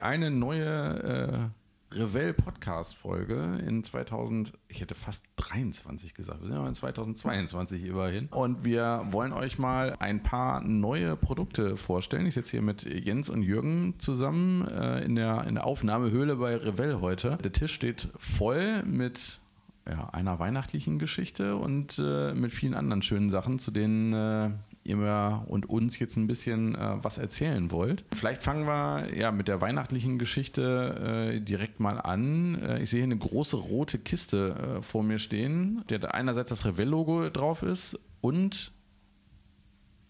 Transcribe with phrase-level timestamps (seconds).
[0.00, 1.52] Eine neue
[1.92, 6.74] äh, Revell Podcast Folge in 2000, ich hätte fast 23 gesagt, wir sind ja in
[6.74, 8.28] 2022 immerhin.
[8.30, 12.26] Und wir wollen euch mal ein paar neue Produkte vorstellen.
[12.26, 16.54] Ich sitze hier mit Jens und Jürgen zusammen äh, in, der, in der Aufnahmehöhle bei
[16.54, 17.36] Revell heute.
[17.42, 19.40] Der Tisch steht voll mit
[19.88, 24.50] ja, einer weihnachtlichen Geschichte und äh, mit vielen anderen schönen Sachen, zu denen äh,
[24.88, 28.04] ihr und uns jetzt ein bisschen äh, was erzählen wollt.
[28.14, 32.60] Vielleicht fangen wir ja mit der weihnachtlichen Geschichte äh, direkt mal an.
[32.62, 36.64] Äh, ich sehe hier eine große rote Kiste äh, vor mir stehen, der einerseits das
[36.64, 38.72] Revell-Logo drauf ist und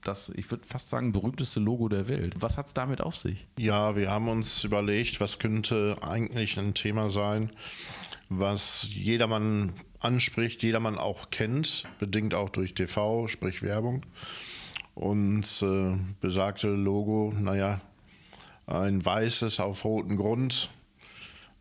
[0.03, 2.35] das, ich würde fast sagen, berühmteste Logo der Welt.
[2.39, 3.47] Was hat es damit auf sich?
[3.59, 7.51] Ja, wir haben uns überlegt, was könnte eigentlich ein Thema sein,
[8.29, 14.03] was jedermann anspricht, jedermann auch kennt, bedingt auch durch TV, sprich Werbung.
[14.99, 17.81] Und äh, besagte Logo, naja,
[18.67, 20.71] ein weißes auf rotem Grund.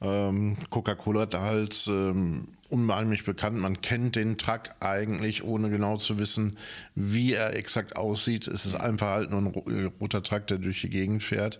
[0.02, 3.60] Ähm, Coca-Cola hat halt ähm, unheimlich bekannt.
[3.60, 6.58] Man kennt den Truck eigentlich, ohne genau zu wissen,
[6.96, 8.48] wie er exakt aussieht.
[8.48, 11.60] Es ist einfach halt nur ein roter Truck, der durch die Gegend fährt.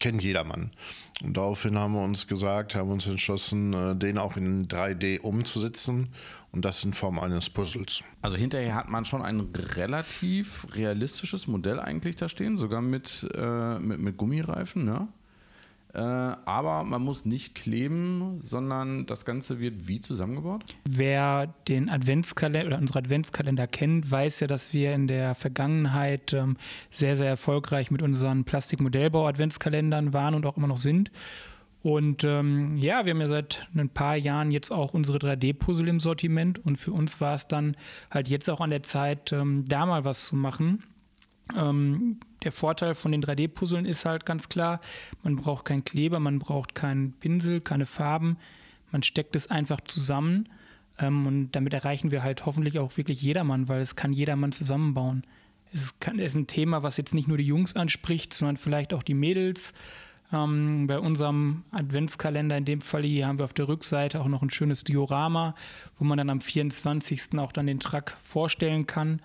[0.00, 0.72] Kennt jedermann.
[1.24, 6.08] Und daraufhin haben wir uns gesagt, haben uns entschlossen, äh, den auch in 3D umzusetzen
[6.52, 8.02] und das in Form eines Puzzles.
[8.22, 13.78] Also hinterher hat man schon ein relativ realistisches Modell eigentlich da stehen, sogar mit, äh,
[13.78, 15.08] mit, mit Gummireifen, ne?
[15.94, 20.76] Äh, aber man muss nicht kleben, sondern das Ganze wird wie zusammengebaut?
[20.88, 26.58] Wer den Adventskalender oder unsere Adventskalender kennt, weiß ja, dass wir in der Vergangenheit ähm,
[26.92, 31.10] sehr, sehr erfolgreich mit unseren Plastikmodellbau-Adventskalendern waren und auch immer noch sind.
[31.88, 36.00] Und ähm, ja, wir haben ja seit ein paar Jahren jetzt auch unsere 3D-Puzzle im
[36.00, 37.78] Sortiment und für uns war es dann
[38.10, 40.82] halt jetzt auch an der Zeit, ähm, da mal was zu machen.
[41.56, 44.82] Ähm, der Vorteil von den 3D-Puzzeln ist halt ganz klar,
[45.22, 48.36] man braucht keinen Kleber, man braucht keinen Pinsel, keine Farben,
[48.92, 50.46] man steckt es einfach zusammen
[50.98, 55.24] ähm, und damit erreichen wir halt hoffentlich auch wirklich jedermann, weil es kann jedermann zusammenbauen.
[55.72, 59.14] Es, ist ein Thema, was jetzt nicht nur die Jungs anspricht, sondern vielleicht auch die
[59.14, 59.72] Mädels
[60.32, 64.42] ähm, bei unserem Adventskalender in dem Fall hier haben wir auf der Rückseite auch noch
[64.42, 65.54] ein schönes Diorama,
[65.96, 67.38] wo man dann am 24.
[67.38, 69.20] auch dann den Truck vorstellen kann.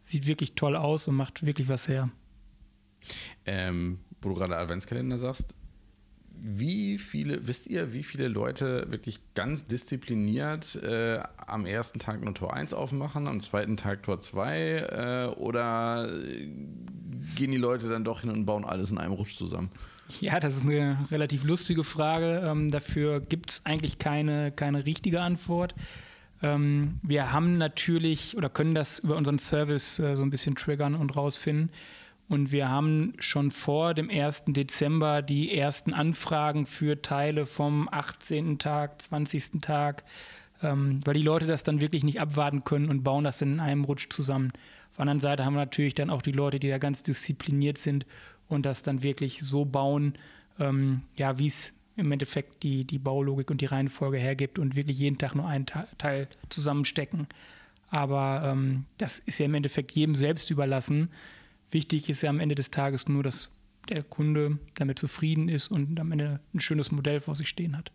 [0.00, 2.10] Sieht wirklich toll aus und macht wirklich was her.
[3.44, 5.54] Ähm, wo du gerade Adventskalender sagst,
[6.40, 12.34] wie viele, wisst ihr, wie viele Leute wirklich ganz diszipliniert äh, am ersten Tag nur
[12.34, 16.08] Tor 1 aufmachen, am zweiten Tag Tor 2 äh, oder
[17.34, 19.70] gehen die Leute dann doch hin und bauen alles in einem Rutsch zusammen?
[20.20, 22.42] Ja, das ist eine relativ lustige Frage.
[22.44, 25.74] Ähm, dafür gibt es eigentlich keine, keine richtige Antwort.
[26.42, 30.94] Ähm, wir haben natürlich oder können das über unseren Service äh, so ein bisschen triggern
[30.94, 31.70] und rausfinden.
[32.28, 34.44] Und wir haben schon vor dem 1.
[34.48, 38.58] Dezember die ersten Anfragen für Teile vom 18.
[38.58, 39.62] Tag, 20.
[39.62, 40.04] Tag,
[40.62, 43.84] ähm, weil die Leute das dann wirklich nicht abwarten können und bauen das in einem
[43.84, 44.52] Rutsch zusammen.
[44.90, 47.78] Auf der anderen Seite haben wir natürlich dann auch die Leute, die da ganz diszipliniert
[47.78, 48.04] sind
[48.48, 50.14] und das dann wirklich so bauen,
[50.58, 54.98] ähm, ja, wie es im Endeffekt die, die Baulogik und die Reihenfolge hergibt und wirklich
[54.98, 57.26] jeden Tag nur einen Teil zusammenstecken.
[57.90, 61.10] Aber ähm, das ist ja im Endeffekt jedem selbst überlassen.
[61.70, 63.50] Wichtig ist ja am Ende des Tages nur, dass
[63.88, 67.90] der Kunde damit zufrieden ist und am Ende ein schönes Modell vor sich stehen hat.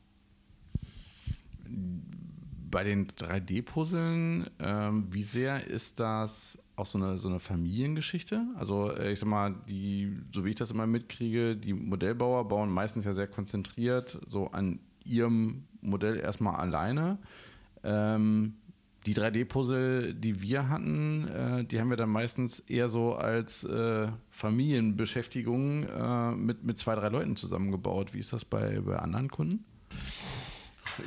[2.71, 8.45] Bei den 3D-Puzzeln, ähm, wie sehr ist das auch so eine, so eine Familiengeschichte.
[8.55, 12.69] Also äh, ich sag mal, die, so wie ich das immer mitkriege, die Modellbauer bauen
[12.69, 17.19] meistens ja sehr konzentriert so an ihrem Modell erstmal alleine.
[17.83, 18.55] Ähm,
[19.05, 24.07] die 3D-Puzzle, die wir hatten, äh, die haben wir dann meistens eher so als äh,
[24.29, 28.13] Familienbeschäftigung äh, mit, mit zwei, drei Leuten zusammengebaut.
[28.13, 29.65] Wie ist das bei, bei anderen Kunden?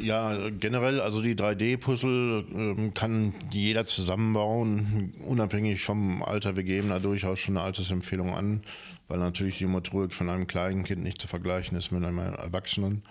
[0.01, 6.57] Ja, generell, also die 3D-Puzzle ähm, kann jeder zusammenbauen, unabhängig vom Alter.
[6.57, 8.63] Wir geben da durchaus schon eine Altersempfehlung an,
[9.09, 13.03] weil natürlich die Motorik von einem kleinen Kind nicht zu vergleichen ist mit einem Erwachsenen.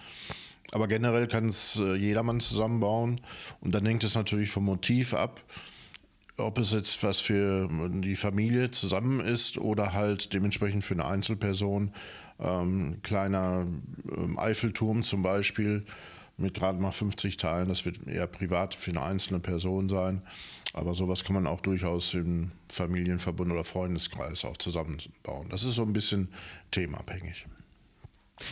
[0.72, 3.22] Aber generell kann es äh, jedermann zusammenbauen
[3.62, 5.42] und dann hängt es natürlich vom Motiv ab,
[6.38, 7.70] ob es jetzt was für
[8.02, 11.92] die Familie zusammen ist oder halt dementsprechend für eine Einzelperson.
[12.40, 13.66] Ähm, kleiner
[14.18, 15.86] ähm, Eiffelturm zum Beispiel
[16.38, 17.70] mit gerade mal 50 Teilen.
[17.70, 20.22] Das wird eher privat für eine einzelne Person sein.
[20.74, 25.48] Aber sowas kann man auch durchaus im Familienverbund oder Freundeskreis auch zusammenbauen.
[25.50, 26.30] Das ist so ein bisschen
[26.72, 27.46] themenabhängig.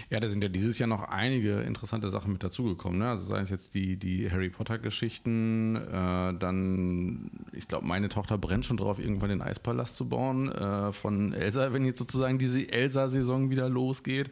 [0.09, 2.99] Ja, da sind ja dieses Jahr noch einige interessante Sachen mit dazugekommen.
[2.99, 3.09] Ne?
[3.09, 8.65] Also seien es jetzt die, die Harry Potter-Geschichten, äh, dann, ich glaube, meine Tochter brennt
[8.65, 13.49] schon drauf, irgendwann den Eispalast zu bauen äh, von Elsa, wenn jetzt sozusagen diese Elsa-Saison
[13.49, 14.31] wieder losgeht.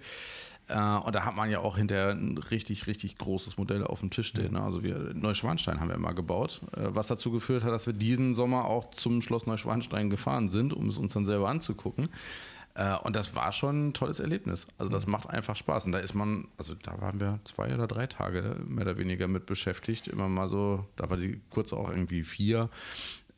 [0.72, 4.10] Äh, und da hat man ja auch hinterher ein richtig, richtig großes Modell auf dem
[4.10, 4.54] Tisch stehen.
[4.54, 4.62] Ne?
[4.62, 8.34] Also wir Neuschwanstein haben wir mal gebaut, äh, was dazu geführt hat, dass wir diesen
[8.34, 12.10] Sommer auch zum Schloss Neuschwanstein gefahren sind, um es uns dann selber anzugucken.
[12.74, 14.66] Äh, und das war schon ein tolles Erlebnis.
[14.78, 15.86] Also das macht einfach Spaß.
[15.86, 19.28] Und da ist man, also da waren wir zwei oder drei Tage mehr oder weniger
[19.28, 20.08] mit beschäftigt.
[20.08, 22.70] Immer mal so, da war die kurz auch irgendwie vier.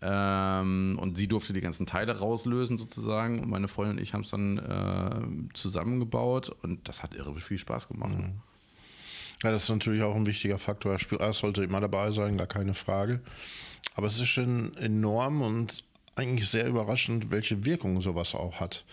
[0.06, 3.40] Ähm, und sie durfte die ganzen Teile rauslösen sozusagen.
[3.40, 7.58] Und meine Freundin und ich haben es dann äh, zusammengebaut und das hat irre viel
[7.58, 8.18] Spaß gemacht.
[8.18, 8.42] Mhm.
[9.44, 10.98] Ja, das ist natürlich auch ein wichtiger Faktor.
[11.20, 13.22] Er sollte immer dabei sein, gar keine Frage.
[13.96, 15.84] Aber es ist schon enorm und
[16.16, 18.86] eigentlich sehr überraschend, welche Wirkung sowas auch hat.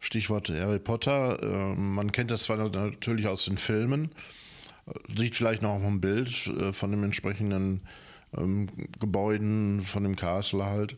[0.00, 1.42] Stichwort Harry Potter.
[1.42, 4.10] Äh, man kennt das zwar natürlich aus den Filmen,
[5.16, 7.82] sieht vielleicht noch ein Bild äh, von dem entsprechenden
[8.36, 8.68] ähm,
[8.98, 10.96] Gebäuden, von dem Castle halt.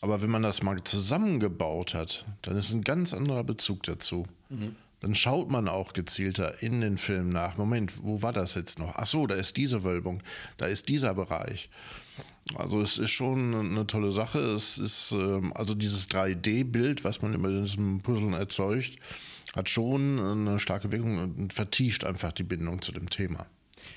[0.00, 4.26] Aber wenn man das mal zusammengebaut hat, dann ist ein ganz anderer Bezug dazu.
[4.48, 4.76] Mhm.
[5.00, 7.56] Dann schaut man auch gezielter in den Film nach.
[7.56, 8.94] Moment, wo war das jetzt noch?
[8.96, 10.22] Ach so, da ist diese Wölbung,
[10.58, 11.70] da ist dieser Bereich.
[12.54, 14.38] Also es ist schon eine tolle Sache.
[14.38, 18.96] Es ist ähm, also dieses 3D-Bild, was man über diesem Puzzle erzeugt,
[19.54, 23.46] hat schon eine starke Wirkung und vertieft einfach die Bindung zu dem Thema.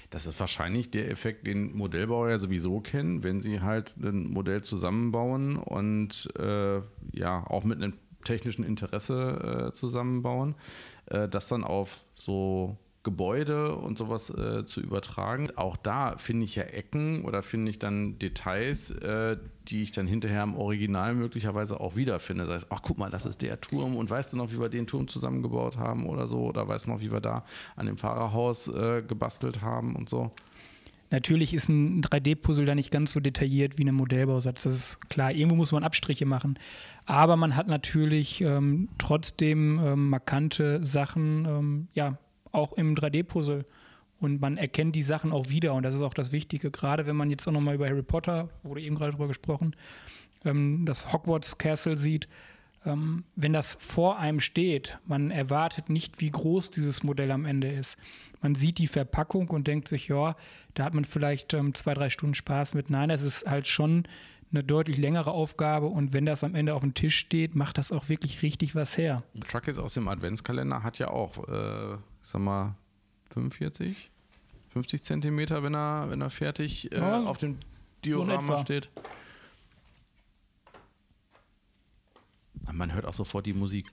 [0.09, 4.61] Das ist wahrscheinlich der Effekt, den Modellbauer ja sowieso kennen, wenn sie halt ein Modell
[4.61, 6.81] zusammenbauen und äh,
[7.11, 7.93] ja auch mit einem
[8.23, 10.55] technischen Interesse äh, zusammenbauen,
[11.07, 15.47] äh, das dann auf so Gebäude und sowas äh, zu übertragen.
[15.55, 19.37] Auch da finde ich ja Ecken oder finde ich dann Details, äh,
[19.69, 22.45] die ich dann hinterher im Original möglicherweise auch wiederfinde.
[22.45, 24.69] Sei es, ach guck mal, das ist der Turm und weißt du noch, wie wir
[24.69, 26.39] den Turm zusammengebaut haben oder so?
[26.39, 27.45] Oder weißt du noch, wie wir da
[27.77, 30.31] an dem Fahrerhaus äh, gebastelt haben und so?
[31.11, 34.63] Natürlich ist ein 3D-Puzzle da nicht ganz so detailliert wie ein Modellbausatz.
[34.63, 35.31] Das ist klar.
[35.31, 36.57] Irgendwo muss man Abstriche machen.
[37.05, 42.17] Aber man hat natürlich ähm, trotzdem ähm, markante Sachen, ähm, ja,
[42.55, 43.65] auch im 3D-Puzzle.
[44.19, 45.73] Und man erkennt die Sachen auch wieder.
[45.73, 46.71] Und das ist auch das Wichtige.
[46.71, 49.75] Gerade wenn man jetzt auch nochmal über Harry Potter, wurde eben gerade drüber gesprochen,
[50.45, 52.27] ähm, das Hogwarts Castle sieht.
[52.85, 57.69] Ähm, wenn das vor einem steht, man erwartet nicht, wie groß dieses Modell am Ende
[57.69, 57.97] ist.
[58.41, 60.35] Man sieht die Verpackung und denkt sich, ja,
[60.75, 62.89] da hat man vielleicht ähm, zwei, drei Stunden Spaß mit.
[62.89, 64.03] Nein, es ist halt schon
[64.51, 67.91] eine deutlich längere Aufgabe und wenn das am Ende auf dem Tisch steht, macht das
[67.91, 69.23] auch wirklich richtig was her.
[69.47, 72.75] Truckets aus dem Adventskalender hat ja auch äh, sag mal,
[73.33, 74.09] 45,
[74.73, 77.57] 50 Zentimeter, wenn er, wenn er fertig äh, ja, auf dem
[78.03, 78.89] Diorama so steht.
[82.71, 83.85] Man hört auch sofort die Musik.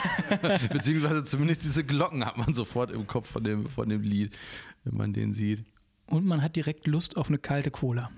[0.72, 4.34] Beziehungsweise zumindest diese Glocken hat man sofort im Kopf von dem, von dem Lied,
[4.82, 5.62] wenn man den sieht.
[6.06, 8.10] Und man hat direkt Lust auf eine kalte Cola.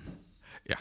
[0.67, 0.77] Ja,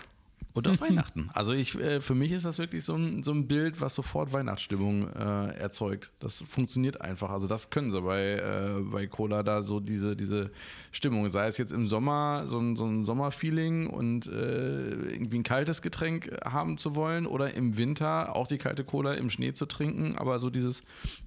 [0.55, 1.29] und auf Weihnachten.
[1.33, 4.33] Also ich, äh, für mich ist das wirklich so ein, so ein Bild, was sofort
[4.33, 6.11] Weihnachtsstimmung äh, erzeugt.
[6.19, 7.29] Das funktioniert einfach.
[7.29, 10.51] Also das können sie bei, äh, bei Cola da so diese, diese
[10.91, 11.29] Stimmung.
[11.29, 15.81] Sei es jetzt im Sommer so ein, so ein Sommerfeeling und äh, irgendwie ein kaltes
[15.81, 20.15] Getränk haben zu wollen oder im Winter auch die kalte Cola im Schnee zu trinken,
[20.17, 20.83] aber so dieses,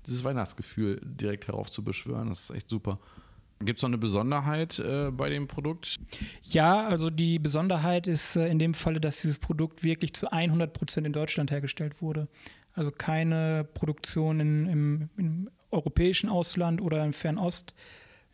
[0.06, 2.98] dieses Weihnachtsgefühl direkt heraufzubeschwören, das ist echt super.
[3.60, 5.96] Gibt es noch eine Besonderheit äh, bei dem Produkt?
[6.44, 10.72] Ja, also die Besonderheit ist äh, in dem Falle, dass dieses Produkt wirklich zu 100
[10.72, 12.28] Prozent in Deutschland hergestellt wurde.
[12.74, 17.74] Also keine Produktion in, im, im, europäischen Ausland oder im Fernost.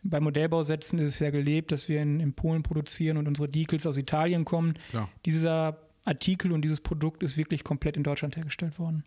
[0.04, 3.86] Bei Modellbausätzen ist es ja gelebt, dass wir in, in Polen produzieren und unsere Decals
[3.86, 4.74] aus Italien kommen.
[4.90, 5.08] Klar.
[5.24, 9.02] Dieser Artikel und dieses Produkt ist wirklich komplett in Deutschland hergestellt worden.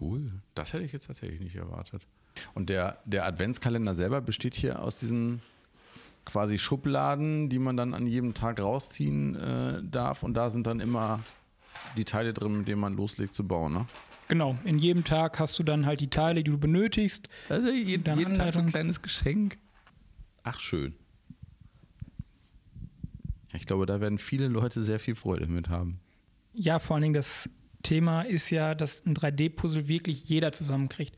[0.00, 0.32] Cool.
[0.54, 2.02] Das hätte ich jetzt tatsächlich nicht erwartet.
[2.54, 5.42] Und der, der Adventskalender selber besteht hier aus diesen
[6.24, 10.22] quasi Schubladen, die man dann an jedem Tag rausziehen äh, darf.
[10.22, 11.20] Und da sind dann immer
[11.96, 13.72] die Teile drin, mit denen man loslegt zu bauen.
[13.72, 13.86] Ne?
[14.28, 17.28] Genau, in jedem Tag hast du dann halt die Teile, die du benötigst.
[17.48, 19.58] Also jeden, jeden Tag so ein kleines Geschenk.
[20.44, 20.94] Ach, schön.
[23.52, 26.00] Ich glaube, da werden viele Leute sehr viel Freude mit haben.
[26.54, 27.50] Ja, vor allen Dingen das
[27.82, 31.16] Thema ist ja, dass ein 3D-Puzzle wirklich jeder zusammenkriegt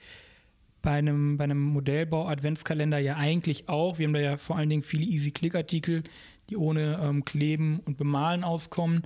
[0.85, 3.99] bei einem, bei einem Modellbau-Adventskalender ja eigentlich auch.
[3.99, 6.05] Wir haben da ja vor allen Dingen viele Easy-Click-Artikel,
[6.51, 9.03] die ohne ähm, Kleben und Bemalen auskommen.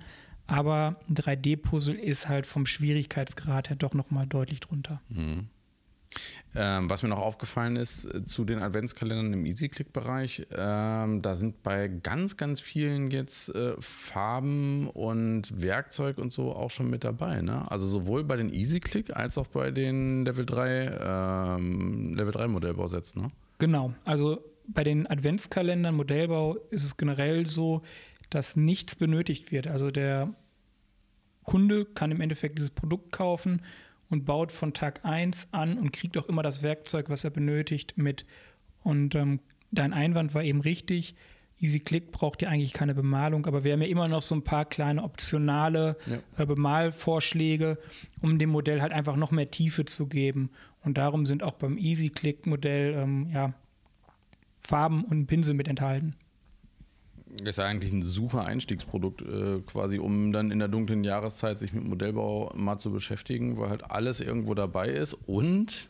[0.49, 5.01] Aber ein 3D-Puzzle ist halt vom Schwierigkeitsgrad her doch nochmal deutlich drunter.
[5.09, 5.49] Mhm.
[6.55, 11.62] Ähm, was mir noch aufgefallen ist äh, zu den Adventskalendern im EasyClick-Bereich, ähm, da sind
[11.62, 17.43] bei ganz, ganz vielen jetzt äh, Farben und Werkzeug und so auch schon mit dabei.
[17.43, 17.71] Ne?
[17.71, 23.23] Also sowohl bei den EasyClick als auch bei den Level 3, ähm, Level 3 Modellbausätzen.
[23.23, 23.29] Ne?
[23.59, 27.83] Genau, also bei den Adventskalendern Modellbau ist es generell so,
[28.31, 29.67] dass nichts benötigt wird.
[29.67, 30.35] Also der
[31.45, 33.62] Kunde kann im Endeffekt dieses Produkt kaufen
[34.11, 37.95] und baut von Tag 1 an und kriegt auch immer das Werkzeug, was er benötigt,
[37.97, 38.25] mit
[38.83, 41.15] Und ähm, dein Einwand war eben richtig.
[41.61, 44.45] Easy Click braucht ja eigentlich keine Bemalung, aber wir haben ja immer noch so ein
[44.45, 46.21] paar kleine optionale Ja.
[46.43, 47.79] äh, Bemalvorschläge,
[48.23, 50.50] um dem Modell halt einfach noch mehr Tiefe zu geben.
[50.85, 53.53] Und darum sind auch beim Easy Click Modell ähm, ja,
[54.61, 56.15] Farben und Pinsel mit enthalten.
[57.45, 61.85] Ist eigentlich ein super Einstiegsprodukt, äh, quasi, um dann in der dunklen Jahreszeit sich mit
[61.85, 65.88] Modellbau mal zu beschäftigen, weil halt alles irgendwo dabei ist und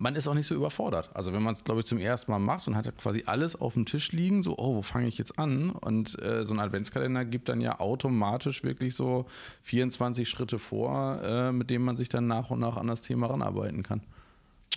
[0.00, 1.10] man ist auch nicht so überfordert.
[1.12, 3.74] Also wenn man es, glaube ich, zum ersten Mal macht und hat quasi alles auf
[3.74, 5.70] dem Tisch liegen, so, oh, wo fange ich jetzt an?
[5.70, 9.26] Und äh, so ein Adventskalender gibt dann ja automatisch wirklich so
[9.64, 13.26] 24 Schritte vor, äh, mit denen man sich dann nach und nach an das Thema
[13.26, 14.00] ranarbeiten kann.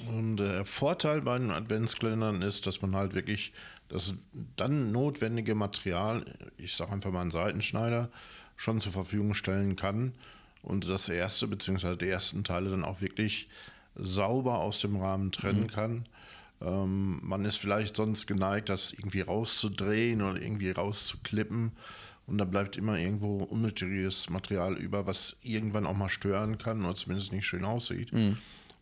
[0.10, 3.54] Und der Vorteil bei den Adventskalendern ist, dass man halt wirklich
[3.90, 4.16] das
[4.56, 6.26] dann notwendige Material,
[6.58, 8.10] ich sage einfach mal einen Seitenschneider,
[8.56, 10.14] schon zur Verfügung stellen kann
[10.62, 11.96] und das erste bzw.
[11.96, 13.50] die ersten Teile dann auch wirklich
[13.96, 16.04] sauber aus dem Rahmen trennen kann.
[16.62, 21.74] Ähm, man ist vielleicht sonst geneigt, das irgendwie rauszudrehen oder irgendwie rauszuklippen.
[22.26, 26.96] Und da bleibt immer irgendwo unnötiges Material über, was irgendwann auch mal stören kann oder
[26.96, 28.14] zumindest nicht schön aussieht.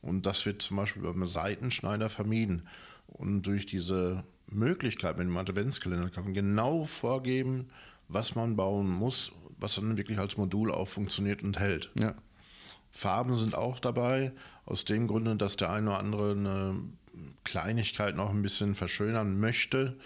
[0.03, 2.67] Und das wird zum Beispiel beim Seitenschneider vermieden.
[3.07, 7.69] Und durch diese Möglichkeit mit dem Adventskalender kann man genau vorgeben,
[8.07, 11.91] was man bauen muss, was dann wirklich als Modul auch funktioniert und hält.
[11.97, 12.15] Ja.
[12.89, 14.33] Farben sind auch dabei,
[14.65, 16.75] aus dem Grunde, dass der eine oder andere eine
[17.43, 19.97] Kleinigkeit noch ein bisschen verschönern möchte.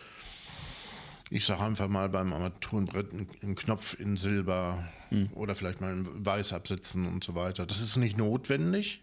[1.32, 4.88] Ich sage einfach mal beim Armaturenbrett einen Knopf in Silber
[5.34, 7.66] oder vielleicht mal in Weiß absetzen und so weiter.
[7.66, 9.02] Das ist nicht notwendig,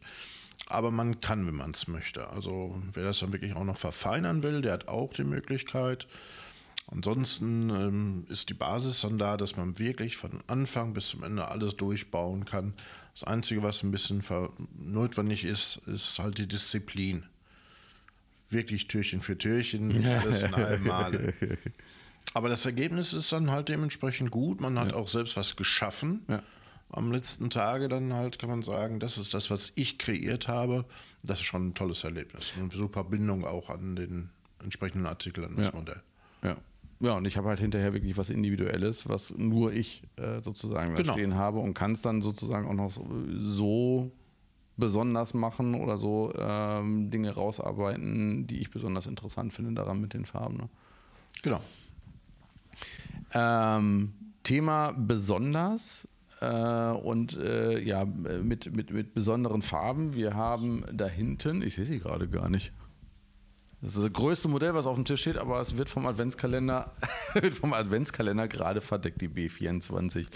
[0.67, 2.29] aber man kann, wenn man es möchte.
[2.31, 6.07] Also wer das dann wirklich auch noch verfeinern will, der hat auch die Möglichkeit.
[6.91, 11.49] Ansonsten ähm, ist die Basis dann da, dass man wirklich von Anfang bis zum Ende
[11.49, 12.75] alles durchbauen kann.
[13.15, 14.23] Das Einzige, was ein bisschen
[14.79, 17.25] notwendig ist, ist halt die Disziplin.
[18.49, 21.35] Wirklich Türchen für Türchen, nicht alles in einem Male.
[22.35, 24.61] Aber das Ergebnis ist dann halt dementsprechend gut.
[24.61, 26.25] Man hat auch selbst was geschaffen.
[26.29, 26.43] Ja.
[26.93, 30.85] Am letzten Tage dann halt kann man sagen, das ist das, was ich kreiert habe.
[31.23, 32.53] Das ist schon ein tolles Erlebnis.
[32.61, 34.29] Und super Bindung auch an den
[34.63, 35.73] entsprechenden Artikel, an das Ja.
[35.75, 36.03] Modell.
[36.43, 36.57] Ja.
[37.01, 41.13] Ja, und ich habe halt hinterher wirklich was Individuelles, was nur ich äh, sozusagen Genau.
[41.15, 43.05] stehen habe und kann es dann sozusagen auch noch so,
[43.41, 44.13] so
[44.77, 50.27] besonders machen oder so ähm, Dinge rausarbeiten, die ich besonders interessant finde daran mit den
[50.27, 50.57] Farben.
[50.59, 50.69] Ne?
[51.43, 51.61] Genau.
[53.35, 56.07] Ähm, Thema besonders
[56.47, 60.15] und äh, ja, mit, mit, mit besonderen Farben.
[60.15, 62.73] Wir haben da hinten, ich sehe sie gerade gar nicht.
[63.83, 66.93] Das ist das größte Modell, was auf dem Tisch steht, aber es wird vom Adventskalender,
[67.35, 70.27] wird vom Adventskalender gerade verdeckt, die B24.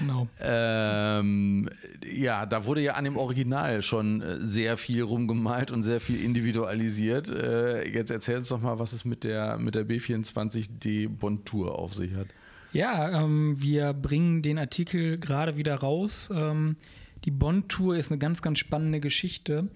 [0.00, 0.28] Genau.
[0.38, 1.70] Ähm,
[2.04, 6.22] ja, da wurde ja an dem Original schon äh, sehr viel rumgemalt und sehr viel
[6.22, 7.30] individualisiert.
[7.30, 11.94] Äh, jetzt erzähl uns doch mal, was es mit der, mit der B24D Bontour auf
[11.94, 12.26] sich hat.
[12.72, 16.30] Ja, ähm, wir bringen den Artikel gerade wieder raus.
[16.34, 16.76] Ähm,
[17.24, 19.68] die Bonn-Tour ist eine ganz, ganz spannende Geschichte.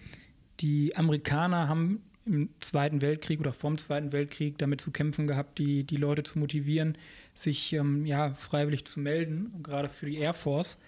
[0.61, 5.85] Die Amerikaner haben im Zweiten Weltkrieg oder vom Zweiten Weltkrieg damit zu kämpfen gehabt, die,
[5.85, 6.97] die Leute zu motivieren,
[7.35, 10.79] sich ähm, ja, freiwillig zu melden, gerade für die Air Force.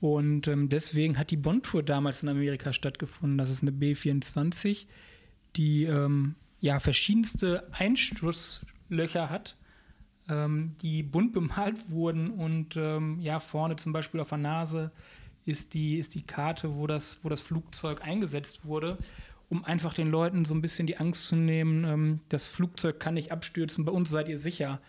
[0.00, 3.38] Und ähm, deswegen hat die Bonn-Tour damals in Amerika stattgefunden.
[3.38, 4.86] Das ist eine B24,
[5.56, 9.56] die ähm, ja verschiedenste Einschusslöcher hat,
[10.28, 14.92] ähm, die bunt bemalt wurden und ähm, ja vorne zum Beispiel auf der Nase
[15.44, 18.98] ist die, ist die Karte, wo das, wo das Flugzeug eingesetzt wurde,
[19.48, 23.14] um einfach den Leuten so ein bisschen die Angst zu nehmen, ähm, das Flugzeug kann
[23.14, 24.80] nicht abstürzen, bei uns seid ihr sicher.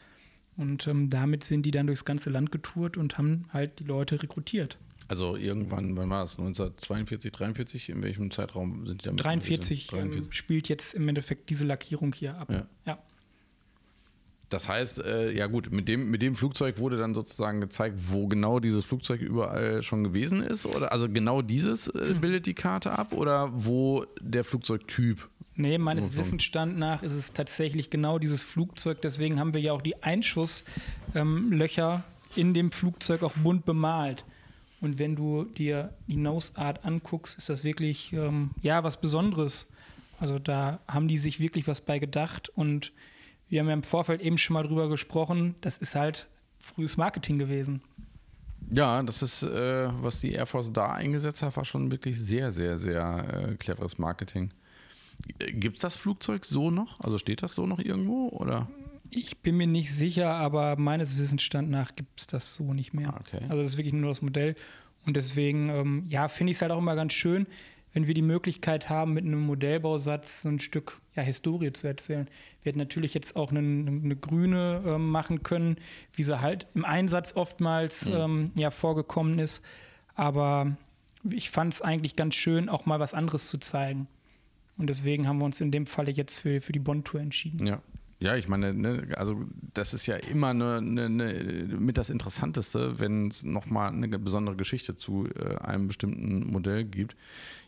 [0.58, 4.22] Und ähm, damit sind die dann durchs ganze Land getourt und haben halt die Leute
[4.22, 4.78] rekrutiert.
[5.08, 6.38] Also irgendwann, wann war das?
[6.38, 7.90] 1942, 43?
[7.90, 9.24] In welchem Zeitraum sind die damit?
[9.24, 10.24] 43, gewesen?
[10.26, 12.52] Ähm, spielt jetzt im Endeffekt diese Lackierung hier ab.
[12.52, 12.68] Ja.
[12.86, 13.00] ja.
[14.50, 18.28] Das heißt, äh, ja gut, mit dem, mit dem Flugzeug wurde dann sozusagen gezeigt, wo
[18.28, 20.66] genau dieses Flugzeug überall schon gewesen ist?
[20.66, 25.30] Oder also genau dieses äh, bildet die Karte ab oder wo der Flugzeugtyp?
[25.56, 26.16] Nee, meines?
[26.16, 29.02] Wissensstand nach ist es tatsächlich genau dieses Flugzeug.
[29.02, 32.04] Deswegen haben wir ja auch die Einschusslöcher
[32.36, 34.24] in dem Flugzeug auch bunt bemalt.
[34.82, 39.68] Und wenn du dir die Nose Art anguckst, ist das wirklich ähm, ja was Besonderes.
[40.20, 42.50] Also da haben die sich wirklich was bei gedacht.
[42.56, 42.94] Und
[43.50, 45.56] wir haben ja im Vorfeld eben schon mal drüber gesprochen.
[45.62, 46.28] Das ist halt
[46.60, 47.82] frühes Marketing gewesen.
[48.72, 52.52] Ja, das ist, äh, was die Air Force da eingesetzt hat, war schon wirklich sehr,
[52.52, 54.52] sehr, sehr äh, cleveres Marketing.
[55.38, 57.00] Gibt es das Flugzeug so noch?
[57.00, 58.30] Also steht das so noch irgendwo?
[58.30, 58.70] Oder?
[59.10, 63.14] Ich bin mir nicht sicher, aber meines Wissensstand nach gibt es das so nicht mehr.
[63.14, 63.44] Ah, okay.
[63.50, 64.56] Also das ist wirklich nur das Modell.
[65.06, 67.48] Und deswegen, ähm, ja, finde ich es halt auch immer ganz schön.
[67.94, 72.30] Wenn wir die Möglichkeit haben, mit einem Modellbausatz ein Stück ja, Historie zu erzählen.
[72.62, 75.78] Wir hätten natürlich jetzt auch eine, eine grüne äh, machen können,
[76.14, 78.16] wie sie halt im Einsatz oftmals mhm.
[78.16, 79.62] ähm, ja, vorgekommen ist.
[80.16, 80.78] Aber
[81.30, 84.08] ich fand es eigentlich ganz schön, auch mal was anderes zu zeigen.
[84.78, 87.68] Und deswegen haben wir uns in dem Falle jetzt für, für die Bond-Tour entschieden.
[87.68, 87.82] Ja.
[88.22, 91.34] Ja, ich meine, ne, also das ist ja immer eine, eine, eine
[91.80, 97.16] mit das Interessanteste, wenn es nochmal eine besondere Geschichte zu äh, einem bestimmten Modell gibt.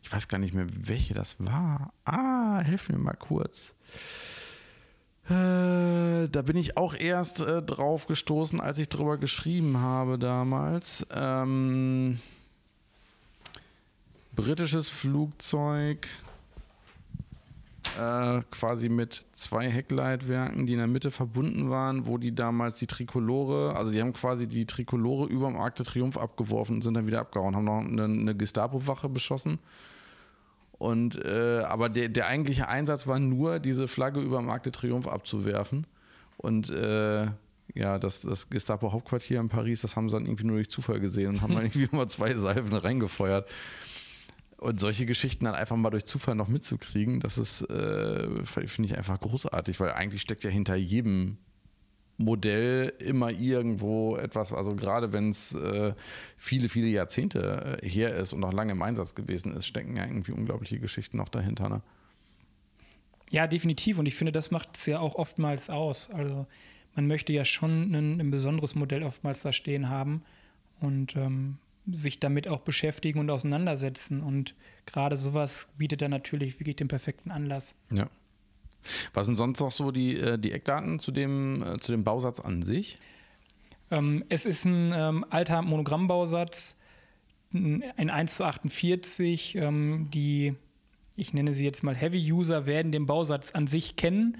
[0.04, 1.94] Ich weiß gar nicht mehr, welche das war.
[2.04, 3.72] Ah, helf mir mal kurz.
[5.30, 11.08] Äh, da bin ich auch erst äh, drauf gestoßen, als ich drüber geschrieben habe damals.
[11.12, 12.20] Ähm,
[14.36, 16.10] britisches Flugzeug
[18.00, 22.88] äh, quasi mit zwei Heckleitwerken, die in der Mitte verbunden waren, wo die damals die
[22.88, 26.94] Trikolore, also die haben quasi die Trikolore über dem Arc de Triomphe abgeworfen und sind
[26.94, 29.60] dann wieder abgehauen, haben noch eine, eine Gestapo-Wache beschossen.
[30.78, 34.72] Und, äh, aber der, der eigentliche Einsatz war nur, diese Flagge über dem Arc de
[34.72, 35.86] Triomphe abzuwerfen.
[36.38, 37.28] Und äh,
[37.76, 41.30] ja, das, das Gestapo-Hauptquartier in Paris, das haben sie dann irgendwie nur durch Zufall gesehen
[41.30, 43.50] und haben dann irgendwie immer zwei Salven reingefeuert.
[44.62, 48.96] Und solche Geschichten dann einfach mal durch Zufall noch mitzukriegen, das ist, äh, finde ich
[48.96, 51.40] einfach großartig, weil eigentlich steckt ja hinter jedem
[52.18, 55.96] Modell immer irgendwo etwas, also gerade wenn es äh,
[56.38, 60.06] viele, viele Jahrzehnte äh, her ist und auch lange im Einsatz gewesen ist, stecken ja
[60.06, 61.68] irgendwie unglaubliche Geschichten noch dahinter.
[61.68, 61.82] Ne?
[63.32, 63.98] Ja, definitiv.
[63.98, 66.12] Und ich finde, das macht es ja auch oftmals aus.
[66.12, 66.46] Also
[66.94, 70.22] man möchte ja schon ein, ein besonderes Modell oftmals da stehen haben.
[70.82, 71.58] Und ähm,
[71.90, 74.22] sich damit auch beschäftigen und auseinandersetzen.
[74.22, 77.76] Und gerade sowas bietet dann natürlich wirklich den perfekten Anlass.
[77.90, 78.10] Ja.
[79.14, 82.40] Was sind sonst noch so die, äh, die Eckdaten zu dem, äh, zu dem Bausatz
[82.40, 82.98] an sich?
[83.92, 86.78] Ähm, es ist ein ähm, alter Monogrammbausatz,
[87.54, 89.56] ein 1 zu 48.
[89.56, 90.56] Ähm, die,
[91.16, 94.38] ich nenne sie jetzt mal Heavy-User, werden den Bausatz an sich kennen,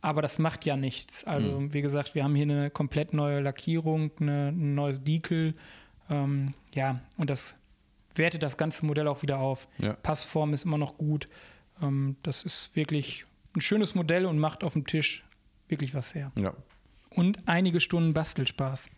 [0.00, 1.24] aber das macht ja nichts.
[1.24, 1.74] Also, mhm.
[1.74, 5.54] wie gesagt, wir haben hier eine komplett neue Lackierung, eine, ein neues Decal
[6.08, 7.54] ähm, ja, und das
[8.14, 9.68] wertet das ganze Modell auch wieder auf.
[9.78, 9.94] Ja.
[9.94, 11.28] Passform ist immer noch gut.
[11.82, 13.24] Ähm, das ist wirklich
[13.56, 15.24] ein schönes Modell und macht auf dem Tisch
[15.68, 16.32] wirklich was her.
[16.38, 16.54] Ja.
[17.10, 18.88] Und einige Stunden Bastelspaß.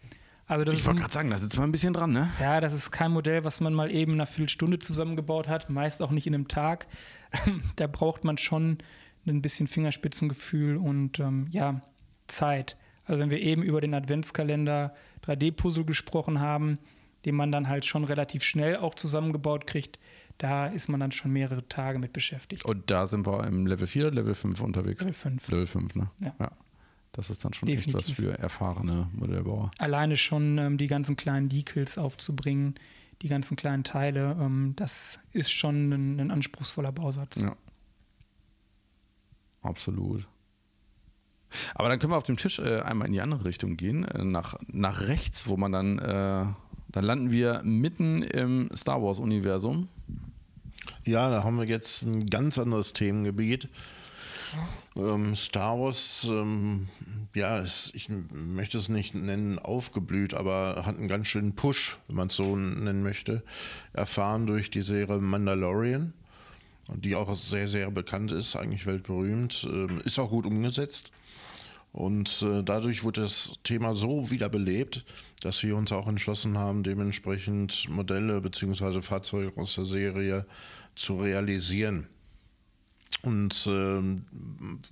[0.49, 2.31] Also ich wollte gerade sagen, da sitzt man ein bisschen dran, ne?
[2.41, 6.13] Ja, das ist kein Modell, was man mal eben einer Viertelstunde zusammengebaut hat, meist auch
[6.13, 6.87] nicht in einem Tag.
[7.77, 8.79] da braucht man schon
[9.27, 11.81] ein bisschen Fingerspitzengefühl und ähm, ja,
[12.29, 12.77] Zeit.
[13.05, 14.95] Also wenn wir eben über den Adventskalender
[15.27, 16.79] 3D-Puzzle gesprochen haben,
[17.27, 19.99] den man dann halt schon relativ schnell auch zusammengebaut kriegt.
[20.39, 22.65] Da ist man dann schon mehrere Tage mit beschäftigt.
[22.65, 25.01] Und da sind wir im Level 4, Level 5 unterwegs.
[25.01, 25.49] Level 5.
[25.49, 26.11] Level 5, ne?
[26.21, 26.35] Ja.
[26.39, 26.53] ja.
[27.13, 27.95] Das ist dann schon Definitiv.
[27.95, 29.71] echt was für erfahrene Modellbauer.
[29.79, 32.75] Alleine schon ähm, die ganzen kleinen Decals aufzubringen,
[33.23, 37.41] die ganzen kleinen Teile, ähm, das ist schon ein, ein, anspruchsvoller Bausatz.
[37.41, 37.57] Ja.
[39.63, 40.29] Absolut.
[41.75, 44.23] Aber dann können wir auf dem Tisch äh, einmal in die andere Richtung gehen, äh,
[44.23, 46.47] nach, nach rechts, wo man dann äh,
[46.97, 49.89] dann landen wir mitten im Star Wars-Universum.
[51.05, 53.69] Ja, da haben wir jetzt ein ganz anderes Themengebiet.
[54.97, 56.89] Ähm, Star Wars, ähm,
[57.35, 62.17] ja, ist, ich möchte es nicht nennen aufgeblüht, aber hat einen ganz schönen Push, wenn
[62.17, 63.43] man es so nennen möchte,
[63.93, 66.15] erfahren durch die Serie Mandalorian,
[66.95, 71.13] die auch sehr, sehr bekannt ist, eigentlich weltberühmt, ähm, ist auch gut umgesetzt.
[71.97, 75.03] Und äh, dadurch wurde das Thema so wiederbelebt,
[75.41, 79.01] dass wir uns auch entschlossen haben, dementsprechend Modelle bzw.
[79.01, 80.45] Fahrzeuge aus der Serie
[80.95, 82.07] zu realisieren.
[83.23, 84.03] Und äh,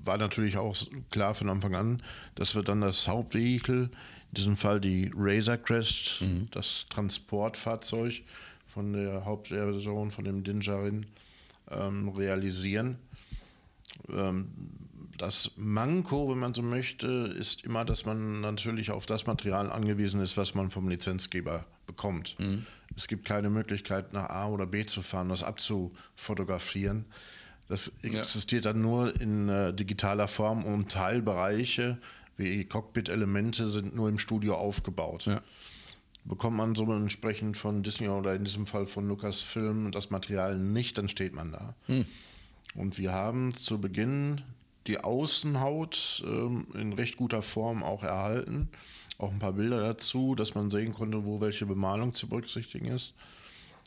[0.02, 0.74] war natürlich auch
[1.10, 1.98] klar von Anfang an,
[2.36, 3.90] dass wir dann das Hauptvehikel,
[4.30, 6.48] in diesem Fall die Razor Crest, mhm.
[6.52, 8.22] das Transportfahrzeug
[8.66, 11.04] von der Hauptversion, von dem Dinjarin,
[11.70, 12.96] ähm, realisieren.
[14.08, 14.48] Ähm,
[15.18, 20.20] das Manko, wenn man so möchte, ist immer, dass man natürlich auf das Material angewiesen
[20.20, 22.36] ist, was man vom Lizenzgeber bekommt.
[22.38, 22.66] Mhm.
[22.96, 27.04] Es gibt keine Möglichkeit, nach A oder B zu fahren, das abzufotografieren.
[27.68, 28.72] Das existiert ja.
[28.72, 31.98] dann nur in äh, digitaler Form und Teilbereiche
[32.36, 35.26] wie Cockpit-Elemente sind nur im Studio aufgebaut.
[35.26, 35.40] Ja.
[36.24, 40.96] Bekommt man so entsprechend von Disney oder in diesem Fall von Lucasfilm das Material nicht,
[40.98, 41.74] dann steht man da.
[41.86, 42.06] Mhm.
[42.74, 44.40] Und wir haben zu Beginn
[44.86, 48.68] die Außenhaut ähm, in recht guter Form auch erhalten.
[49.18, 53.14] Auch ein paar Bilder dazu, dass man sehen konnte, wo welche Bemalung zu berücksichtigen ist.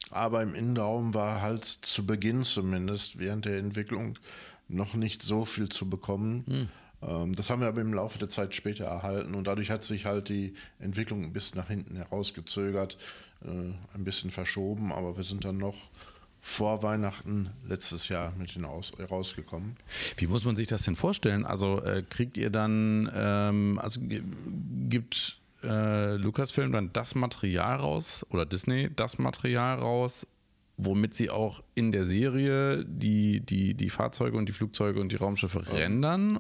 [0.10, 4.18] Aber im Innenraum war halt zu Beginn zumindest während der Entwicklung
[4.70, 6.44] noch nicht so viel zu bekommen.
[6.48, 6.70] Hm.
[7.02, 10.06] Ähm, das haben wir aber im Laufe der Zeit später erhalten und dadurch hat sich
[10.06, 12.98] halt die Entwicklung ein bisschen nach hinten herausgezögert,
[13.44, 15.76] äh, ein bisschen verschoben, aber wir sind dann noch
[16.42, 19.76] vor Weihnachten letztes Jahr mit hinaus, rausgekommen.
[20.18, 21.46] Wie muss man sich das denn vorstellen?
[21.46, 24.00] Also äh, kriegt ihr dann, ähm, also
[24.90, 30.26] gibt äh, Lucasfilm dann das Material raus oder Disney das Material raus,
[30.78, 35.16] womit sie auch in der Serie die, die, die Fahrzeuge und die Flugzeuge und die
[35.16, 36.40] Raumschiffe rendern?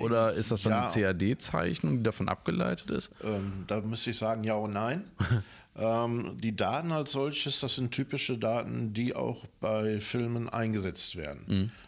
[0.00, 0.82] Oder ist das dann Ja.
[0.86, 3.10] eine CAD-Zeichnung, die davon abgeleitet ist?
[3.24, 5.04] Ähm, da müsste ich sagen, ja und nein.
[5.76, 11.44] ähm, die Daten als solches, das sind typische Daten, die auch bei Filmen eingesetzt werden.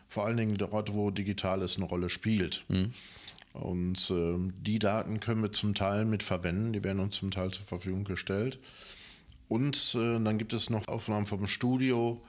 [0.08, 2.64] Vor allen Dingen dort, wo Digitales eine Rolle spielt.
[3.54, 7.50] Und ähm, die Daten können wir zum Teil mit verwenden, die werden uns zum Teil
[7.50, 8.58] zur Verfügung gestellt.
[9.48, 12.20] Und äh, dann gibt es noch Aufnahmen vom Studio,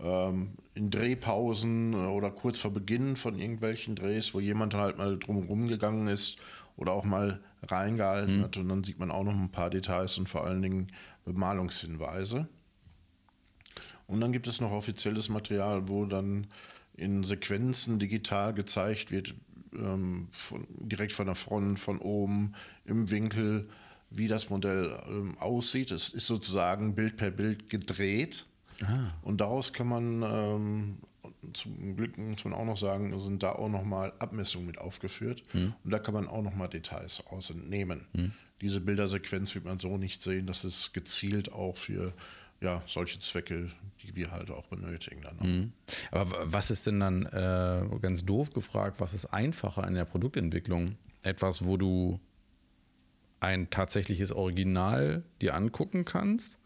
[0.00, 5.18] ähm, in Drehpausen äh, oder kurz vor Beginn von irgendwelchen Drehs, wo jemand halt mal
[5.18, 6.36] drumherum gegangen ist
[6.78, 8.56] oder auch mal reingehalten hat.
[8.56, 10.90] Und dann sieht man auch noch ein paar Details und vor allen Dingen
[11.26, 12.48] Bemalungshinweise.
[14.06, 16.46] Und dann gibt es noch offizielles Material, wo dann
[16.94, 19.34] in Sequenzen digital gezeigt wird,
[19.74, 22.54] ähm, von, direkt von der Front, von oben,
[22.86, 23.68] im Winkel,
[24.10, 25.90] wie das Modell ähm, aussieht.
[25.90, 28.46] Es ist sozusagen Bild per Bild gedreht.
[29.22, 30.98] Und daraus kann man ähm,
[31.54, 35.42] zum Glück muss man auch noch sagen, sind da auch nochmal Abmessungen mit aufgeführt.
[35.52, 38.06] Und da kann man auch nochmal Details aus entnehmen.
[38.60, 40.46] Diese Bildersequenz wird man so nicht sehen.
[40.46, 42.12] Das ist gezielt auch für
[42.60, 43.70] ja, solche Zwecke,
[44.02, 45.22] die wir halt auch benötigen.
[45.22, 46.10] Dann auch.
[46.10, 50.04] Aber w- was ist denn dann, äh, ganz doof gefragt, was ist einfacher in der
[50.04, 50.96] Produktentwicklung?
[51.22, 52.18] Etwas, wo du
[53.40, 56.57] ein tatsächliches Original dir angucken kannst,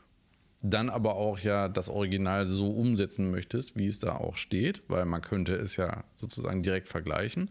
[0.62, 5.04] dann aber auch ja das Original so umsetzen möchtest, wie es da auch steht, weil
[5.04, 7.50] man könnte es ja sozusagen direkt vergleichen.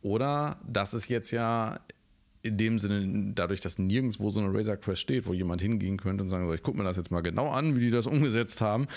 [0.00, 1.78] Oder das ist jetzt ja
[2.42, 6.24] in dem Sinne, dadurch, dass nirgendwo so eine Razor Crest steht, wo jemand hingehen könnte
[6.24, 8.60] und sagen soll, ich gucke mir das jetzt mal genau an, wie die das umgesetzt
[8.60, 8.88] haben,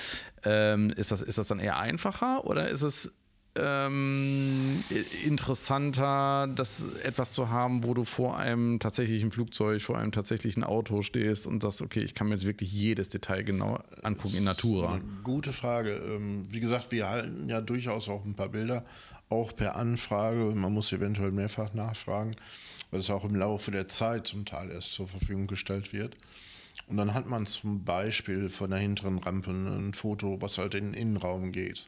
[0.44, 3.12] ähm, ist, das, ist das dann eher einfacher oder ist es
[3.58, 4.80] ähm,
[5.24, 11.02] interessanter, das etwas zu haben, wo du vor einem tatsächlichen Flugzeug, vor einem tatsächlichen Auto
[11.02, 15.00] stehst und sagst, okay, ich kann mir jetzt wirklich jedes Detail genau angucken in Natura.
[15.24, 15.96] Gute Frage.
[15.96, 18.84] Ähm, Wie gesagt, wir halten ja durchaus auch ein paar Bilder,
[19.30, 20.54] auch per Anfrage.
[20.56, 22.36] Man muss eventuell mehrfach nachfragen,
[22.92, 26.18] weil es auch im Laufe der Zeit zum Teil erst zur Verfügung gestellt wird.
[26.88, 30.92] Und dann hat man zum Beispiel von der hinteren Rampe ein Foto, was halt in
[30.92, 31.88] den Innenraum geht.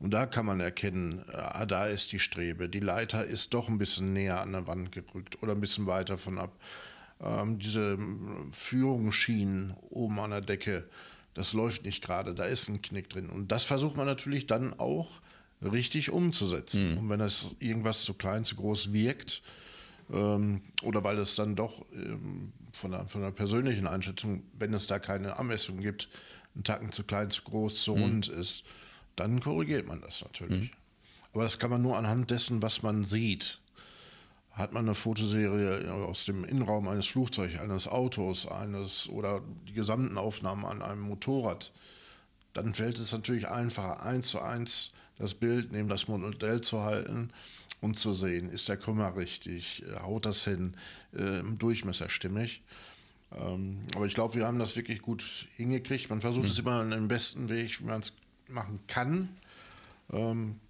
[0.00, 2.68] Und da kann man erkennen, ah, da ist die Strebe.
[2.68, 6.18] Die Leiter ist doch ein bisschen näher an der Wand gerückt oder ein bisschen weiter
[6.18, 6.52] von ab.
[7.20, 10.88] Ähm, diese ähm, Führungsschienen oben an der Decke,
[11.34, 13.30] das läuft nicht gerade, da ist ein Knick drin.
[13.30, 15.20] Und das versucht man natürlich dann auch
[15.62, 16.98] richtig umzusetzen.
[16.98, 19.42] Und wenn das irgendwas zu klein, zu groß wirkt,
[20.12, 24.86] ähm, oder weil es dann doch ähm, von, der, von der persönlichen Einschätzung, wenn es
[24.86, 26.08] da keine Anmessung gibt,
[26.54, 28.64] einen Tacken zu klein, zu groß, zu rund ist,
[29.16, 30.70] dann korrigiert man das natürlich.
[31.32, 33.60] Aber das kann man nur anhand dessen, was man sieht.
[34.52, 40.16] Hat man eine Fotoserie aus dem Innenraum eines Flugzeugs, eines Autos, eines oder die gesamten
[40.16, 41.72] Aufnahmen an einem Motorrad,
[42.52, 47.30] dann fällt es natürlich einfacher, eins zu eins das Bild neben das Modell zu halten
[47.80, 50.74] und zu sehen, ist der Krümmer richtig, äh, haut das hin,
[51.14, 52.62] äh, im Durchmesser stimmig.
[53.32, 56.10] Ähm, aber ich glaube, wir haben das wirklich gut hingekriegt.
[56.10, 58.12] Man versucht es immer den besten Weg, wie man es
[58.48, 59.28] machen kann.
[60.12, 60.60] Ähm,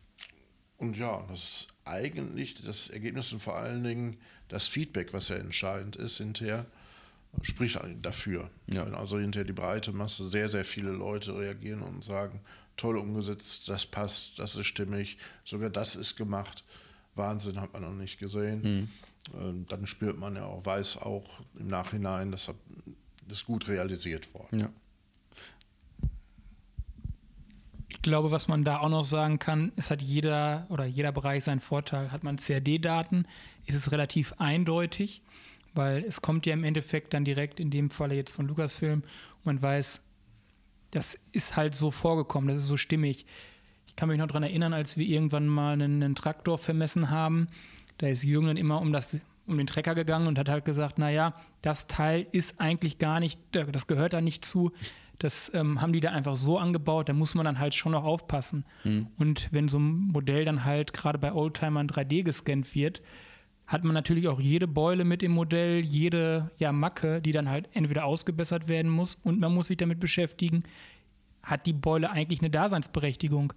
[0.78, 4.16] und ja, das ist eigentlich das Ergebnis und vor allen Dingen
[4.48, 6.66] das Feedback, was ja entscheidend ist hinterher,
[7.42, 8.50] spricht dafür.
[8.66, 8.86] Ja.
[8.86, 12.40] Wenn also hinterher die breite Masse, sehr, sehr viele Leute reagieren und sagen,
[12.76, 16.64] toll umgesetzt, das passt, das ist stimmig, sogar das ist gemacht.
[17.14, 18.88] Wahnsinn hat man noch nicht gesehen.
[19.34, 22.50] Ähm, Dann spürt man ja auch, weiß auch im Nachhinein, das
[23.28, 24.60] ist gut realisiert worden.
[24.60, 24.70] Ja.
[27.94, 31.44] Ich glaube, was man da auch noch sagen kann, es hat jeder oder jeder Bereich
[31.44, 32.10] seinen Vorteil.
[32.10, 33.24] Hat man CAD-Daten,
[33.66, 35.22] ist es relativ eindeutig,
[35.74, 39.44] weil es kommt ja im Endeffekt dann direkt in dem Falle jetzt von Lucasfilm und
[39.44, 40.00] man weiß,
[40.90, 43.26] das ist halt so vorgekommen, das ist so stimmig.
[43.86, 47.46] Ich kann mich noch daran erinnern, als wir irgendwann mal einen, einen Traktor vermessen haben,
[47.98, 50.98] da ist Jürgen dann immer um, das, um den Trecker gegangen und hat halt gesagt,
[50.98, 54.72] naja, das Teil ist eigentlich gar nicht, das gehört da nicht zu.
[55.18, 58.04] Das ähm, haben die da einfach so angebaut, da muss man dann halt schon noch
[58.04, 58.64] aufpassen.
[59.18, 63.00] Und wenn so ein Modell dann halt gerade bei Oldtimern 3D gescannt wird,
[63.66, 67.68] hat man natürlich auch jede Beule mit im Modell, jede ja, Macke, die dann halt
[67.72, 70.64] entweder ausgebessert werden muss und man muss sich damit beschäftigen,
[71.42, 73.52] hat die Beule eigentlich eine Daseinsberechtigung.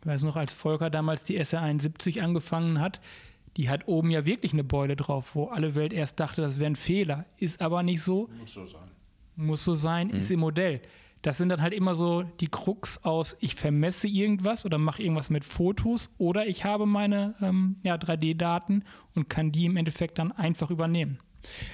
[0.00, 3.00] Ich weiß noch, als Volker damals die SR71 angefangen hat,
[3.56, 6.70] die hat oben ja wirklich eine Beule drauf, wo alle Welt erst dachte, das wäre
[6.70, 7.26] ein Fehler.
[7.36, 8.88] Ist aber nicht so, Muss so sein.
[9.36, 10.80] muss so sein, ist im Modell.
[11.22, 15.30] Das sind dann halt immer so die Krux aus, ich vermesse irgendwas oder mache irgendwas
[15.30, 20.32] mit Fotos oder ich habe meine ähm, ja, 3D-Daten und kann die im Endeffekt dann
[20.32, 21.18] einfach übernehmen.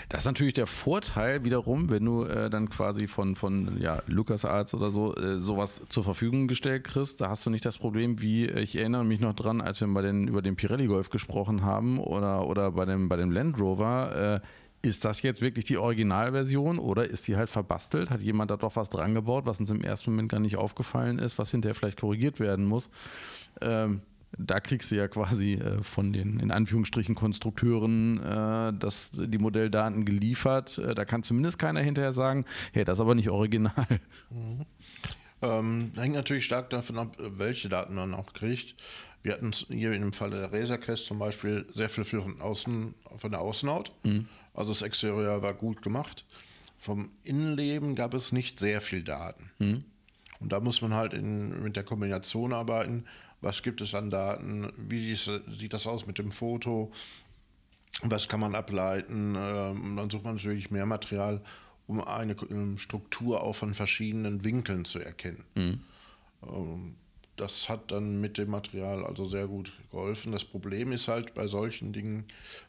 [0.08, 4.74] Das ist natürlich der Vorteil wiederum, wenn du äh, dann quasi von, von ja, LucasArts
[4.74, 7.20] oder so äh, sowas zur Verfügung gestellt kriegst.
[7.20, 10.02] Da hast du nicht das Problem, wie ich erinnere mich noch dran, als wir bei
[10.02, 14.40] den, über den Pirelli Golf gesprochen haben oder, oder bei, dem, bei dem Land Rover.
[14.42, 14.46] Äh,
[14.82, 18.10] ist das jetzt wirklich die Originalversion oder ist die halt verbastelt?
[18.10, 21.18] Hat jemand da doch was dran gebaut, was uns im ersten Moment gar nicht aufgefallen
[21.18, 22.90] ist, was hinterher vielleicht korrigiert werden muss?
[23.60, 24.02] Ähm,
[24.36, 30.04] da kriegst du ja quasi äh, von den in Anführungsstrichen Konstrukteuren äh, das, die Modelldaten
[30.04, 30.78] geliefert.
[30.78, 33.86] Äh, da kann zumindest keiner hinterher sagen, hey, das ist aber nicht original.
[34.30, 34.66] Mhm.
[35.40, 38.74] Ähm, hängt natürlich stark davon ab, welche Daten man auch kriegt.
[39.22, 42.94] Wir hatten hier in dem Fall der Razer Crest zum Beispiel sehr viel von, außen,
[43.16, 43.92] von der Außenhaut.
[44.04, 44.26] Mhm.
[44.58, 46.24] Also das Exterieur war gut gemacht.
[46.78, 49.50] Vom Innenleben gab es nicht sehr viel Daten.
[49.58, 49.84] Mhm.
[50.40, 53.04] Und da muss man halt in, mit der Kombination arbeiten
[53.40, 56.92] was gibt es an Daten, wie sieht das aus mit dem Foto,
[58.02, 59.34] was kann man ableiten.
[59.36, 61.42] Ähm, dann sucht man natürlich mehr Material,
[61.86, 65.44] um eine ähm, Struktur auch von verschiedenen Winkeln zu erkennen.
[65.54, 65.80] Mhm.
[67.38, 70.32] Das hat dann mit dem Material also sehr gut geholfen.
[70.32, 72.24] Das Problem ist halt bei solchen Dingen,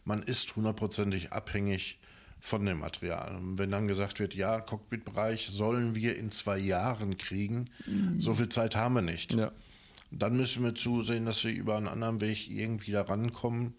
[0.05, 1.97] man ist hundertprozentig abhängig
[2.39, 3.35] von dem Material.
[3.35, 8.21] Und wenn dann gesagt wird, ja, Cockpitbereich sollen wir in zwei Jahren kriegen, mhm.
[8.21, 9.33] so viel Zeit haben wir nicht.
[9.33, 9.51] Ja.
[10.11, 13.73] Dann müssen wir zusehen, dass wir über einen anderen Weg irgendwie da rankommen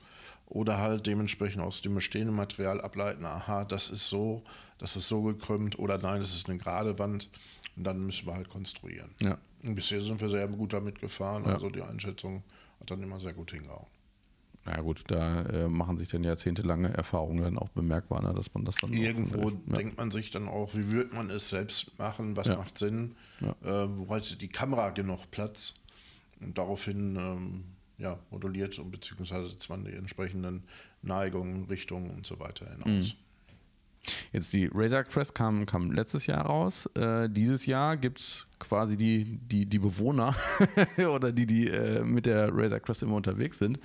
[0.46, 4.42] oder halt dementsprechend aus dem bestehenden Material ableiten, aha, das ist so,
[4.78, 7.30] das ist so gekrümmt oder nein, das ist eine gerade Wand.
[7.80, 9.14] Und dann müssen wir halt konstruieren.
[9.22, 9.38] Ja.
[9.62, 11.44] Und bisher sind wir sehr gut damit gefahren.
[11.46, 11.54] Ja.
[11.54, 12.42] Also die Einschätzung
[12.78, 13.86] hat dann immer sehr gut hingehauen.
[14.66, 18.52] Na ja, gut, da äh, machen sich dann jahrzehntelange Erfahrungen dann auch bemerkbar, ne, dass
[18.52, 18.92] man das dann.
[18.92, 19.76] Irgendwo auch, ja.
[19.78, 23.46] denkt man sich dann auch, wie würde man es selbst machen, was macht Sinn, äh,
[23.64, 25.72] wo hat die Kamera genug Platz?
[26.38, 27.64] Und daraufhin ähm,
[27.96, 30.64] ja, moduliert und beziehungsweise setzt man die entsprechenden
[31.00, 33.14] Neigungen, Richtungen und so weiter hinaus.
[33.14, 33.29] Mhm.
[34.32, 36.86] Jetzt die Razer Crest kam, kam letztes Jahr raus.
[36.96, 40.34] Äh, dieses Jahr gibt es quasi die, die, die Bewohner
[41.12, 43.78] oder die, die äh, mit der Razer Crest immer unterwegs sind.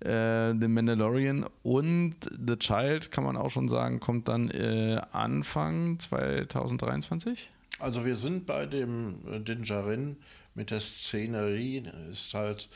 [0.00, 2.16] Äh, The Mandalorian und
[2.46, 7.50] The Child, kann man auch schon sagen, kommt dann äh, Anfang 2023?
[7.78, 10.16] Also wir sind bei dem äh, Dinjarin
[10.54, 12.68] mit der Szenerie ist halt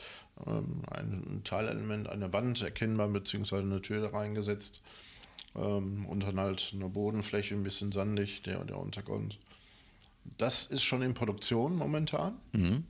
[0.45, 4.81] ähm, ein Teilelement, eine Wand erkennbar, beziehungsweise eine Tür reingesetzt.
[5.55, 9.37] Ähm, und dann halt eine Bodenfläche, ein bisschen sandig, der, der Untergrund.
[10.37, 12.35] Das ist schon in Produktion momentan.
[12.53, 12.83] Mhm.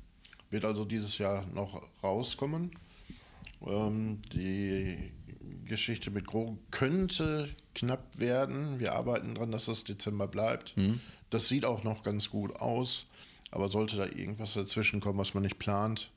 [0.50, 2.72] Wird also dieses Jahr noch rauskommen.
[3.66, 5.12] Ähm, die
[5.66, 8.80] Geschichte mit Gro könnte knapp werden.
[8.80, 10.76] Wir arbeiten daran, dass es Dezember bleibt.
[10.76, 11.00] Mhm.
[11.30, 13.06] Das sieht auch noch ganz gut aus.
[13.52, 16.12] Aber sollte da irgendwas dazwischen kommen, was man nicht plant,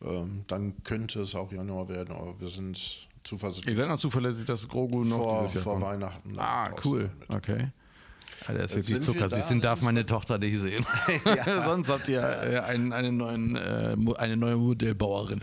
[0.00, 2.14] ähm, dann könnte es auch Januar werden.
[2.14, 3.72] Aber wir sind zuversichtlich.
[3.72, 5.86] Ihr seid noch zuverlässig, dass Grogu noch vor, dieses Jahr vor kommt.
[5.86, 6.38] Weihnachten.
[6.38, 7.10] Ah, cool.
[7.28, 7.68] Okay.
[8.46, 9.60] Alter, ist wirklich zuckersüß.
[9.60, 10.86] darf meine Tochter nicht sehen.
[11.64, 15.42] Sonst habt ihr äh, einen, einen neuen, äh, eine neue Modellbauerin.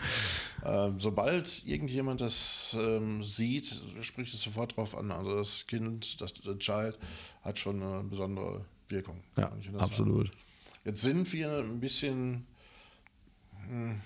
[0.65, 5.11] Ähm, sobald irgendjemand das ähm, sieht, spricht es sofort drauf an.
[5.11, 6.97] Also das Kind, das, das Child
[7.43, 9.21] hat schon eine besondere Wirkung.
[9.37, 10.27] Ja, absolut.
[10.27, 10.37] Sagen.
[10.85, 12.47] Jetzt sind wir ein bisschen,
[13.67, 13.99] hm,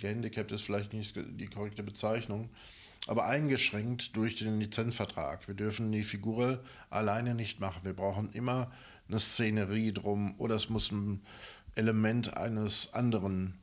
[0.00, 2.50] gehandicapt ist vielleicht nicht die korrekte Bezeichnung,
[3.06, 5.46] aber eingeschränkt durch den Lizenzvertrag.
[5.46, 7.80] Wir dürfen die Figur alleine nicht machen.
[7.84, 8.70] Wir brauchen immer
[9.08, 11.20] eine Szenerie drum oder es muss ein
[11.74, 13.54] Element eines anderen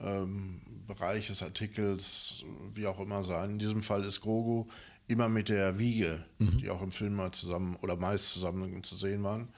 [0.00, 3.50] ähm, Bereiches, Artikels, wie auch immer sein.
[3.50, 4.66] In diesem Fall ist Grogu
[5.06, 6.58] immer mit der Wiege, mhm.
[6.58, 9.48] die auch im Film mal zusammen oder meist zusammen zu sehen waren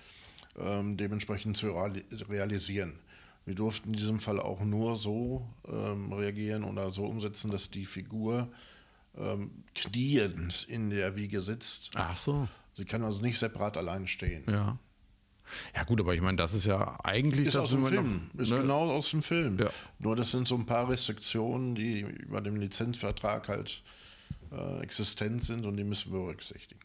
[0.58, 1.68] ähm, dementsprechend zu
[2.28, 2.94] realisieren.
[3.44, 7.86] Wir durften in diesem Fall auch nur so ähm, reagieren oder so umsetzen, dass die
[7.86, 8.48] Figur
[9.16, 11.90] ähm, kniend in der Wiege sitzt.
[11.94, 12.48] Ach so.
[12.74, 14.44] Sie kann also nicht separat allein stehen.
[14.48, 14.78] Ja.
[15.74, 18.28] Ja gut, aber ich meine, das ist ja eigentlich ist aus dem Film.
[18.32, 18.58] Noch, ist ne?
[18.58, 19.58] genau aus dem Film.
[19.58, 19.70] Ja.
[19.98, 23.82] Nur das sind so ein paar Restriktionen, die über dem Lizenzvertrag halt
[24.50, 26.80] äh, existent sind und die müssen wir berücksichtigen.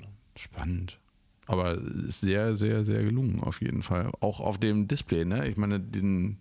[0.00, 0.06] Ja.
[0.36, 0.98] Spannend.
[1.46, 4.10] Aber ist sehr, sehr, sehr gelungen auf jeden Fall.
[4.20, 5.48] Auch auf dem Display, ne?
[5.48, 6.38] Ich meine, diesen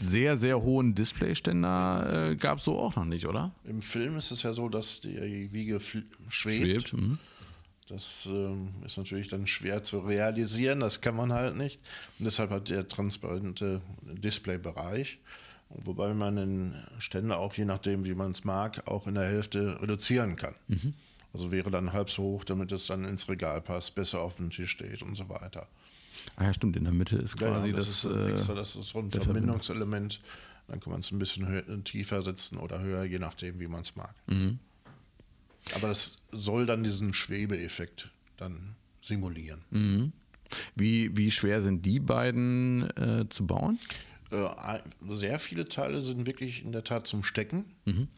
[0.00, 3.52] sehr, sehr hohen Displayständer äh, gab es so auch noch nicht, oder?
[3.64, 6.16] Im Film ist es ja so, dass die Wiege schwebt.
[6.28, 7.18] schwebt mhm.
[7.88, 11.80] Das ähm, ist natürlich dann schwer zu realisieren, das kann man halt nicht.
[12.18, 15.18] Und deshalb hat der transparente Displaybereich,
[15.68, 19.80] wobei man den Ständer auch je nachdem, wie man es mag, auch in der Hälfte
[19.82, 20.54] reduzieren kann.
[20.68, 20.94] Mhm.
[21.34, 24.50] Also wäre dann halb so hoch, damit es dann ins Regal passt, besser auf dem
[24.50, 25.68] Tisch steht und so weiter.
[26.36, 27.88] Ah ja, stimmt, in der Mitte ist Ja, quasi das, das.
[27.88, 30.20] ist so ein äh, extra, das ist so ein Verbindungselement.
[30.68, 33.82] Dann kann man es ein bisschen hö- tiefer setzen oder höher, je nachdem, wie man
[33.82, 34.14] es mag.
[34.26, 34.58] Mhm.
[35.74, 39.60] Aber das soll dann diesen Schwebeeffekt dann simulieren.
[39.70, 40.12] Mhm.
[40.74, 43.78] wie, wie schwer sind die beiden äh, zu bauen?
[44.30, 47.64] Äh, sehr viele Teile sind wirklich in der Tat zum Stecken.
[47.84, 48.08] Mhm.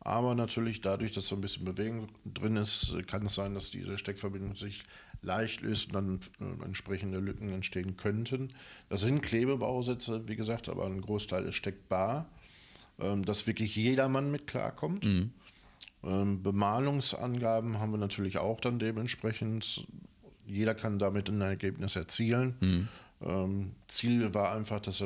[0.00, 3.98] Aber natürlich dadurch, dass so ein bisschen Bewegung drin ist, kann es sein, dass diese
[3.98, 4.84] Steckverbindung sich
[5.22, 8.48] leicht löst und dann äh, entsprechende Lücken entstehen könnten.
[8.88, 12.26] Das sind Klebebausätze, wie gesagt, aber ein Großteil ist steckbar,
[13.00, 15.04] ähm, dass wirklich jedermann mit klarkommt.
[16.04, 19.86] Ähm, Bemalungsangaben haben wir natürlich auch dann dementsprechend.
[20.46, 22.54] Jeder kann damit ein Ergebnis erzielen.
[23.20, 25.02] Ähm, Ziel war einfach, dass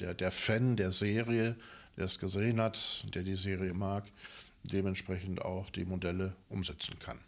[0.00, 1.54] der, der Fan der Serie,
[1.96, 4.04] der es gesehen hat, der die Serie mag,
[4.64, 7.18] dementsprechend auch die Modelle umsetzen kann.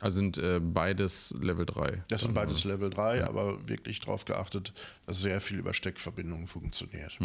[0.00, 2.02] Also sind äh, beides Level 3.
[2.08, 4.72] Das sind beides Level 3, aber wirklich darauf geachtet,
[5.06, 7.16] dass sehr viel über Steckverbindungen funktioniert.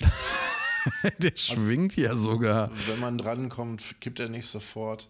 [1.18, 2.70] Der schwingt ja sogar.
[2.86, 5.08] Wenn man drankommt, kippt er nicht sofort.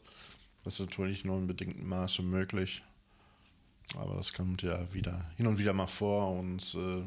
[0.62, 2.82] Das ist natürlich nur in bedingtem Maße möglich.
[3.96, 7.04] Aber das kommt ja wieder hin und wieder mal vor und äh, ja.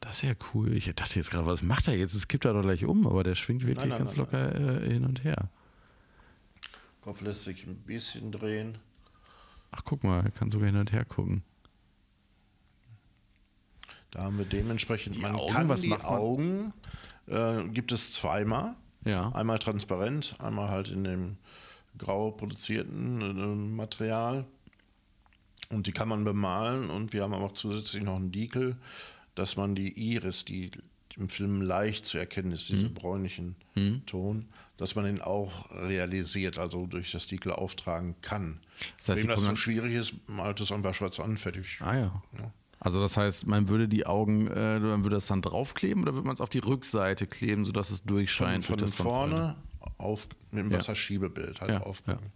[0.00, 0.74] Das ist ja cool.
[0.74, 2.14] Ich dachte jetzt gerade, was macht er jetzt?
[2.14, 4.90] Es kippt er doch gleich um, aber der schwingt wirklich nein, ganz nein, locker Äh,
[4.90, 5.50] hin und her.
[7.02, 8.78] Kopf lässt sich ein bisschen drehen.
[9.70, 11.42] Ach, guck mal, er kann sogar hin und her gucken.
[14.10, 16.12] Da haben wir dementsprechend, Die man Augen, kann was die macht man?
[16.12, 16.72] Augen,
[17.26, 18.74] äh, gibt es zweimal.
[19.04, 19.30] Ja.
[19.32, 21.36] Einmal transparent, einmal halt in dem
[21.96, 24.46] grau produzierten äh, Material.
[25.70, 28.76] Und die kann man bemalen und wir haben aber auch zusätzlich noch einen Dekel,
[29.34, 30.70] dass man die Iris, die
[31.16, 32.74] im Film leicht zu erkennen ist, Mhm.
[32.76, 33.56] diesen bräunlichen
[34.06, 34.44] Ton,
[34.76, 38.60] dass man den auch realisiert, also durch das Dekel auftragen kann.
[38.98, 41.78] Das heißt, Wem das so schwierig ist, malt es einfach schwarz an, fertig.
[41.80, 42.22] Ah ja.
[42.38, 42.52] Ja.
[42.78, 46.26] Also das heißt, man würde die Augen, äh, man würde das dann draufkleben oder würde
[46.26, 48.64] man es auf die Rückseite kleben, sodass es durchscheint?
[48.64, 49.56] von durch das vorne
[49.98, 50.78] auf, mit einem Ja.
[50.78, 52.30] Wasserschiebebild halt Ja, aufbringen.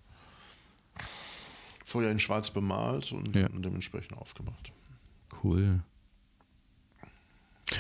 [1.85, 3.49] Vorher in schwarz bemalt und Ja.
[3.49, 4.73] dementsprechend aufgemacht.
[5.43, 5.81] Cool.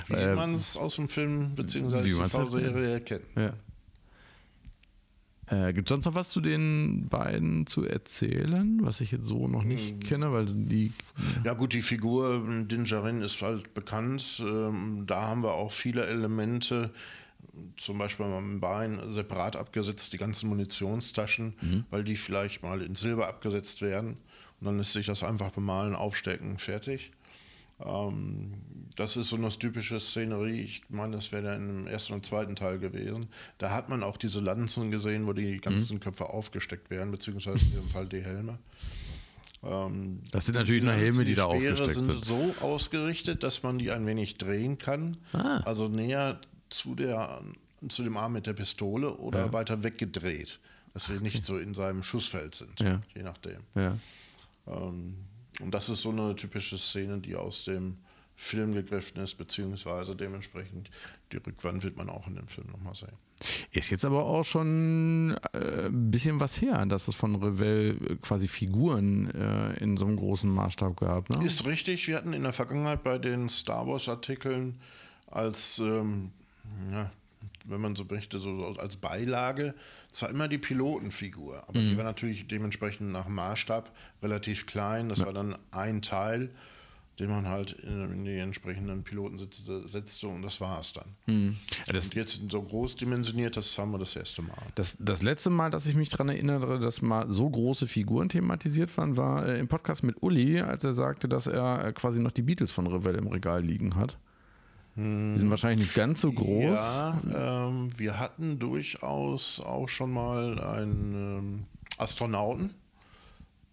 [0.08, 2.02] Wie Äh, man es aus dem Film bzw.
[2.02, 3.22] TV-Serie kennt.
[3.36, 3.52] Ja.
[5.46, 9.46] Äh, Gibt es sonst noch was zu den beiden zu erzählen, was ich jetzt so
[9.46, 10.92] noch nicht kenne, weil die
[11.44, 14.40] Ja gut, die Figur ähm, Dingerin ist halt bekannt.
[14.40, 16.90] Ähm, Da haben wir auch viele Elemente,
[17.76, 23.28] zum Beispiel am Bein separat abgesetzt, die ganzen Munitionstaschen, weil die vielleicht mal in Silber
[23.28, 24.16] abgesetzt werden.
[24.60, 27.10] Und dann lässt sich das einfach bemalen, aufstecken, fertig.
[27.80, 28.54] Ähm,
[28.96, 30.60] das ist so eine typische Szenerie.
[30.60, 33.26] Ich meine, das wäre ja im ersten und zweiten Teil gewesen.
[33.58, 37.70] Da hat man auch diese Lanzen gesehen, wo die ganzen Köpfe aufgesteckt werden, beziehungsweise in
[37.72, 38.58] diesem Fall die Helme.
[39.64, 42.12] Ähm, Das sind natürlich nur Helme, die da Speere aufgesteckt sind.
[42.12, 42.24] sind.
[42.24, 45.16] so ausgerichtet, dass man die ein wenig drehen kann.
[45.32, 45.58] Ah.
[45.64, 46.38] Also näher
[46.70, 47.40] zu, der,
[47.88, 49.52] zu dem Arm mit der Pistole oder Ja.
[49.52, 50.60] weiter weggedreht.
[50.92, 53.02] Dass sie nicht so in seinem Schussfeld sind, Ja.
[53.16, 53.60] je nachdem.
[53.74, 53.98] ja.
[54.68, 55.16] Ähm,
[55.60, 57.98] und das ist so eine typische Szene, die aus dem
[58.36, 60.90] Film gegriffen ist, beziehungsweise dementsprechend
[61.30, 63.12] die Rückwand wird man auch in dem Film nochmal sehen.
[63.70, 68.16] Ist jetzt aber auch schon äh, ein bisschen was her, dass es von Revell äh,
[68.16, 71.30] quasi Figuren äh, in so einem großen Maßstab gab.
[71.30, 71.44] Ne?
[71.44, 74.80] Ist richtig, wir hatten in der Vergangenheit bei den Star Wars-Artikeln
[75.26, 76.32] als, ähm,
[76.90, 77.10] ja,
[77.64, 79.74] wenn man so möchte, so als Beilage
[80.12, 83.90] zwar immer die Pilotenfigur, aber die war natürlich dementsprechend nach Maßstab
[84.22, 85.08] relativ klein.
[85.08, 86.50] Das war dann ein Teil,
[87.18, 91.56] den man halt in, die entsprechenden Pilotensitze setzte und das war es dann.
[91.86, 94.56] Ja, das, Und jetzt so groß dimensioniert, das haben wir das erste Mal.
[94.74, 98.96] das, das letzte Mal, dass ich mich daran erinnere, dass mal so große Figuren thematisiert
[98.96, 102.32] waren, war äh, im Podcast mit Uli, als er sagte, dass er äh, quasi noch
[102.32, 104.18] die Beatles von Revell im Regal liegen hat.
[104.96, 106.64] Die sind wahrscheinlich nicht ganz so groß.
[106.78, 107.20] Ja,
[107.68, 111.64] ähm, wir hatten durchaus auch schon mal einen ähm,
[111.98, 112.70] Astronauten,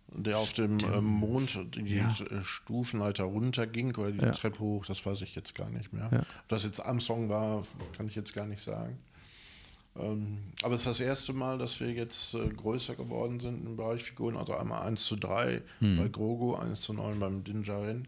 [0.08, 2.16] der auf dem ähm, Mond die Ja.
[2.32, 4.32] äh, Stufenleiter runterging oder die Ja.
[4.32, 6.10] Treppe hoch, das weiß ich jetzt gar nicht mehr.
[6.12, 6.20] Ja.
[6.22, 7.64] Ob das jetzt Armstrong war,
[7.96, 8.98] kann ich jetzt gar nicht sagen.
[10.00, 13.76] Ähm, aber es ist das erste Mal, dass wir jetzt äh, größer geworden sind im
[13.76, 14.38] Bereich Figuren.
[14.38, 15.98] Also einmal 1 zu 3 Hm.
[15.98, 18.06] bei Grogu, 1 zu 9 beim Dinjarin,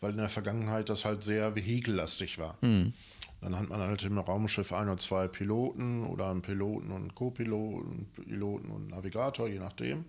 [0.00, 2.56] weil in der Vergangenheit das halt sehr vehikellastig war.
[2.62, 2.92] Hm.
[3.40, 8.06] Dann hat man halt im Raumschiff ein oder zwei Piloten oder einen Piloten und Co-Piloten,
[8.14, 10.04] Piloten und Navigator, je nachdem.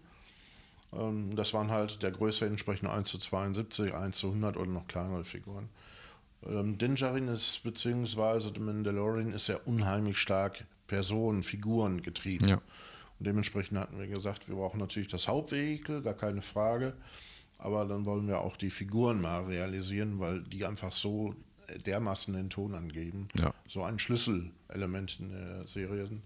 [0.94, 4.88] Ähm, Das waren halt der Größe entsprechend 1 zu 72, 1 zu 100 oder noch
[4.88, 5.70] kleinere Figuren.
[6.46, 12.50] Ähm, Dinjarin ist, beziehungsweise The Mandalorian ist ja unheimlich stark Personen, Figuren getrieben.
[12.50, 12.56] Ja.
[12.56, 16.94] Und dementsprechend hatten wir gesagt, wir brauchen natürlich das Hauptvehikel, gar keine Frage.
[17.62, 21.36] Aber dann wollen wir auch die Figuren mal realisieren, weil die einfach so
[21.86, 23.28] dermaßen den Ton angeben.
[23.38, 23.54] Ja.
[23.68, 26.24] So ein Schlüsselelement in der Serie sind,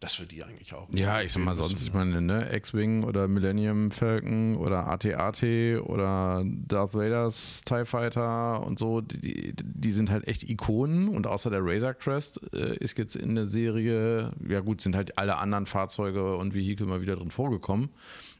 [0.00, 0.86] dass wir die eigentlich auch.
[0.92, 5.42] Ja, ich sag mal sonst, ich meine, ne, X-Wing oder Millennium Falcon oder AT-AT
[5.82, 11.48] oder Darth Vader's TIE Fighter und so, die, die sind halt echt Ikonen und außer
[11.50, 15.66] der Razor Crest äh, ist jetzt in der Serie, ja gut, sind halt alle anderen
[15.66, 17.88] Fahrzeuge und Vehikel mal wieder drin vorgekommen.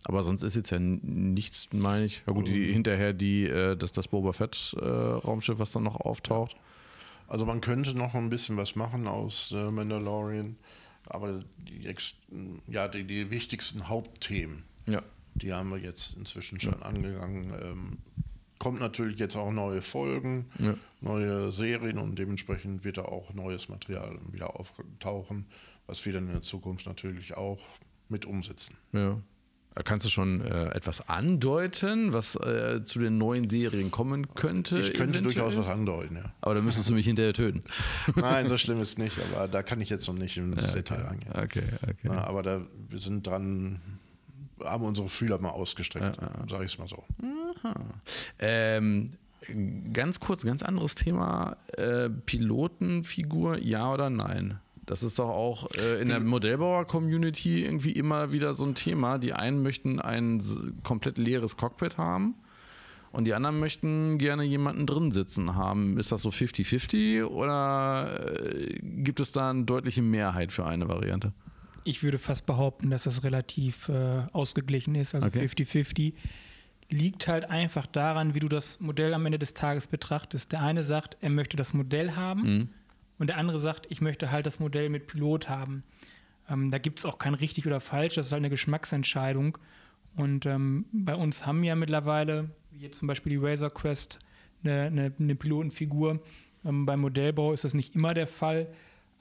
[0.05, 2.23] Aber sonst ist jetzt ja nichts, meine ich.
[2.27, 5.97] Ja gut, die, hinterher die, äh, das, das Boba Fett äh, Raumschiff, was dann noch
[5.97, 6.57] auftaucht.
[7.27, 10.57] Also man könnte noch ein bisschen was machen aus äh, Mandalorian,
[11.07, 11.95] aber die,
[12.67, 15.03] ja, die, die wichtigsten Hauptthemen, ja.
[15.35, 17.53] die haben wir jetzt inzwischen schon angegangen.
[17.61, 17.99] Ähm,
[18.59, 20.75] kommt natürlich jetzt auch neue Folgen, ja.
[21.01, 25.47] neue Serien und dementsprechend wird da auch neues Material wieder auftauchen,
[25.87, 27.61] was wir dann in der Zukunft natürlich auch
[28.09, 28.77] mit umsetzen.
[28.93, 29.21] Ja.
[29.83, 34.79] Kannst du schon äh, etwas andeuten, was äh, zu den neuen Serien kommen könnte?
[34.79, 35.35] Ich könnte eventuell?
[35.35, 36.33] durchaus was andeuten, ja.
[36.43, 37.65] Aber da müsstest du mich hinterher töten.
[38.15, 40.63] Nein, so schlimm ist es nicht, aber da kann ich jetzt noch nicht ins ja,
[40.63, 40.75] okay.
[40.75, 41.33] Detail eingehen.
[41.33, 41.97] Okay, okay.
[42.05, 43.81] Na, aber da, wir sind dran,
[44.63, 46.49] haben unsere Fühler mal ausgestreckt, ja.
[46.49, 47.03] sage ich es mal so.
[48.39, 49.11] Ähm,
[49.93, 51.57] ganz kurz, ganz anderes Thema.
[51.77, 54.61] Äh, Pilotenfigur, ja oder nein?
[54.87, 59.19] Das ist doch auch äh, in der Modellbauer-Community irgendwie immer wieder so ein Thema.
[59.19, 60.43] Die einen möchten ein
[60.83, 62.35] komplett leeres Cockpit haben
[63.13, 65.99] und die anderen möchten gerne jemanden drin sitzen haben.
[65.99, 71.33] Ist das so 50-50 oder äh, gibt es da eine deutliche Mehrheit für eine Variante?
[71.85, 76.09] Ich würde fast behaupten, dass das relativ äh, ausgeglichen ist, also 50-50.
[76.09, 76.15] Okay.
[76.91, 80.53] Liegt halt einfach daran, wie du das Modell am Ende des Tages betrachtest.
[80.53, 82.43] Der eine sagt, er möchte das Modell haben.
[82.43, 82.69] Mhm
[83.19, 85.83] und der andere sagt, ich möchte halt das Modell mit Pilot haben.
[86.49, 89.59] Ähm, da gibt es auch kein richtig oder falsch, das ist halt eine Geschmacksentscheidung.
[90.17, 94.19] Und ähm, bei uns haben ja mittlerweile, wie jetzt zum Beispiel die Razor Quest,
[94.63, 96.21] eine, eine, eine Pilotenfigur.
[96.65, 98.69] Ähm, beim Modellbau ist das nicht immer der Fall.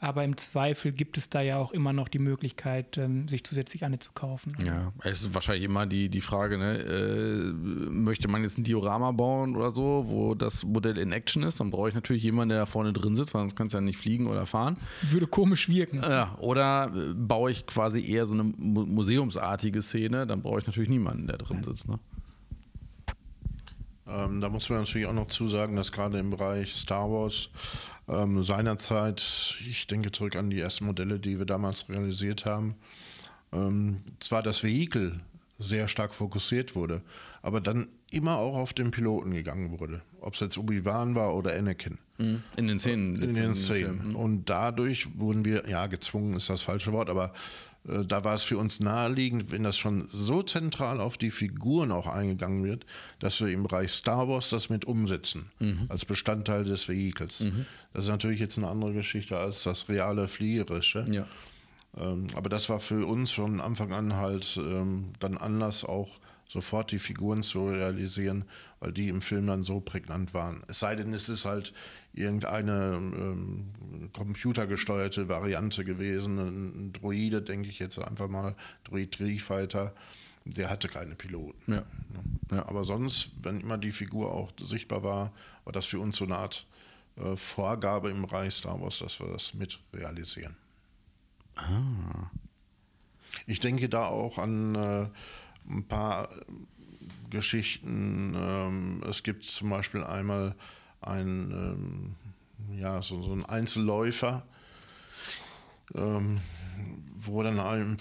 [0.03, 3.85] Aber im Zweifel gibt es da ja auch immer noch die Möglichkeit, ähm, sich zusätzlich
[3.85, 4.53] eine zu kaufen.
[4.61, 6.77] Ja, es ist wahrscheinlich immer die, die Frage, ne?
[6.77, 7.53] äh,
[7.89, 11.71] möchte man jetzt ein Diorama bauen oder so, wo das Modell in Action ist, dann
[11.71, 13.95] brauche ich natürlich jemanden, der da vorne drin sitzt, weil sonst kannst du ja nicht
[13.97, 14.75] fliegen oder fahren.
[15.03, 16.01] Würde komisch wirken.
[16.01, 20.89] Ja, oder äh, baue ich quasi eher so eine museumsartige Szene, dann brauche ich natürlich
[20.89, 21.87] niemanden, der drin sitzt.
[21.87, 21.97] Ne?
[24.05, 27.47] Ähm, da muss man natürlich auch noch zusagen, dass gerade im Bereich Star Wars
[28.07, 32.75] ähm, seinerzeit, ich denke zurück an die ersten Modelle, die wir damals realisiert haben,
[33.51, 35.19] ähm, zwar das Vehikel
[35.57, 37.01] sehr stark fokussiert wurde,
[37.41, 40.01] aber dann immer auch auf den Piloten gegangen wurde.
[40.19, 41.97] Ob es jetzt Obi-Wan war oder Anakin.
[42.17, 42.43] Mhm.
[42.57, 43.21] In den Szenen.
[43.21, 44.15] In den Szenen.
[44.15, 47.33] Und dadurch wurden wir, ja, gezwungen ist das falsche Wort, aber
[47.85, 52.07] da war es für uns naheliegend, wenn das schon so zentral auf die Figuren auch
[52.07, 52.85] eingegangen wird,
[53.19, 55.87] dass wir im Bereich Star Wars das mit umsetzen, mhm.
[55.89, 57.41] als Bestandteil des Vehikels.
[57.41, 57.65] Mhm.
[57.93, 61.05] Das ist natürlich jetzt eine andere Geschichte als das reale Fliegerische.
[61.09, 61.27] Ja.
[61.97, 66.91] Ähm, aber das war für uns von Anfang an halt ähm, dann Anlass auch sofort
[66.91, 68.45] die Figuren zu realisieren,
[68.79, 70.63] weil die im Film dann so prägnant waren.
[70.67, 71.73] Es sei denn, es ist halt
[72.13, 73.71] irgendeine ähm,
[74.13, 79.93] computergesteuerte Variante gewesen, ein Droide, denke ich jetzt einfach mal, Droid Fighter,
[80.45, 81.73] der hatte keine Piloten.
[81.73, 81.83] Ja.
[82.51, 82.67] Ja.
[82.67, 85.31] Aber sonst, wenn immer die Figur auch sichtbar war,
[85.63, 86.67] war das für uns so eine Art
[87.15, 90.55] äh, Vorgabe im Bereich Star Wars, dass wir das mit realisieren.
[91.55, 92.29] Ah.
[93.47, 95.07] Ich denke da auch an äh,
[95.69, 96.29] ein paar
[97.29, 98.33] Geschichten.
[98.35, 100.55] Ähm, es gibt zum Beispiel einmal
[101.07, 102.15] ein, ähm,
[102.79, 104.45] ja, so, so ein Einzelläufer,
[105.95, 106.39] ähm,
[107.17, 107.97] wo dann ein,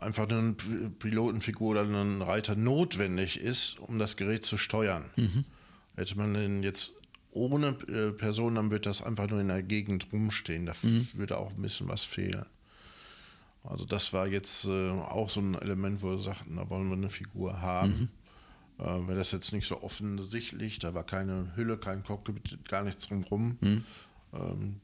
[0.00, 5.04] einfach eine Pilotenfigur oder ein Reiter notwendig ist, um das Gerät zu steuern.
[5.16, 5.44] Mhm.
[5.96, 6.92] Hätte man den jetzt
[7.30, 10.66] ohne äh, Person, dann wird das einfach nur in der Gegend rumstehen.
[10.66, 11.08] Da mhm.
[11.14, 12.46] würde auch ein bisschen was fehlen.
[13.64, 16.96] Also das war jetzt äh, auch so ein Element, wo wir sagten, da wollen wir
[16.96, 17.88] eine Figur haben.
[17.88, 18.08] Mhm.
[18.78, 23.06] Äh, Wäre das jetzt nicht so offensichtlich, da war keine Hülle, kein Cockpit, gar nichts
[23.06, 23.56] drumherum.
[23.60, 23.84] Mhm.
[24.32, 24.80] Ähm,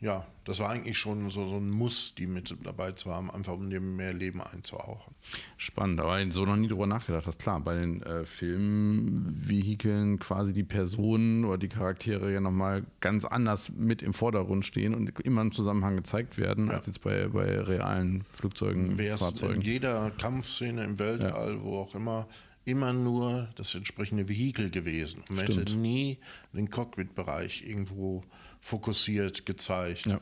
[0.00, 3.54] ja, das war eigentlich schon so, so ein Muss, die mit dabei zu haben, einfach
[3.54, 5.14] um dem mehr Leben einzuhauchen.
[5.56, 7.38] Spannend, aber so noch nie drüber nachgedacht hast.
[7.38, 13.70] Klar, bei den äh, Filmvehikeln quasi die Personen oder die Charaktere ja nochmal ganz anders
[13.70, 16.74] mit im Vordergrund stehen und immer im Zusammenhang gezeigt werden, ja.
[16.74, 19.62] als jetzt bei, bei realen Flugzeugen, Wär's Fahrzeugen.
[19.62, 21.62] In jeder Kampfszene im Weltall, ja.
[21.62, 22.28] wo auch immer,
[22.64, 25.22] immer nur das entsprechende Vehikel gewesen.
[25.28, 25.60] Man Stimmt.
[25.60, 26.18] hätte nie
[26.52, 28.24] den Cockpit-Bereich irgendwo
[28.60, 30.06] fokussiert gezeigt.
[30.06, 30.20] Ja.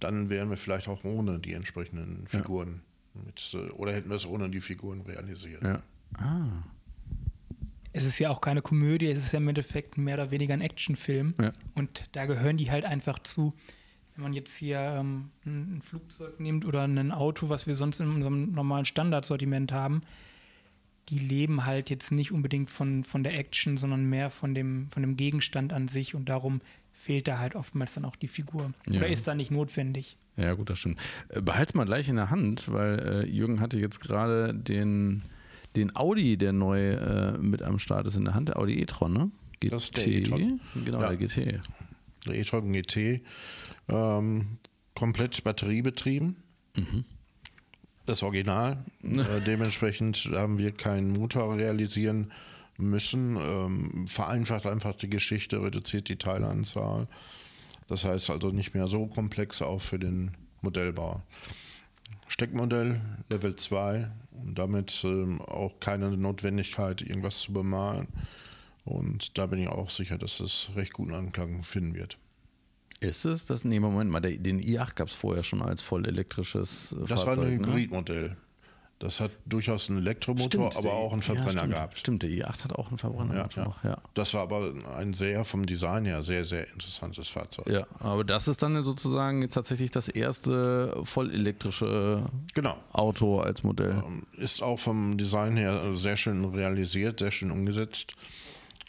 [0.00, 2.82] Dann wären wir vielleicht auch ohne die entsprechenden Figuren
[3.14, 5.62] Mit, äh, oder hätten wir es ohne die Figuren realisiert.
[5.62, 5.82] Ja.
[6.18, 6.62] Ah.
[7.92, 10.60] Es ist ja auch keine Komödie, es ist ja im Endeffekt mehr oder weniger ein
[10.60, 11.34] Actionfilm.
[11.40, 11.52] Ja.
[11.74, 13.54] Und da gehören die halt einfach zu.
[14.14, 18.00] Wenn man jetzt hier ähm, ein ein Flugzeug nimmt oder ein Auto, was wir sonst
[18.00, 20.02] in unserem normalen Standardsortiment haben,
[21.08, 25.02] die leben halt jetzt nicht unbedingt von, von der Action, sondern mehr von dem, von
[25.02, 26.60] dem Gegenstand an sich und darum
[26.92, 28.72] fehlt da halt oftmals dann auch die Figur.
[28.88, 28.98] Ja.
[28.98, 30.16] Oder ist da nicht notwendig.
[30.36, 30.98] Ja, gut, das stimmt.
[31.28, 35.22] Äh, Behalt's mal gleich in der Hand, weil äh, Jürgen hatte jetzt gerade den,
[35.76, 39.12] den Audi, der neu äh, mit am Start ist, in der Hand, der Audi e-tron,
[39.12, 39.30] ne?
[39.60, 39.72] GT.
[39.72, 40.60] Das ist der e-tron.
[40.84, 41.08] Genau, Ja.
[41.08, 41.60] der GT.
[42.26, 43.22] Der e-tron GT,
[43.88, 44.58] ähm,
[44.94, 46.36] komplett batteriebetrieben.
[48.06, 48.84] Das Original.
[49.02, 52.32] äh, dementsprechend haben wir keinen Motor realisieren
[52.76, 53.36] müssen.
[53.36, 57.08] Ähm, vereinfacht einfach die Geschichte, reduziert die Teileanzahl.
[57.88, 60.32] Das heißt also nicht mehr so komplex auch für den
[60.62, 61.22] Modellbau.
[62.28, 63.00] Steckmodell
[63.30, 68.08] Level 2 und damit ähm, auch keine Notwendigkeit, irgendwas zu bemalen.
[68.84, 72.18] Und da bin ich auch sicher, dass es recht guten Anklang finden wird.
[73.04, 73.64] Ist es das?
[73.64, 77.36] Nee, Moment mal, den i8 gab es vorher schon als voll elektrisches äh, Das war
[77.36, 77.66] Fahrzeug, ein ne?
[77.68, 78.36] Hybridmodell.
[79.00, 81.98] Das hat durchaus einen Elektromotor, Stimmt, aber auch einen ja, Verbrenner stimmt, gehabt.
[81.98, 83.64] Stimmt, der i8 hat auch einen Verbrenner Ja, gehabt ja.
[83.64, 83.98] noch, ja.
[84.14, 87.66] Das war aber ein sehr vom Design her sehr, sehr interessantes Fahrzeug.
[87.68, 92.24] Ja, aber das ist dann sozusagen jetzt tatsächlich das erste vollelektrische
[92.54, 92.76] Genau.
[92.92, 94.02] Auto als Modell.
[94.06, 98.14] Ähm, Ist auch vom Design her sehr schön realisiert, sehr schön umgesetzt.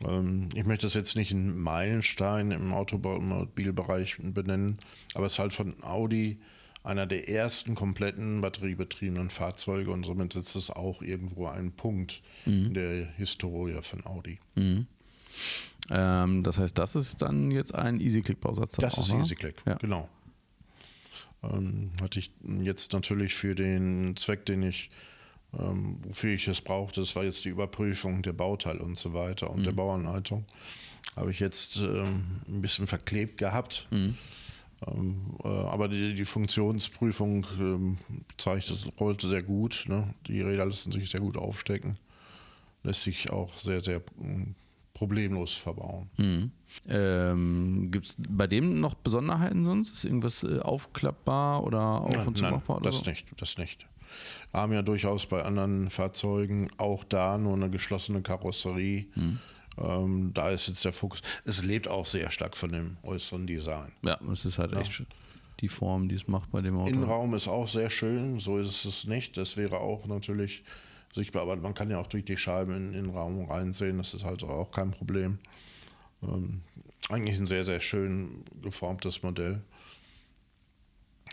[0.03, 4.77] Ähm, Ich möchte das jetzt nicht einen Meilenstein im Automobilbereich benennen,
[5.13, 6.37] aber es ist halt von Audi
[6.83, 12.73] einer der ersten kompletten batteriebetriebenen Fahrzeuge und somit ist es auch irgendwo ein Punkt in
[12.75, 14.39] der Historie von Audi.
[15.89, 18.75] Ähm, das heißt, das ist dann jetzt ein EasyClick-Bausatz.
[18.77, 19.19] Das ist ne?
[19.19, 19.75] EasyClick, Ja.
[19.75, 20.09] genau.
[21.43, 22.31] Ähm, hatte ich
[22.61, 24.89] jetzt natürlich für den Zweck, den ich,
[25.59, 29.49] ähm, wofür ich es brauchte, das war jetzt die Überprüfung der Bauteile und so weiter
[29.49, 29.77] und der Mhm.
[29.77, 30.45] Bauanleitung,
[31.15, 33.87] habe ich jetzt ähm, ein bisschen verklebt gehabt.
[33.91, 34.17] Mhm.
[34.87, 37.97] Ähm, äh, aber die, die Funktionsprüfung ähm,
[38.37, 39.85] zeigt, es rollte sehr gut.
[39.87, 40.13] Ne?
[40.27, 41.95] Die Räder lassen sich sehr gut aufstecken.
[42.83, 44.55] Lässt sich auch sehr, sehr ähm,
[44.93, 46.09] problemlos verbauen.
[46.17, 46.51] Mhm.
[46.87, 49.91] Ähm, Gibt es bei dem noch Besonderheiten sonst?
[49.91, 52.77] Ist irgendwas äh, aufklappbar oder auf Nein, und nein, zumachbar?
[52.77, 53.09] Oder das so?
[53.09, 53.87] nicht, das nicht.
[54.53, 59.07] Haben ja durchaus bei anderen Fahrzeugen auch da nur eine geschlossene Karosserie.
[59.13, 59.39] Hm.
[59.77, 61.21] Ähm, da ist jetzt der Fokus.
[61.43, 63.91] Es lebt auch sehr stark von dem äußeren Design.
[64.03, 65.03] Ja, das ist halt echt
[65.59, 66.89] die Form, die es macht bei dem Auto.
[66.89, 69.37] Innenraum ist auch sehr schön, so ist es nicht.
[69.37, 70.63] Das wäre auch natürlich
[71.13, 73.97] sichtbar, aber man kann ja auch durch die Scheiben in den Innenraum reinsehen.
[73.97, 75.39] Das ist halt auch kein Problem.
[76.23, 76.61] Ähm,
[77.09, 79.61] eigentlich ein sehr, sehr schön geformtes Modell.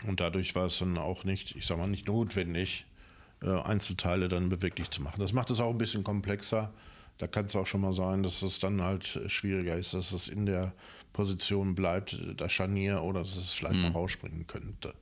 [0.06, 2.86] Und dadurch war es dann auch nicht, ich sag mal, nicht notwendig,
[3.42, 5.20] äh, Einzelteile dann beweglich zu machen.
[5.20, 6.72] Das macht es auch ein bisschen komplexer.
[7.18, 10.28] Da kann es auch schon mal sein, dass es dann halt schwieriger ist, dass es
[10.28, 10.72] in der
[11.12, 14.94] Position bleibt, das Scharnier, oder dass es vielleicht mal rausspringen könnte.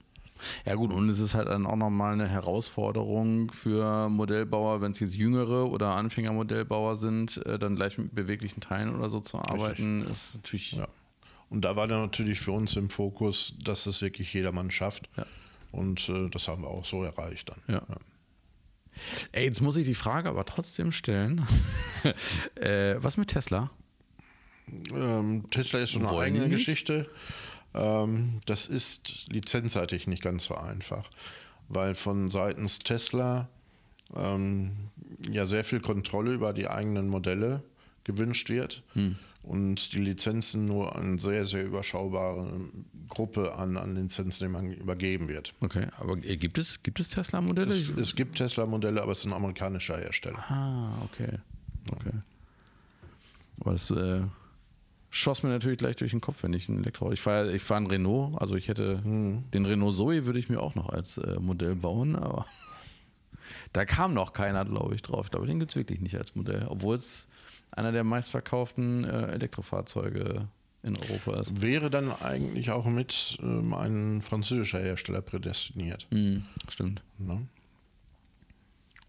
[0.66, 5.00] Ja gut, und es ist halt dann auch nochmal eine Herausforderung für Modellbauer, wenn es
[5.00, 10.02] jetzt jüngere oder Anfängermodellbauer sind, äh, dann gleich mit beweglichen Teilen oder so zu arbeiten,
[10.10, 10.88] ist natürlich Ja.
[11.50, 15.08] Und da war dann natürlich für uns im Fokus, dass es wirklich jedermann schafft.
[15.16, 15.26] Ja.
[15.72, 17.74] Und äh, das haben wir auch so erreicht dann.
[17.74, 17.82] Ja.
[19.32, 21.44] Ey, jetzt muss ich die Frage aber trotzdem stellen.
[22.54, 23.70] äh, was mit Tesla?
[24.92, 27.06] Ähm, Tesla ist so eine Wollen eigene die nicht?
[27.74, 31.08] Ähm, das ist lizenzseitig nicht ganz so einfach,
[31.68, 33.48] weil von seitens Tesla
[34.14, 34.72] ähm,
[35.30, 37.62] ja sehr viel Kontrolle über die eigenen Modelle
[38.04, 39.16] gewünscht wird Hm.
[39.42, 42.50] und die Lizenzen nur eine sehr, sehr überschaubare
[43.08, 45.54] Gruppe an, an Lizenznehmern übergeben wird.
[45.60, 47.72] Okay, aber äh, gibt es, gibt es Tesla-Modelle?
[47.72, 50.42] Es, es gibt Tesla-Modelle, aber es sind amerikanische Hersteller.
[50.48, 51.38] Ah, okay.
[51.92, 52.14] Okay.
[53.60, 54.22] Aber das äh,
[55.10, 57.12] schoss mir natürlich gleich durch den Kopf, wenn ich ein Elektroauto.
[57.12, 60.60] Ich fahre ich fahr einen Renault, also ich hätte den Renault Zoe würde ich mir
[60.60, 62.46] auch noch als äh, Modell bauen, aber
[63.72, 65.26] da kam noch keiner, glaube ich, drauf.
[65.26, 67.26] Ich glaube, den gibt es wirklich nicht als Modell, obwohl es
[67.72, 70.48] einer der meistverkauften äh, Elektrofahrzeuge
[70.82, 71.60] in Europa ist.
[71.60, 76.06] Wäre dann eigentlich auch mit ähm, ein französischer Hersteller prädestiniert.
[76.10, 77.02] Hm, stimmt.
[77.18, 77.46] Ne?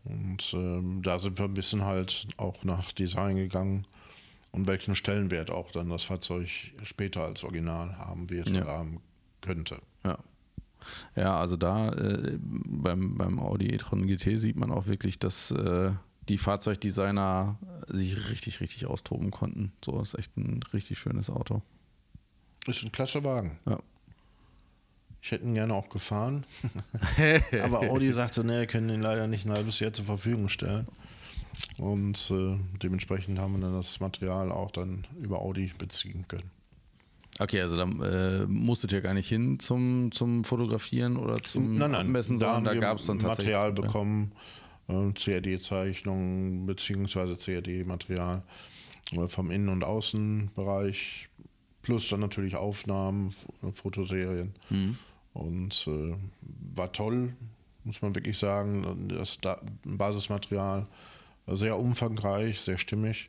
[0.04, 3.86] Und ähm, da sind wir ein bisschen halt auch nach Design gegangen
[4.52, 6.50] und welchen Stellenwert auch dann das Fahrzeug
[6.84, 8.66] später als Original haben wird Ja.
[8.66, 9.02] haben
[9.42, 9.78] könnte.
[10.04, 10.18] Ja.
[11.16, 15.92] Ja, also da äh, beim, beim Audi e-tron GT sieht man auch wirklich, dass äh,
[16.28, 19.74] die Fahrzeugdesigner sich richtig, richtig austoben konnten.
[19.86, 21.62] So ist echt ein richtig schönes Auto.
[22.66, 23.60] Ist ein klasse Wagen.
[23.68, 23.78] Ja.
[25.22, 26.46] Ich hätte ihn gerne auch gefahren.
[27.64, 30.88] Aber Audi sagte, nee, können ihn leider nicht ein halbes Jahr zur Verfügung stellen.
[31.78, 36.50] Und äh, dementsprechend haben wir dann das Material auch dann über Audi beziehen können.
[37.40, 41.92] Okay, also da äh, musstet ihr gar nicht hin zum, zum Fotografieren oder zum nein,
[41.92, 43.56] nein, Abmessen, da sondern da gab es dann tatsächlich.
[43.56, 44.32] Material bekommen,
[44.88, 48.44] äh, CAD-Zeichnungen beziehungsweise CAD-Material
[49.14, 51.30] äh, vom Innen- und Außenbereich,
[51.82, 53.34] plus dann natürlich Aufnahmen,
[53.64, 54.54] äh, Fotoserien.
[54.70, 54.98] Mhm.
[55.34, 56.14] Und äh,
[56.76, 57.34] war toll,
[57.86, 59.08] muss man wirklich sagen.
[59.08, 60.86] Das da Basismaterial
[61.48, 63.26] sehr umfangreich, sehr stimmig.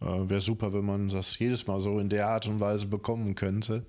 [0.00, 3.34] Äh, Wäre super, wenn man das jedes Mal so in der Art und Weise bekommen
[3.34, 3.84] könnte.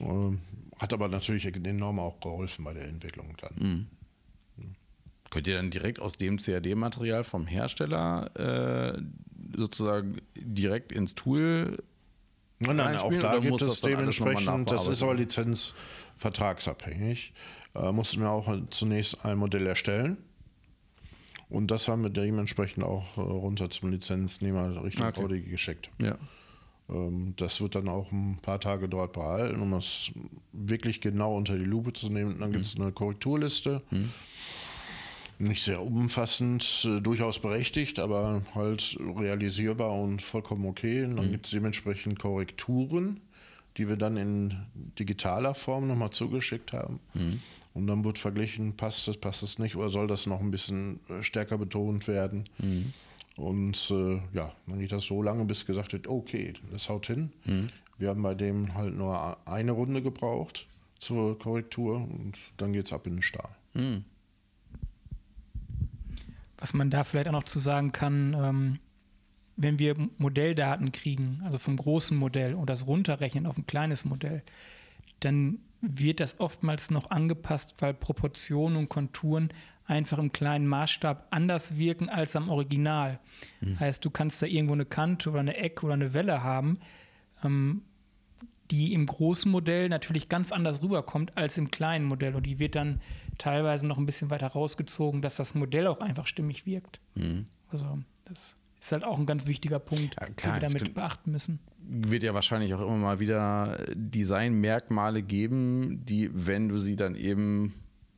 [0.00, 0.40] Ähm,
[0.78, 3.54] hat aber natürlich enorm auch geholfen bei der Entwicklung dann.
[3.58, 3.86] Mhm.
[5.30, 8.98] Könnt ihr dann direkt aus dem CAD-Material vom Hersteller äh,
[9.56, 11.78] sozusagen direkt ins Tool
[12.58, 17.34] Nein, nein, auch da gibt es dementsprechend, das ist aber lizenzvertragsabhängig.
[17.74, 20.16] Äh, mussten wir auch zunächst ein Modell erstellen.
[21.48, 25.22] Und das haben wir dementsprechend auch äh, runter zum Lizenznehmer Richtung Okay.
[25.22, 25.90] Audi geschickt.
[26.00, 26.16] Ja.
[26.88, 30.10] Ähm, das wird dann auch ein paar Tage dort behalten, um es
[30.52, 32.40] wirklich genau unter die Lupe zu nehmen.
[32.40, 33.82] Dann gibt es eine Korrekturliste.
[35.38, 41.04] Nicht sehr umfassend, äh, durchaus berechtigt, aber halt realisierbar und vollkommen okay.
[41.04, 43.20] Und dann gibt es dementsprechend Korrekturen,
[43.76, 44.54] die wir dann in
[44.98, 47.00] digitaler Form nochmal zugeschickt haben.
[47.76, 50.98] Und dann wird verglichen, passt es, passt es nicht, oder soll das noch ein bisschen
[51.10, 52.44] äh, stärker betont werden?
[53.36, 57.32] Und äh, ja, dann geht das so lange, bis gesagt wird, okay, das haut hin.
[57.98, 60.66] Wir haben bei dem halt nur eine Runde gebraucht
[60.98, 63.54] zur Korrektur und dann geht's ab in den Stahl.
[66.56, 68.78] Was man da vielleicht auch noch zu sagen kann, ähm,
[69.56, 74.42] wenn wir Modelldaten kriegen, also vom großen Modell und das runterrechnen auf ein kleines Modell,
[75.20, 79.52] dann wird das oftmals noch angepasst, weil Proportionen und Konturen
[79.86, 83.20] einfach im kleinen Maßstab anders wirken als am Original.
[83.78, 86.80] Heißt, du kannst da irgendwo eine Kante oder eine Ecke oder eine Welle haben,
[87.44, 87.82] ähm,
[88.70, 92.34] die im großen Modell natürlich ganz anders rüberkommt als im kleinen Modell.
[92.34, 93.00] Und die wird dann
[93.38, 97.00] teilweise noch ein bisschen weiter rausgezogen, dass das Modell auch einfach stimmig wirkt.
[97.70, 98.56] Also das
[98.86, 100.94] ist halt auch ein ganz wichtiger Punkt, Ja, klar, den wir damit stimmt.
[100.94, 101.58] beachten müssen.
[101.78, 107.74] wird ja wahrscheinlich auch immer mal wieder Designmerkmale geben, die, wenn du sie dann eben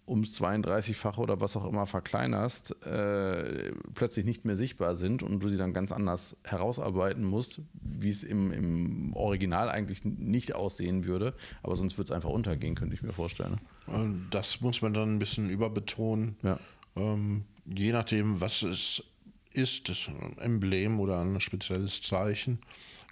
[0.06, 5.50] ums 32-fache oder was auch immer verkleinerst, äh, plötzlich nicht mehr sichtbar sind und du
[5.50, 11.34] sie dann ganz anders herausarbeiten musst, wie es im, im Original eigentlich nicht aussehen würde.
[11.62, 13.58] Aber sonst würde es einfach untergehen, könnte ich mir vorstellen.
[13.86, 16.36] Äh, Das muss man dann ein bisschen überbetonen.
[16.42, 16.58] Ja.
[16.96, 19.04] Ähm, je nachdem, was es
[19.52, 22.58] ist, das Emblem oder ein spezielles Zeichen,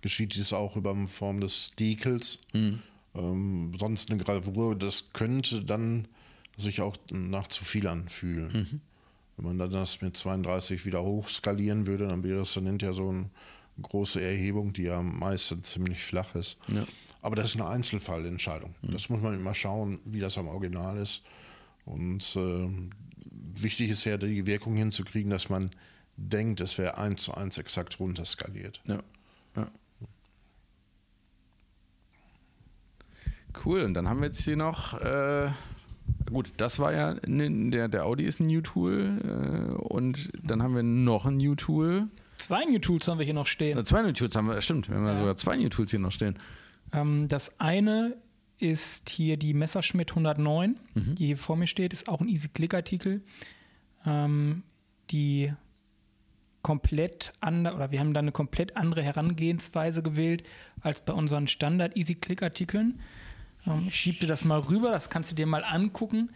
[0.02, 2.38] geschieht dies auch über Form des Dekels.
[3.14, 6.08] Ähm, sonst eine Gravur, das könnte dann
[6.56, 8.50] sich auch nach zu viel anfühlen.
[9.36, 13.08] Wenn man dann das mit 32 wieder hochskalieren würde, dann wäre es dann hinterher so
[13.10, 13.28] eine
[13.80, 16.56] große Erhebung, die ja meistens ziemlich flach ist.
[16.68, 16.86] Ja.
[17.20, 18.74] Aber das ist eine Einzelfallentscheidung.
[18.82, 21.22] Das muss man immer schauen, wie das am Original ist.
[21.84, 22.90] Und ähm,
[23.54, 25.70] wichtig ist ja, die Wirkung hinzukriegen, dass man
[26.16, 28.80] denkt, es wäre eins zu eins exakt runterskaliert.
[28.84, 29.00] Ja.
[29.56, 29.68] ja.
[33.64, 35.48] Cool, und dann haben wir jetzt hier noch, äh,
[36.30, 40.62] gut, das war ja, ne, der, der Audi ist ein New Tool äh, und dann
[40.62, 42.08] haben wir noch ein New Tool.
[42.38, 43.82] Zwei New Tools haben wir hier noch stehen.
[43.86, 45.12] Zwei New Tools haben wir, stimmt, wir haben ja.
[45.12, 45.16] Ja.
[45.18, 46.38] sogar zwei New Tools hier noch stehen.
[46.92, 48.14] Ähm, das eine
[48.58, 51.14] ist hier die Messerschmitt 109, Mhm.
[51.14, 53.22] die hier vor mir steht, ist auch ein Easy-Click-Artikel.
[54.04, 54.62] Ähm,
[55.10, 55.52] die
[56.66, 60.42] komplett andere, oder wir haben da eine komplett andere Herangehensweise gewählt
[60.80, 62.98] als bei unseren Standard-Easy-Click-Artikeln.
[63.68, 66.28] Ähm, ich schieb dir das mal rüber, das kannst du dir mal angucken.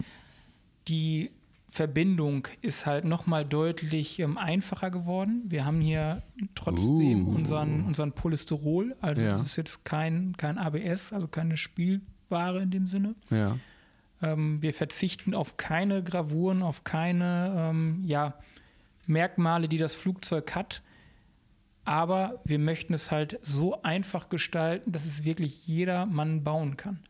[0.87, 1.33] Die
[1.69, 5.43] Verbindung ist halt nochmal deutlich ähm, einfacher geworden.
[5.49, 6.23] Wir haben hier
[6.55, 7.35] trotzdem Uh.
[7.35, 9.31] unseren, unseren Polystyrol, also Ja.
[9.31, 13.17] das ist jetzt kein, kein ABS, also keine Spielware in dem Sinne.
[13.31, 13.57] Ja.
[14.23, 18.35] Ähm, wir verzichten auf keine Gravuren, auf keine ähm, ja,
[19.11, 20.83] Merkmale, die das Flugzeug hat.
[21.85, 27.01] Aber wir möchten es halt so einfach gestalten, dass es wirklich jeder Mann bauen kann.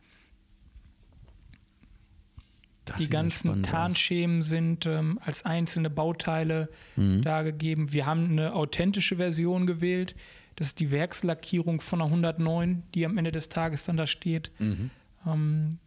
[2.85, 3.71] Das Die ganzen spannend aus.
[3.73, 7.23] Tarnschemen sind ähm, als einzelne Bauteile Mhm.
[7.23, 7.93] dargegeben.
[7.93, 10.17] Wir haben eine authentische Version gewählt.
[10.57, 14.51] Das ist die Werkslackierung von der 109, die am Ende des Tages dann da steht.
[14.59, 14.91] Mhm.
[15.27, 15.79] Ähm,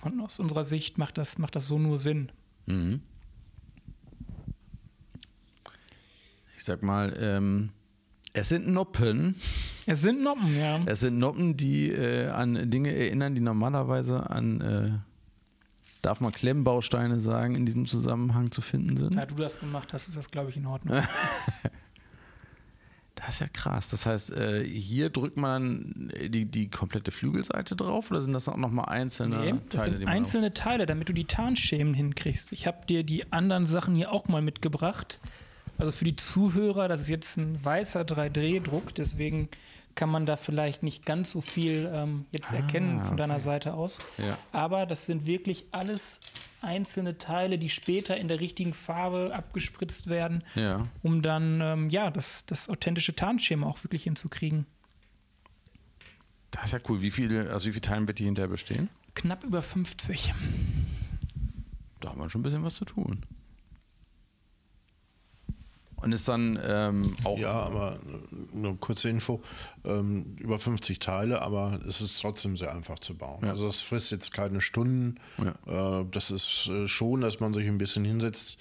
[0.00, 2.30] von, aus unserer Sicht macht das, macht das so nur Sinn.
[2.66, 3.00] Mhm.
[6.66, 7.70] Sag mal, ähm,
[8.32, 9.34] es sind Noppen.
[9.86, 10.80] Es sind Noppen, ja.
[10.86, 14.90] Es sind Noppen, die äh, an Dinge erinnern, die normalerweise an äh,
[16.06, 19.16] Darf man Klemmbausteine sagen, in diesem Zusammenhang zu finden sind?
[19.16, 21.02] Da du das gemacht hast, ist das, glaube ich, in Ordnung.
[23.16, 23.88] Das ist ja krass.
[23.88, 28.46] Das heißt, äh, hier drückt man dann die, die komplette Flügelseite drauf oder sind das
[28.46, 29.96] auch nochmal einzelne Nee, das Teile?
[29.96, 32.52] die sind einzelne Teile, damit du die Tarnschemen hinkriegst.
[32.52, 35.18] Ich habe dir die anderen Sachen hier auch mal mitgebracht.
[35.78, 39.48] Also für die Zuhörer, das ist jetzt ein weißer 3D-Druck, deswegen
[39.94, 43.44] kann man da vielleicht nicht ganz so viel ähm, jetzt erkennen von deiner Ah, okay.
[43.44, 43.98] Seite aus.
[44.18, 44.36] Ja.
[44.52, 46.20] Aber das sind wirklich alles
[46.60, 50.86] einzelne Teile, die später in der richtigen Farbe abgespritzt werden, Ja.
[51.02, 54.66] um dann ähm, ja das, das authentische Tarnschema auch wirklich hinzukriegen.
[56.50, 57.00] Das ist ja cool.
[57.02, 58.88] Wie viele, also wie viele Teilen wird die hinterher bestehen?
[59.14, 60.34] Knapp über 50.
[62.00, 63.22] Da haben wir schon ein bisschen was zu tun.
[66.02, 67.38] Und ist dann ähm, auch.
[67.38, 69.42] Ja, aber äh, nur kurze Info.
[69.84, 73.44] Ähm, über 50 Teile, aber es ist trotzdem sehr einfach zu bauen.
[73.44, 73.50] Ja.
[73.50, 75.16] Also es frisst jetzt keine Stunden.
[75.38, 78.58] Äh, das ist äh, schon, dass man sich ein bisschen hinsetzt,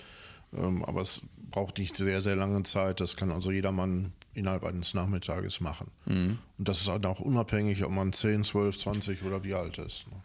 [0.55, 1.21] ähm, aber es
[1.51, 2.99] braucht nicht sehr, sehr lange Zeit.
[2.99, 5.91] Das kann also jedermann innerhalb eines Nachmittages machen.
[6.05, 6.37] Mhm.
[6.57, 10.07] Und das ist halt auch unabhängig, ob man 10, 12, 20 oder wie alt ist.
[10.07, 10.17] ne?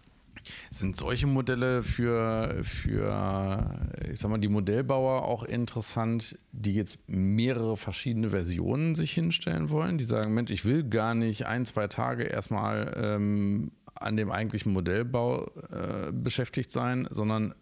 [0.70, 7.76] Sind solche Modelle für, für, ich sag mal, die Modellbauer auch interessant, die jetzt mehrere
[7.76, 9.98] verschiedene Versionen sich hinstellen wollen?
[9.98, 14.72] Die sagen, Mensch, ich will gar nicht ein, zwei Tage erstmal ähm, an dem eigentlichen
[14.72, 17.54] Modellbau äh, beschäftigt sein, sondern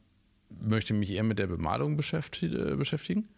[0.60, 3.28] möchte mich eher mit der Bemalung äh, beschäftigen?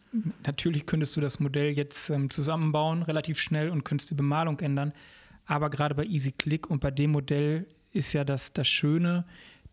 [0.44, 4.92] Natürlich könntest du das Modell jetzt ähm, zusammenbauen, relativ schnell und könntest die Bemalung ändern.
[5.46, 9.24] Aber gerade bei EasyClick und bei dem Modell ist ja das, das Schöne,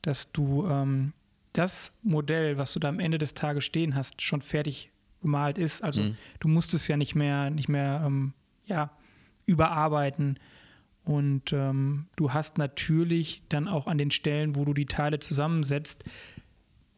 [0.01, 1.13] dass du ähm,
[1.53, 4.91] das Modell, was du da am Ende des Tages stehen hast, schon fertig
[5.21, 5.83] bemalt ist.
[5.83, 6.01] Also
[6.39, 8.33] du musst es ja nicht mehr, nicht mehr ähm,
[8.65, 8.91] ja,
[9.45, 10.39] überarbeiten.
[11.03, 16.03] Und ähm, du hast natürlich dann auch an den Stellen, wo du die Teile zusammensetzt,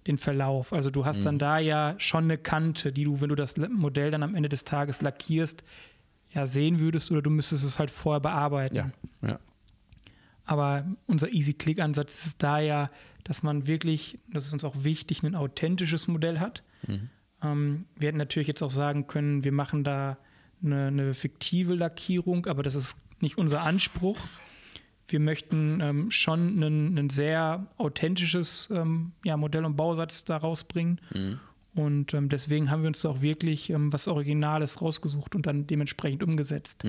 [0.08, 0.74] den Verlauf.
[0.74, 4.10] Also du hast dann da ja schon eine Kante, die du, wenn du das Modell
[4.10, 5.64] dann am Ende des Tages lackierst,
[6.32, 8.76] ja sehen würdest oder du müsstest es halt vorher bearbeiten.
[8.76, 8.92] Ja,
[9.22, 9.40] ja.
[10.50, 12.90] Aber unser Easy-Click-Ansatz ist da ja,
[13.24, 16.64] dass man wirklich, das ist uns auch wichtig, ein authentisches Modell hat.
[17.44, 20.18] Ähm, wir hätten natürlich jetzt auch sagen können, wir machen da
[20.64, 24.18] eine, eine fiktive Lackierung, aber das ist nicht unser Anspruch.
[25.08, 31.00] Wir möchten ähm, schon ein, sehr authentisches ähm, ja, Modell und Bausatz da rausbringen.
[31.76, 35.68] Und ähm, deswegen haben wir uns da auch wirklich ähm, was Originales rausgesucht und dann
[35.68, 36.84] dementsprechend umgesetzt.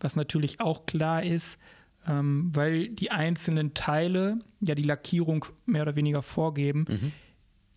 [0.00, 1.58] Was natürlich auch klar ist,
[2.06, 7.12] ähm, weil die einzelnen Teile ja die Lackierung mehr oder weniger vorgeben,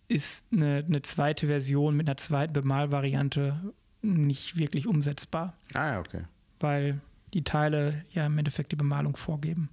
[0.08, 6.24] ist eine, eine zweite Version mit einer zweiten Bemalvariante nicht wirklich umsetzbar, Ah ja, okay.
[6.60, 7.00] weil
[7.34, 9.70] die Teile ja im Endeffekt die Bemalung vorgeben.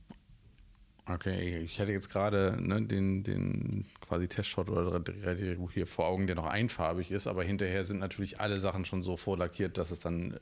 [1.08, 6.28] Okay, ich hatte jetzt gerade ne, den, den quasi Testshot oder 3D hier vor Augen,
[6.28, 10.02] der noch einfarbig ist, aber hinterher sind natürlich alle Sachen schon so vorlackiert, dass es
[10.02, 10.38] dann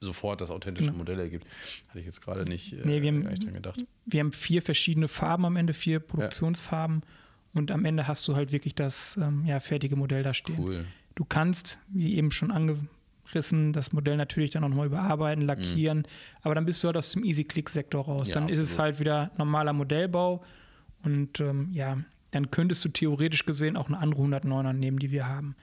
[0.00, 0.98] sofort das authentische Genau.
[0.98, 1.46] Modell ergibt.
[1.88, 3.84] Hatte ich jetzt gerade nicht, äh, Nee, wir haben- dran gedacht.
[4.06, 7.02] Wir haben vier verschiedene Farben am Ende, vier Produktionsfarben
[7.54, 10.56] und am Ende hast du halt wirklich das ähm, ja, fertige Modell da stehen.
[10.58, 10.84] Cool.
[11.14, 16.04] Du kannst, wie eben schon angerissen, das Modell natürlich dann auch nochmal überarbeiten, lackieren,
[16.42, 18.28] aber dann bist du halt aus dem Easy-Click-Sektor raus.
[18.28, 18.84] Ja, dann ist es absolut.
[18.84, 20.44] halt wieder normaler Modellbau
[21.02, 21.98] und ähm, ja,
[22.30, 25.56] dann könntest du theoretisch gesehen auch eine andere 109er nehmen, die wir haben.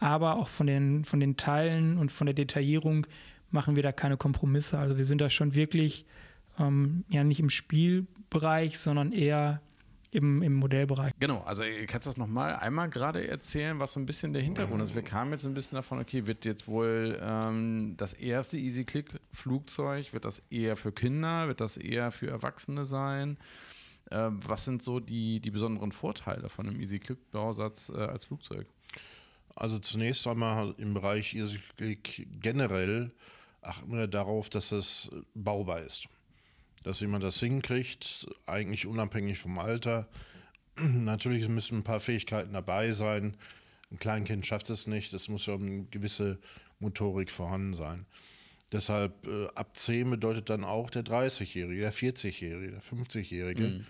[0.00, 3.06] Aber auch von den, von den Teilen und von der Detaillierung
[3.50, 4.78] machen wir da keine Kompromisse.
[4.78, 6.04] Also wir sind da schon wirklich
[6.58, 9.60] ähm, ja nicht im Spielbereich, sondern eher
[10.10, 11.12] im, im Modellbereich.
[11.20, 14.42] Genau, also äh, kannst du das nochmal einmal gerade erzählen, was so ein bisschen der
[14.42, 14.94] Hintergrund ist?
[14.94, 20.24] Wir kamen jetzt ein bisschen davon, okay, wird jetzt wohl ähm, das erste EasyClick-Flugzeug, wird
[20.24, 23.36] das eher für Kinder, wird das eher für Erwachsene sein?
[24.10, 28.66] Ähm, was sind so die, die besonderen Vorteile von einem EasyClick-Bausatz äh, als Flugzeug?
[29.54, 33.10] Also zunächst einmal im Bereich EasyClick generell
[33.62, 36.08] achten wir darauf, dass es baubar ist.
[36.84, 40.08] Dass jemand das hinkriegt, eigentlich unabhängig vom Alter.
[40.76, 43.36] Natürlich müssen ein paar Fähigkeiten dabei sein.
[43.90, 45.12] Ein Kleinkind schafft es nicht.
[45.12, 46.38] Es muss ja eine gewisse
[46.78, 48.06] Motorik vorhanden sein.
[48.70, 53.84] Deshalb äh, ab 10 bedeutet dann auch der 30-Jährige, der 40-Jährige, der 50-Jährige,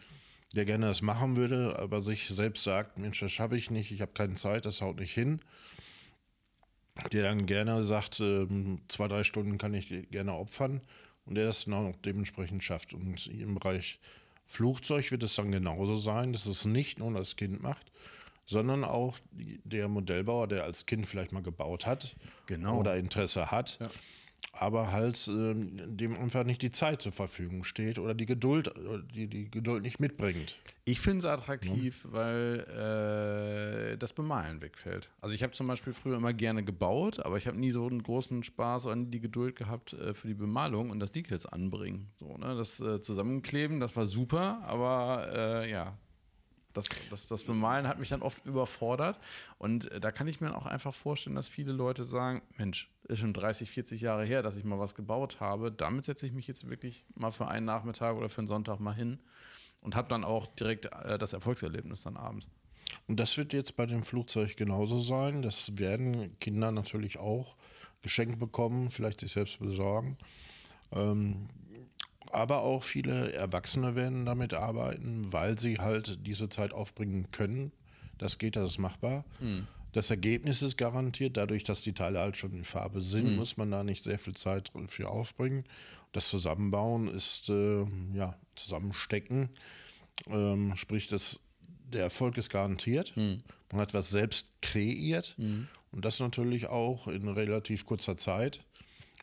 [0.54, 4.00] der gerne das machen würde, aber sich selbst sagt, Mensch, das schaffe ich nicht, ich
[4.00, 5.40] habe keine Zeit, das haut nicht hin.
[7.12, 10.80] Der dann gerne sagt, ähm, zwei, drei Stunden kann ich gerne opfern
[11.26, 12.92] und der das dann auch dementsprechend schafft.
[12.94, 13.99] Und im Bereich
[14.46, 17.92] Flugzeug wird es dann genauso sein, dass es nicht nur das Kind macht,
[18.46, 22.78] sondern auch der Modellbauer, der als Kind vielleicht mal gebaut hat Genau.
[22.80, 23.90] oder Interesse hat, Ja.
[24.53, 28.72] Aber halt äh, dem einfach nicht die Zeit zur Verfügung steht oder die Geduld,
[29.14, 30.57] die, die Geduld nicht mitbringt.
[30.84, 32.12] Ich finde es attraktiv, ja.
[32.12, 35.11] weil äh, das Bemalen wegfällt.
[35.20, 38.03] Also ich habe zum Beispiel früher immer gerne gebaut, aber ich habe nie so einen
[38.03, 42.09] großen Spaß und die Geduld gehabt äh, für die Bemalung und das Decals anbringen.
[42.16, 42.57] So, ne?
[42.57, 45.97] Das äh, Zusammenkleben, das war super, aber äh, ja,
[46.72, 49.18] das, das, das Bemalen hat mich dann oft überfordert.
[49.59, 53.20] Und äh, da kann ich mir auch einfach vorstellen, dass viele Leute sagen: Mensch, ist
[53.20, 55.72] schon 30, 40 Jahre her, dass ich mal was gebaut habe.
[55.72, 58.94] Damit setze ich mich jetzt wirklich mal für einen Nachmittag oder für einen Sonntag mal
[58.94, 59.18] hin
[59.80, 62.48] und habe dann auch direkt äh, das Erfolgserlebnis dann abends.
[63.06, 65.42] Und das wird jetzt bei dem Flugzeug genauso sein.
[65.42, 67.56] Das werden Kinder natürlich auch
[68.02, 70.18] geschenkt bekommen, vielleicht sich selbst besorgen.
[70.92, 71.48] Ähm,
[72.30, 77.72] aber auch viele Erwachsene werden damit arbeiten, weil sie halt diese Zeit aufbringen können.
[78.18, 79.24] Das geht, das ist machbar.
[79.40, 79.66] Mhm.
[79.93, 83.36] Das Ergebnis ist garantiert, dadurch, dass die Teile halt schon in Farbe sind, mhm.
[83.36, 85.64] muss man da nicht sehr viel Zeit für aufbringen.
[86.12, 87.84] Das Zusammenbauen ist, äh,
[88.14, 89.51] ja, Zusammenstecken.
[90.28, 91.41] Ähm, sprich, das,
[91.93, 93.16] der Erfolg ist garantiert.
[93.16, 93.43] Mhm.
[93.72, 95.68] Man hat was selbst kreiert mhm.
[95.93, 98.64] und das natürlich auch in relativ kurzer Zeit.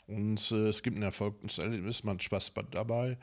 [0.07, 3.17] Und äh, es gibt ein Erfolgserlebnis, man hat Spaß dabei.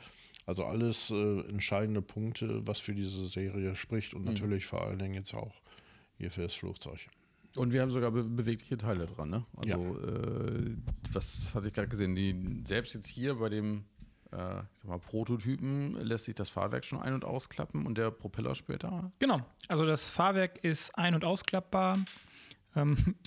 [0.47, 4.32] Also alles äh, entscheidende Punkte, was für diese Serie spricht und mhm.
[4.32, 5.55] natürlich vor allen Dingen jetzt auch
[6.18, 6.99] hier für das Flugzeug.
[7.57, 9.44] Und wir haben sogar be bewegliche Teile dran, ne?
[9.57, 9.76] Also, ja.
[9.76, 10.76] äh,
[11.12, 12.14] was hatte ich gerade gesehen?
[12.14, 13.84] Die, selbst jetzt hier bei dem
[14.32, 18.11] äh, ich sag mal, Prototypen lässt sich das Fahrwerk schon ein- und ausklappen und der
[18.11, 19.12] Propeller später?
[19.18, 19.40] Genau.
[19.68, 21.98] Also das Fahrwerk ist ein- und ausklappbar.
[22.74, 23.14] Ähm,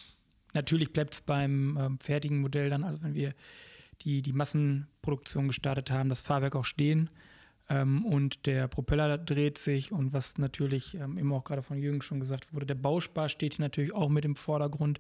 [0.54, 3.34] Natürlich bleibt es beim ähm, fertigen Modell dann, also wenn wir
[4.02, 7.10] die, die Massenproduktion gestartet haben, das Fahrwerk auch stehen
[7.70, 12.02] ähm, und der Propeller dreht sich und was natürlich ähm, immer auch gerade von Jürgen
[12.02, 15.00] schon gesagt wurde, der Bauspar steht hier natürlich auch mit im Vordergrund.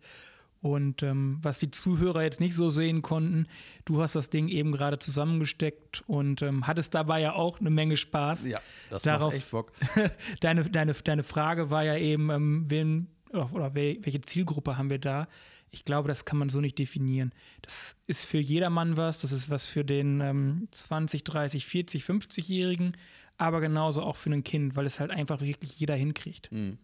[0.61, 3.45] Und ähm, was die Zuhörer jetzt nicht so sehen konnten,
[3.85, 7.97] du hast das Ding eben gerade zusammengesteckt und ähm, hattest dabei ja auch eine Menge
[7.97, 8.47] Spaß.
[8.47, 9.71] Ja, das Darauf, macht echt Bock.
[10.39, 15.27] deine, deine, deine Frage war ja eben, ähm, wen, oder welche Zielgruppe haben wir da?
[15.75, 17.33] Ich glaube, das kann man so nicht definieren.
[17.61, 22.95] Das ist für jedermann was, das ist was für den ähm, 20, 30, 40, 50-Jährigen,
[23.37, 26.49] aber genauso auch für ein Kind, weil es halt einfach wirklich jeder hinkriegt.
[26.49, 26.77] Mhm.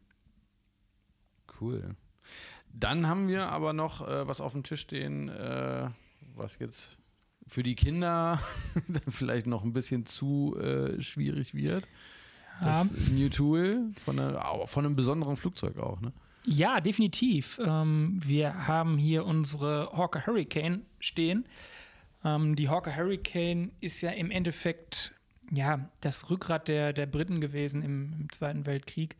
[1.62, 1.96] Cool.
[2.74, 5.90] Dann haben wir aber noch äh, was auf dem Tisch stehen, äh,
[6.36, 6.98] was jetzt
[7.48, 8.42] für die Kinder
[9.08, 11.88] vielleicht noch ein bisschen zu äh, schwierig wird.
[12.62, 13.14] Das ja.
[13.14, 16.12] New Tool von, eine, von einem besonderen Flugzeug auch, ne?
[16.44, 17.60] Ja, definitiv.
[17.64, 21.46] Ähm, wir haben hier unsere Hawker Hurricane stehen.
[22.24, 25.14] Ähm, die Hawker Hurricane ist ja im Endeffekt
[25.52, 29.18] ja, das Rückgrat der, der Briten gewesen im, im Zweiten Weltkrieg.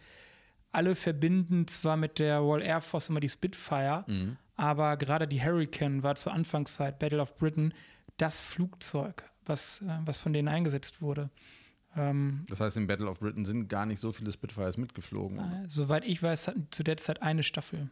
[0.72, 4.38] Alle verbinden zwar mit der Royal Air Force immer die Spitfire, mhm.
[4.56, 7.74] aber gerade die Hurricane war zur Anfangszeit, Battle of Britain,
[8.18, 11.30] das Flugzeug, was, äh, was von denen eingesetzt wurde.
[11.96, 15.40] Ähm, das heißt, im Battle of Britain sind gar nicht so viele Spitfires mitgeflogen.
[15.40, 17.90] Äh, soweit ich weiß, hatten zu der Zeit eine Staffel.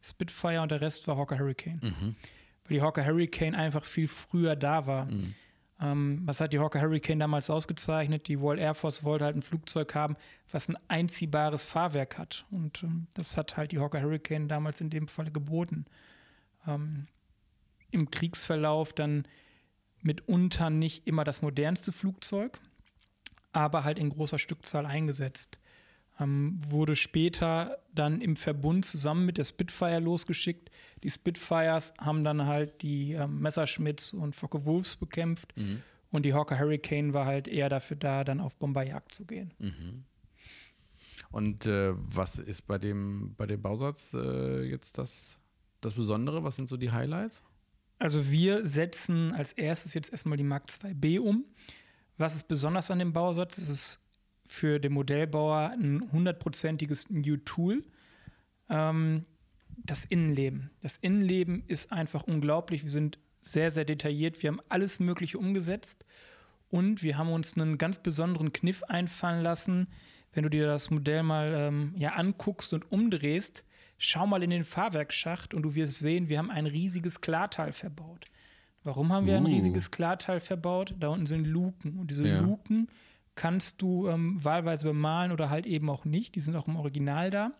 [0.00, 1.80] Spitfire und der Rest war Hawker Hurricane.
[1.82, 2.16] Mhm.
[2.64, 5.06] Weil die Hawker Hurricane einfach viel früher da war.
[5.06, 5.34] Mhm.
[5.80, 8.28] Ähm, was hat die Hawker Hurricane damals ausgezeichnet?
[8.28, 10.16] Die Royal Air Force wollte halt ein Flugzeug haben,
[10.50, 12.46] was ein einziehbares Fahrwerk hat.
[12.50, 15.86] Und ähm, das hat halt die Hawker Hurricane damals in dem Fall geboten.
[16.66, 17.06] Ähm,
[17.90, 19.26] Im Kriegsverlauf dann
[20.02, 22.60] mitunter nicht immer das modernste Flugzeug
[23.58, 25.58] aber halt in großer Stückzahl eingesetzt.
[26.20, 30.70] Ähm, wurde später dann im Verbund zusammen mit der Spitfire losgeschickt.
[31.02, 35.82] Die Spitfires haben dann halt die ähm, Messerschmitts und Focke Wolves bekämpft mhm.
[36.10, 39.52] und die Hawker Hurricane war halt eher dafür da, dann auf Bomberjagd zu gehen.
[39.58, 40.04] Mhm.
[41.30, 45.36] Und äh, was ist bei dem, bei dem Bausatz äh, jetzt das,
[45.80, 46.44] das Besondere?
[46.44, 47.42] Was sind so die Highlights?
[47.98, 51.44] Also wir setzen als erstes jetzt erstmal die Mark 2B um.
[52.18, 53.58] Was ist besonders an dem Bausatz?
[53.58, 54.00] Es ist
[54.46, 57.84] für den Modellbauer ein hundertprozentiges New Tool.
[58.68, 59.24] Ähm,
[59.76, 60.70] das Innenleben.
[60.80, 62.82] Das Innenleben ist einfach unglaublich.
[62.82, 64.42] Wir sind sehr, sehr detailliert.
[64.42, 66.04] Wir haben alles Mögliche umgesetzt
[66.70, 69.86] und wir haben uns einen ganz besonderen Kniff einfallen lassen.
[70.32, 73.64] Wenn du dir das Modell mal ähm, ja, anguckst und umdrehst,
[73.96, 78.26] schau mal in den Fahrwerksschacht und du wirst sehen, wir haben ein riesiges Klarteil verbaut.
[78.88, 80.94] Warum haben wir ein riesiges Klarteil verbaut?
[80.98, 81.98] Da unten sind Luken.
[81.98, 82.40] Und diese ja.
[82.40, 82.88] Luken
[83.34, 86.34] kannst du ähm, wahlweise bemalen oder halt eben auch nicht.
[86.34, 87.52] Die sind auch im Original da.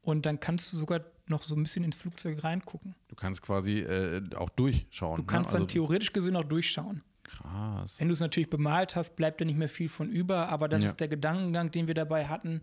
[0.00, 2.94] Und dann kannst du sogar noch so ein bisschen ins Flugzeug reingucken.
[3.08, 5.18] Du kannst quasi äh, auch durchschauen.
[5.18, 5.56] Du kannst ne?
[5.56, 7.02] also dann theoretisch gesehen auch durchschauen.
[7.24, 7.96] Krass.
[7.98, 10.84] Wenn du es natürlich bemalt hast, bleibt da nicht mehr viel von über, aber das
[10.84, 10.88] ja.
[10.88, 12.62] ist der Gedankengang, den wir dabei hatten.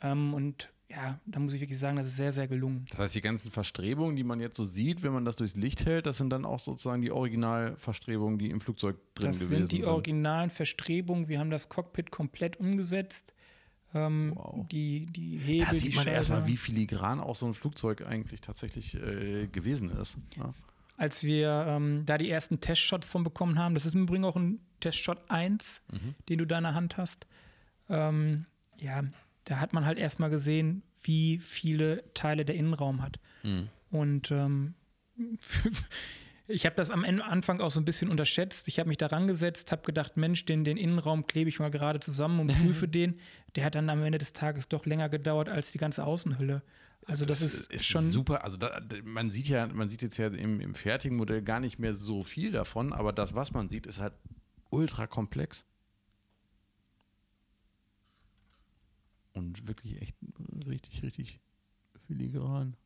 [0.00, 2.84] Ähm, und ja, da muss ich wirklich sagen, das ist sehr, sehr gelungen.
[2.90, 5.86] Das heißt, die ganzen Verstrebungen, die man jetzt so sieht, wenn man das durchs Licht
[5.86, 9.62] hält, das sind dann auch sozusagen die Originalverstrebungen, die im Flugzeug drin das gewesen sind.
[9.62, 11.28] Das sind die originalen Verstrebungen.
[11.28, 13.34] Wir haben das Cockpit komplett umgesetzt.
[13.92, 14.66] Ähm, wow.
[14.68, 18.94] die, die Hebel, da sieht man erstmal, wie filigran auch so ein Flugzeug eigentlich tatsächlich
[18.94, 20.16] äh, gewesen ist.
[20.36, 20.52] Ja.
[20.96, 24.36] Als wir ähm, da die ersten Testshots von bekommen haben, das ist im Übrigen auch
[24.36, 26.14] ein Testshot 1, mhm.
[26.28, 27.26] den du da in der Hand hast.
[27.88, 28.46] Ähm,
[28.78, 29.02] ja,
[29.44, 33.18] da hat man halt erstmal gesehen, wie viele Teile der Innenraum hat.
[33.42, 33.68] Mhm.
[33.90, 34.74] Und ähm,
[36.48, 38.68] ich habe das am Anfang auch so ein bisschen unterschätzt.
[38.68, 42.00] Ich habe mich da rangesetzt, habe gedacht, Mensch, den, den Innenraum klebe ich mal gerade
[42.00, 43.20] zusammen und prüfe den.
[43.56, 46.62] Der hat dann am Ende des Tages doch länger gedauert als die ganze Außenhülle.
[47.06, 48.44] Also das, das ist, ist, schon super.
[48.44, 51.78] Also da, man sieht ja, man sieht jetzt ja im, im fertigen Modell gar nicht
[51.78, 54.14] mehr so viel davon, aber das, was man sieht, ist halt
[54.70, 55.66] ultra komplex.
[59.34, 60.16] Und wirklich echt
[60.66, 61.40] richtig, richtig
[62.06, 62.76] filigran.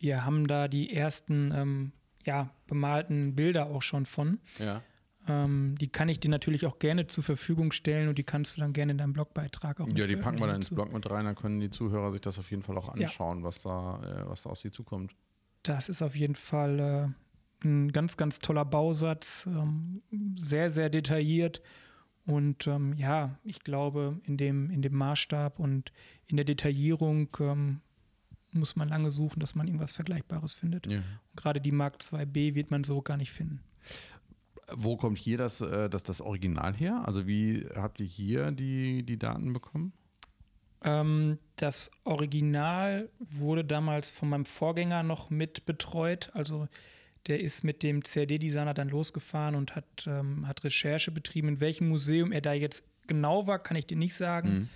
[0.00, 1.92] Wir haben da die ersten ähm,
[2.24, 4.38] ja, bemalten Bilder auch schon von.
[4.58, 4.82] Ja.
[5.26, 8.60] Ähm, die kann ich dir natürlich auch gerne zur Verfügung stellen und die kannst du
[8.60, 11.26] dann gerne in deinem Blogbeitrag auch Ja, die packen wir dann ins Blog mit rein,
[11.26, 13.44] dann können die Zuhörer sich das auf jeden Fall auch anschauen, ja.
[13.44, 15.14] was, da, äh, was da aus sie zukommt.
[15.64, 17.14] Das ist auf jeden Fall
[17.62, 20.02] äh, ein ganz, ganz toller Bausatz, ähm,
[20.38, 21.60] sehr, sehr detailliert.
[22.28, 25.92] Und ähm, ja, ich glaube, in dem, in dem Maßstab und
[26.26, 27.80] in der Detaillierung ähm,
[28.52, 30.86] muss man lange suchen, dass man irgendwas Vergleichbares findet.
[30.86, 30.98] Ja.
[30.98, 33.60] Und gerade die Mark 2b wird man so gar nicht finden.
[34.70, 37.02] Wo kommt hier das, äh, das, das Original her?
[37.06, 39.94] Also wie habt ihr hier die, die Daten bekommen?
[40.84, 46.28] Ähm, das Original wurde damals von meinem Vorgänger noch mit betreut.
[46.34, 46.68] Also
[47.28, 51.48] der ist mit dem CAD-Designer dann losgefahren und hat, ähm, hat Recherche betrieben.
[51.48, 54.50] In welchem Museum er da jetzt genau war, kann ich dir nicht sagen.
[54.50, 54.68] Mhm.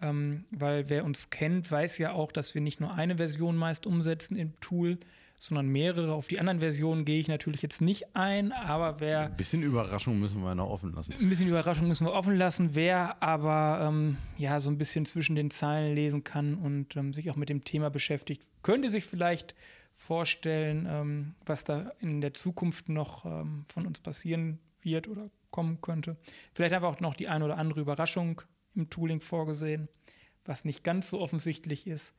[0.00, 3.84] Ähm, weil wer uns kennt, weiß ja auch, dass wir nicht nur eine Version meist
[3.84, 4.98] umsetzen im Tool,
[5.36, 6.12] sondern mehrere.
[6.12, 9.22] Auf die anderen Versionen gehe ich natürlich jetzt nicht ein, aber wer.
[9.22, 11.14] Ein bisschen Überraschung müssen wir noch offen lassen.
[11.18, 12.70] Ein bisschen Überraschung müssen wir offen lassen.
[12.74, 17.30] Wer aber ähm, ja so ein bisschen zwischen den Zeilen lesen kann und ähm, sich
[17.30, 19.54] auch mit dem Thema beschäftigt, könnte sich vielleicht
[19.98, 25.80] vorstellen, ähm, was da in der Zukunft noch ähm, von uns passieren wird oder kommen
[25.80, 26.16] könnte.
[26.54, 28.40] Vielleicht haben wir auch noch die eine oder andere Überraschung
[28.76, 29.88] im Tooling vorgesehen,
[30.44, 32.14] was nicht ganz so offensichtlich ist.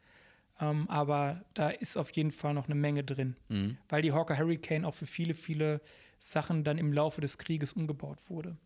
[0.59, 3.77] Ähm, aber da ist auf jeden Fall noch eine Menge drin, mhm.
[3.87, 5.81] weil die Hawker Hurricane auch für viele, viele
[6.19, 8.57] Sachen dann im Laufe des Krieges umgebaut wurde.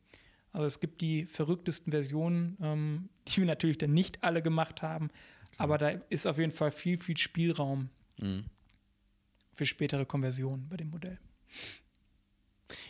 [0.54, 5.10] Also es gibt die verrücktesten Versionen, ähm, die wir natürlich dann nicht alle gemacht haben,
[5.10, 5.66] Klar.
[5.66, 8.46] aber da ist auf jeden Fall viel, viel Spielraum mhm.
[9.54, 11.20] Für spätere Konversionen bei dem Modell.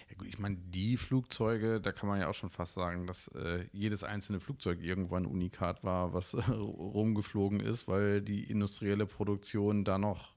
[0.10, 3.28] Ja gut, ich meine, die Flugzeuge, da kann man ja auch schon fast sagen, dass
[3.30, 9.84] äh, jedes einzelne Flugzeug irgendwann Unikat war, was äh, rumgeflogen ist, weil die industrielle Produktion
[9.84, 10.36] da noch,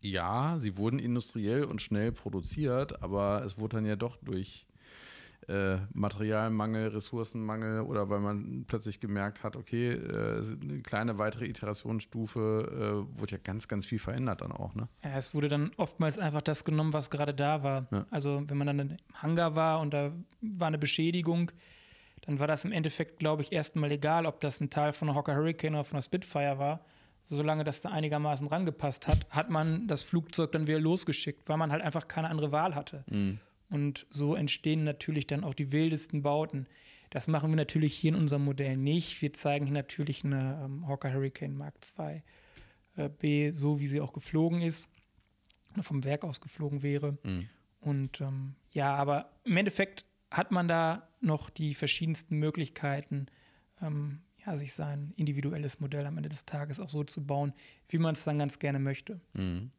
[0.00, 4.66] ja, sie wurden industriell und schnell produziert, aber es wurde dann ja doch durch
[5.48, 13.06] äh, Materialmangel, Ressourcenmangel oder weil man plötzlich gemerkt hat, okay, äh, eine kleine weitere Iterationsstufe
[13.08, 14.74] äh, wurde ja ganz, ganz viel verändert dann auch.
[14.74, 14.88] Ne?
[15.02, 17.86] Ja, es wurde dann oftmals einfach das genommen, was gerade da war.
[17.90, 18.06] Ja.
[18.10, 21.50] Also wenn man dann im Hangar war und da war eine Beschädigung,
[22.22, 25.16] dann war das im Endeffekt, glaube ich, erstmal egal, ob das ein Teil von einer
[25.16, 26.84] Hawker Hurricane oder von einer Spitfire war.
[27.28, 31.72] Solange das da einigermaßen rangepasst hat, hat man das Flugzeug dann wieder losgeschickt, weil man
[31.72, 33.04] halt einfach keine andere Wahl hatte.
[33.10, 33.40] Mhm.
[33.72, 36.66] Und so entstehen natürlich dann auch die wildesten Bauten.
[37.08, 39.22] Das machen wir natürlich hier in unserem Modell nicht.
[39.22, 42.22] Wir zeigen hier natürlich eine ähm, Hawker Hurricane Mark II
[42.96, 44.90] äh, B, so wie sie auch geflogen ist,
[45.80, 47.16] vom Werk aus geflogen wäre.
[47.22, 47.48] Mhm.
[47.80, 53.26] Und ähm, ja, aber im Endeffekt hat man da noch die verschiedensten Möglichkeiten,
[53.80, 57.54] ähm, ja, sich sein individuelles Modell am Ende des Tages auch so zu bauen,
[57.88, 59.18] wie man es dann ganz gerne möchte.
[59.32, 59.70] Mhm.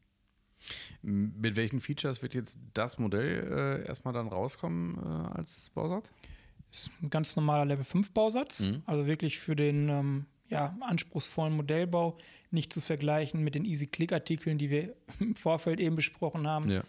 [1.02, 6.12] Mit welchen Features wird jetzt das Modell äh, erstmal dann rauskommen äh, als Bausatz?
[6.72, 8.82] Ist ein ganz normaler Level 5 Bausatz, mhm.
[8.86, 12.18] also wirklich für den ähm, ja, anspruchsvollen Modellbau,
[12.52, 16.72] nicht zu vergleichen mit den Easy-Click-Artikeln, die wir im Vorfeld eben besprochen haben.
[16.72, 16.84] Ja.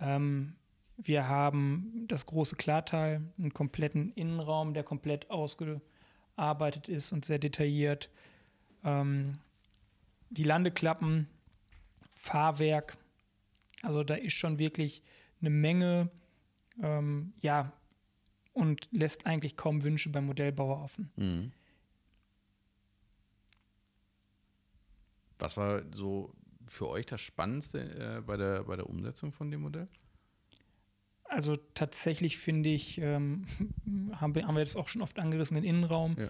[0.00, 0.54] Ähm,
[0.98, 8.10] wir haben das große Klarteil, einen kompletten Innenraum, der komplett ausgearbeitet ist und sehr detailliert.
[8.82, 9.38] Ähm,
[10.30, 11.28] die Landeklappen,
[12.14, 12.96] Fahrwerk,
[13.86, 15.02] also da ist schon wirklich
[15.40, 16.10] eine Menge,
[16.82, 17.72] ähm, ja,
[18.52, 21.10] und lässt eigentlich kaum Wünsche beim Modellbauer offen.
[21.16, 21.52] Mhm.
[25.38, 26.32] Was war so
[26.66, 29.88] für euch das Spannendste äh, bei, der, bei der Umsetzung von dem Modell?
[31.24, 33.46] Also tatsächlich finde ich, ähm,
[34.12, 36.16] haben, wir, haben wir jetzt auch schon oft angerissen, den Innenraum.
[36.18, 36.28] Ja.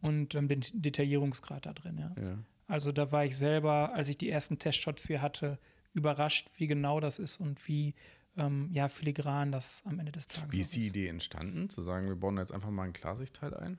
[0.00, 1.98] und ähm, den Detaillierungsgrad da drin.
[1.98, 2.22] Ja.
[2.22, 2.38] Ja.
[2.66, 5.58] Also da war ich selber, als ich die ersten Testshots hier hatte,
[5.94, 7.94] überrascht, wie genau das ist und wie
[8.36, 12.08] ähm, ja, filigran das am Ende des Tages Wie ist die Idee entstanden, zu sagen,
[12.08, 13.78] wir bauen jetzt einfach mal ein Klarsichtteil ein?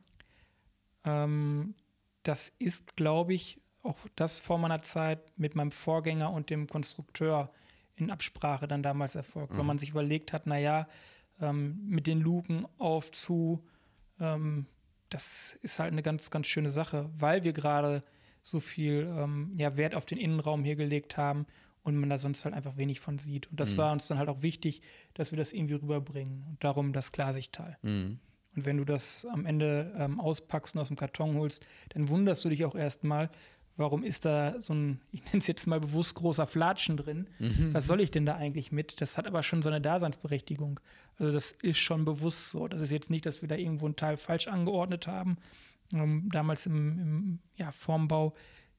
[1.03, 1.75] Ähm,
[2.23, 7.51] das ist, glaube ich, auch das vor meiner Zeit mit meinem Vorgänger und dem Konstrukteur
[7.95, 10.87] in Absprache dann damals erfolgt, weil man sich überlegt hat, naja,
[11.39, 13.63] ähm, mit den Luken auf zu,
[14.19, 14.65] ähm,
[15.09, 18.03] das ist halt eine ganz, ganz schöne Sache, weil wir gerade
[18.41, 21.45] so viel ähm, ja, Wert auf den Innenraum hier gelegt haben
[21.85, 23.47] und man da sonst halt einfach wenig von sieht.
[23.47, 24.81] Und das war uns dann halt auch wichtig,
[25.13, 27.77] dass wir das irgendwie rüberbringen und darum das Klarsichtteil.
[27.83, 28.17] Mhm.
[28.55, 32.43] Und wenn du das am Ende ähm, auspackst und aus dem Karton holst, dann wunderst
[32.43, 33.29] du dich auch erstmal,
[33.77, 37.27] warum ist da so ein, ich nenne es jetzt mal bewusst großer Flatschen drin?
[37.71, 38.99] Was soll ich denn da eigentlich mit?
[38.99, 40.79] Das hat aber schon so eine Daseinsberechtigung.
[41.19, 42.67] Also das ist schon bewusst so.
[42.67, 45.37] Das ist jetzt nicht, dass wir da irgendwo ein Teil falsch angeordnet haben.
[45.93, 48.33] Ähm, damals im, im ja, Formbau,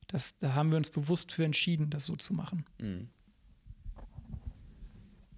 [0.08, 2.64] das, da haben wir uns bewusst für entschieden, das so zu machen.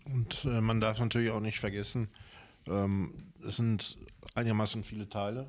[0.04, 2.08] Und äh, man darf natürlich auch nicht vergessen,
[2.66, 3.96] ähm, es sind
[4.34, 5.46] einigermaßen viele Teile,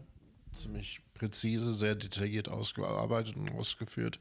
[0.52, 4.20] ziemlich präzise, sehr detailliert ausgearbeitet und ausgeführt.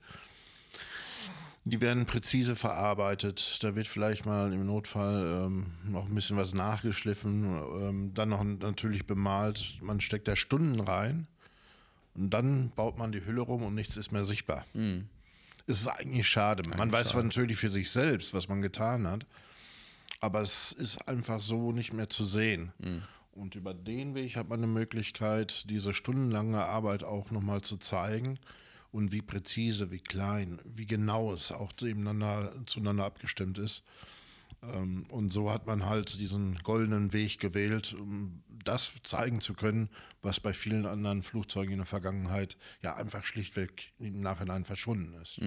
[1.65, 3.59] Die werden präzise verarbeitet.
[3.63, 7.45] Da wird vielleicht mal im Notfall ähm, noch ein bisschen was nachgeschliffen,
[7.83, 9.79] ähm, dann noch natürlich bemalt.
[9.83, 11.27] Man steckt da Stunden rein
[12.19, 14.67] und dann baut man die Hülle rum und nichts ist mehr sichtbar.
[15.67, 16.63] Es ist eigentlich schade.
[16.77, 19.27] man weiß zwar natürlich für sich selbst, was man getan hat,
[20.21, 22.73] aber es ist einfach so nicht mehr zu sehen.
[23.33, 28.39] Und über den Weg hat man eine Möglichkeit, diese stundenlange Arbeit auch nochmal zu zeigen
[28.91, 33.85] und wie präzise, wie klein, wie genau es auch nebeneinander, zueinander abgestimmt ist.
[34.63, 39.89] Ähm, Und so hat man halt diesen goldenen Weg gewählt, um das zeigen zu können,
[40.21, 45.39] was bei vielen anderen Flugzeugen in der Vergangenheit ja einfach schlichtweg im Nachhinein verschwunden ist.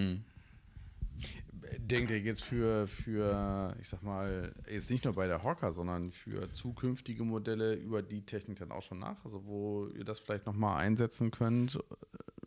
[1.78, 6.12] Denkt ihr jetzt für, für, ich sag mal, jetzt nicht nur bei der Hawker, sondern
[6.12, 9.24] für zukünftige Modelle über die Technik dann auch schon nach?
[9.24, 11.80] Also wo ihr das vielleicht nochmal einsetzen könnt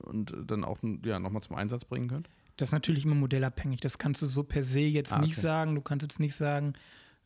[0.01, 2.29] und dann auch ja, nochmal zum Einsatz bringen könnt?
[2.57, 3.81] Das ist natürlich immer modellabhängig.
[3.81, 5.41] Das kannst du so per se jetzt Ah, nicht okay.
[5.41, 5.75] sagen.
[5.75, 6.75] Du kannst jetzt nicht sagen,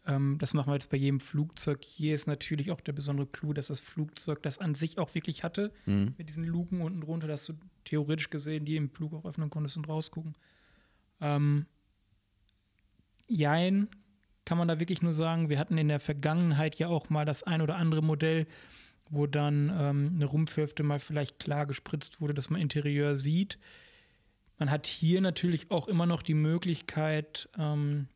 [0.06, 1.84] ähm, das machen wir jetzt bei jedem Flugzeug.
[1.84, 5.44] Hier ist natürlich auch der besondere Clou, dass das Flugzeug das an sich auch wirklich
[5.44, 5.72] hatte.
[6.16, 7.52] Mit diesen Luken unten drunter, dass du
[7.84, 10.34] theoretisch gesehen die im Flug auch öffnen konntest und rausgucken.
[11.20, 11.66] Ähm,
[13.26, 13.88] jein,
[14.44, 17.42] kann man da wirklich nur sagen, wir hatten in der Vergangenheit ja auch mal das
[17.42, 18.46] ein oder andere Modell,
[19.10, 23.58] wo dann ähm, eine Rumpfhälfte mal vielleicht klar gespritzt wurde, dass man Interieur sieht.
[24.58, 28.08] Man hat hier natürlich auch immer noch die Möglichkeit, ähm,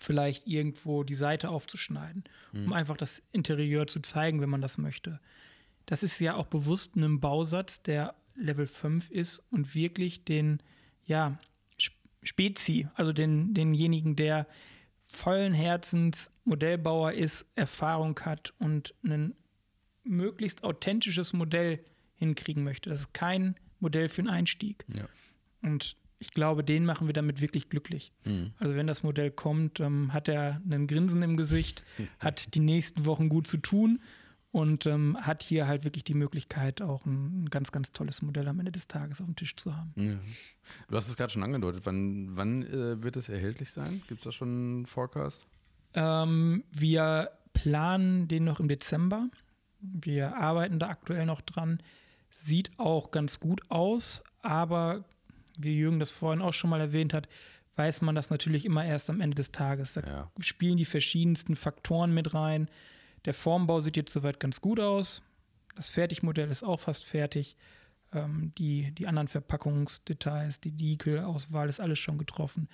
[0.00, 5.20] vielleicht irgendwo die Seite aufzuschneiden, um einfach das Interieur zu zeigen, wenn man das möchte.
[5.86, 10.60] Das ist ja auch bewusst einem Bausatz, der Level 5 ist und wirklich den,
[11.04, 11.38] ja,
[11.78, 14.46] Sp- Spezi, also den, denjenigen, der
[15.04, 19.34] vollen Herzens Modellbauer ist, Erfahrung hat und ein
[20.02, 21.84] möglichst authentisches Modell
[22.16, 22.90] hinkriegen möchte.
[22.90, 24.84] Das ist kein Modell für einen Einstieg.
[24.92, 25.08] Ja.
[25.64, 28.12] Und ich glaube, den machen wir damit wirklich glücklich.
[28.58, 31.84] Also wenn das Modell kommt, ähm, hat er einen Grinsen im Gesicht,
[32.18, 34.00] hat die nächsten Wochen gut zu tun
[34.52, 38.46] und ähm, hat hier halt wirklich die Möglichkeit, auch ein, ein ganz, ganz tolles Modell
[38.46, 39.92] am Ende des Tages auf dem Tisch zu haben.
[39.96, 40.18] Ja.
[40.88, 41.84] Du hast es gerade schon angedeutet.
[41.84, 44.00] Wann, wann äh, wird es erhältlich sein?
[44.06, 45.44] Gibt es da schon einen Forecast?
[45.94, 49.28] Ähm, wir planen den noch im Dezember.
[49.80, 51.82] Wir arbeiten da aktuell noch dran.
[52.30, 55.04] Sieht auch ganz gut aus, aber
[55.58, 57.28] wie Jürgen das vorhin auch schon mal erwähnt hat,
[57.76, 59.94] weiß man das natürlich immer erst am Ende des Tages.
[59.94, 60.30] Da Ja.
[60.40, 62.68] spielen die verschiedensten Faktoren mit rein.
[63.24, 65.22] Der Formbau sieht jetzt soweit ganz gut aus.
[65.74, 67.56] Das Fertigmodell ist auch fast fertig.
[68.12, 72.68] Ähm, die, die anderen Verpackungsdetails, die Diekel-Auswahl ist alles schon getroffen.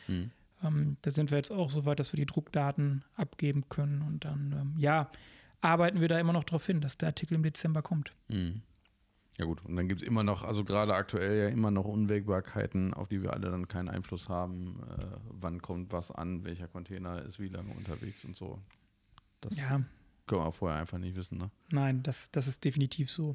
[0.62, 4.02] Ähm, da sind wir jetzt auch so weit, dass wir die Druckdaten abgeben können.
[4.02, 5.10] Und dann, ähm, ja,
[5.62, 8.12] arbeiten wir da immer noch darauf hin, dass der Artikel im Dezember kommt.
[9.40, 12.92] Ja gut, und dann gibt es immer noch, also gerade aktuell ja immer noch Unwägbarkeiten,
[12.92, 14.82] auf die wir alle dann keinen Einfluss haben.
[14.86, 18.58] Äh, wann kommt was an, welcher Container ist wie lange unterwegs und so.
[19.40, 19.80] Das Ja,
[20.26, 21.50] können wir vorher einfach nicht wissen, ne?
[21.70, 23.34] nein, das, das ist definitiv so.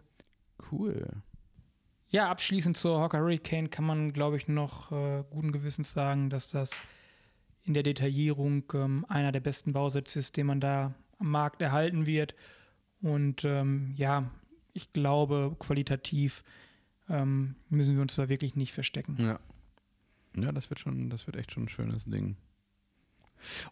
[0.71, 1.07] Cool.
[2.09, 6.49] Ja, abschließend zur Hawker Hurricane kann man, glaube ich, noch äh, guten Gewissens sagen, dass
[6.49, 6.69] das
[7.63, 12.05] in der Detaillierung ähm, einer der besten Bausätze ist, den man da am Markt erhalten
[12.05, 12.35] wird.
[13.01, 14.29] Und ähm, ja,
[14.75, 16.43] ich glaube, qualitativ
[17.09, 19.15] ähm, müssen wir uns da wirklich nicht verstecken.
[19.19, 19.39] Ja.
[20.37, 22.35] Ja, das wird schon, das wird echt schon ein schönes Ding.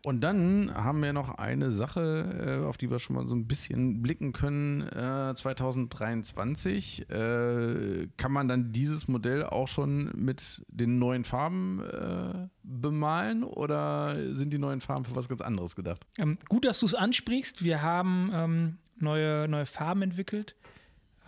[0.05, 3.47] Und dann haben wir noch eine Sache, äh, auf die wir schon mal so ein
[3.47, 4.81] bisschen blicken können.
[4.81, 12.47] Äh, 2023 äh, kann man dann dieses Modell auch schon mit den neuen Farben äh,
[12.63, 16.05] bemalen oder sind die neuen Farben für was ganz anderes gedacht?
[16.17, 17.63] Ähm, gut, dass du es ansprichst.
[17.63, 20.55] Wir haben ähm, neue, neue Farben entwickelt.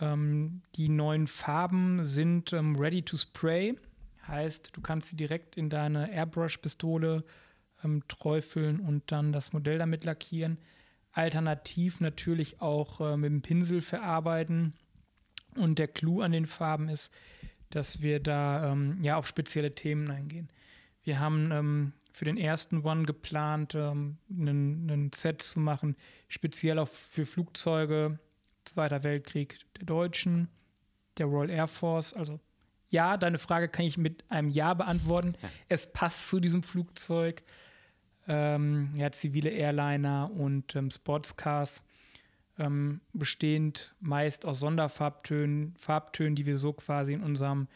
[0.00, 3.76] Ähm, die neuen Farben sind ähm, ready to spray.
[4.26, 7.24] Heißt, du kannst sie direkt in deine Airbrush-Pistole
[7.84, 10.58] ähm, träufeln und dann das Modell damit lackieren.
[11.12, 14.74] Alternativ natürlich auch äh, mit dem Pinsel verarbeiten.
[15.56, 17.10] Und der Clou an den Farben ist,
[17.70, 20.50] dass wir da ähm, ja auf spezielle Themen eingehen.
[21.04, 25.96] Wir haben ähm, für den ersten One geplant, ähm, einen Set zu machen,
[26.28, 28.18] speziell auch für Flugzeuge,
[28.66, 30.48] Zweiter Weltkrieg der Deutschen,
[31.18, 32.12] der Royal Air Force.
[32.12, 32.40] Also
[32.90, 35.34] ja, deine Frage kann ich mit einem Ja beantworten.
[35.68, 37.42] Es passt zu diesem Flugzeug
[38.28, 41.82] ähm, ja, zivile Airliner und ähm, Sportscars,
[42.58, 47.68] ähm, bestehend meist aus Sonderfarbtönen, Farbtönen, die wir so quasi in unserem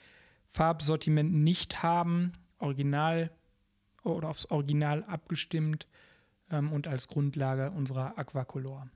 [0.50, 3.30] Farbsortiment nicht haben, original
[4.02, 5.86] oder aufs Original abgestimmt
[6.50, 8.88] ähm, und als Grundlage unserer Aquacolor.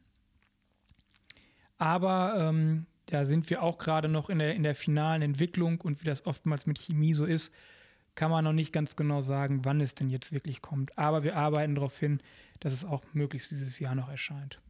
[1.79, 6.01] Aber ähm, da sind wir auch gerade noch in der, in der finalen Entwicklung und
[6.01, 7.53] wie das oftmals mit Chemie so ist,
[8.15, 10.97] kann man noch nicht ganz genau sagen, wann es denn jetzt wirklich kommt.
[10.97, 12.21] Aber wir arbeiten darauf hin,
[12.61, 14.61] dass es auch möglichst dieses Jahr noch erscheint.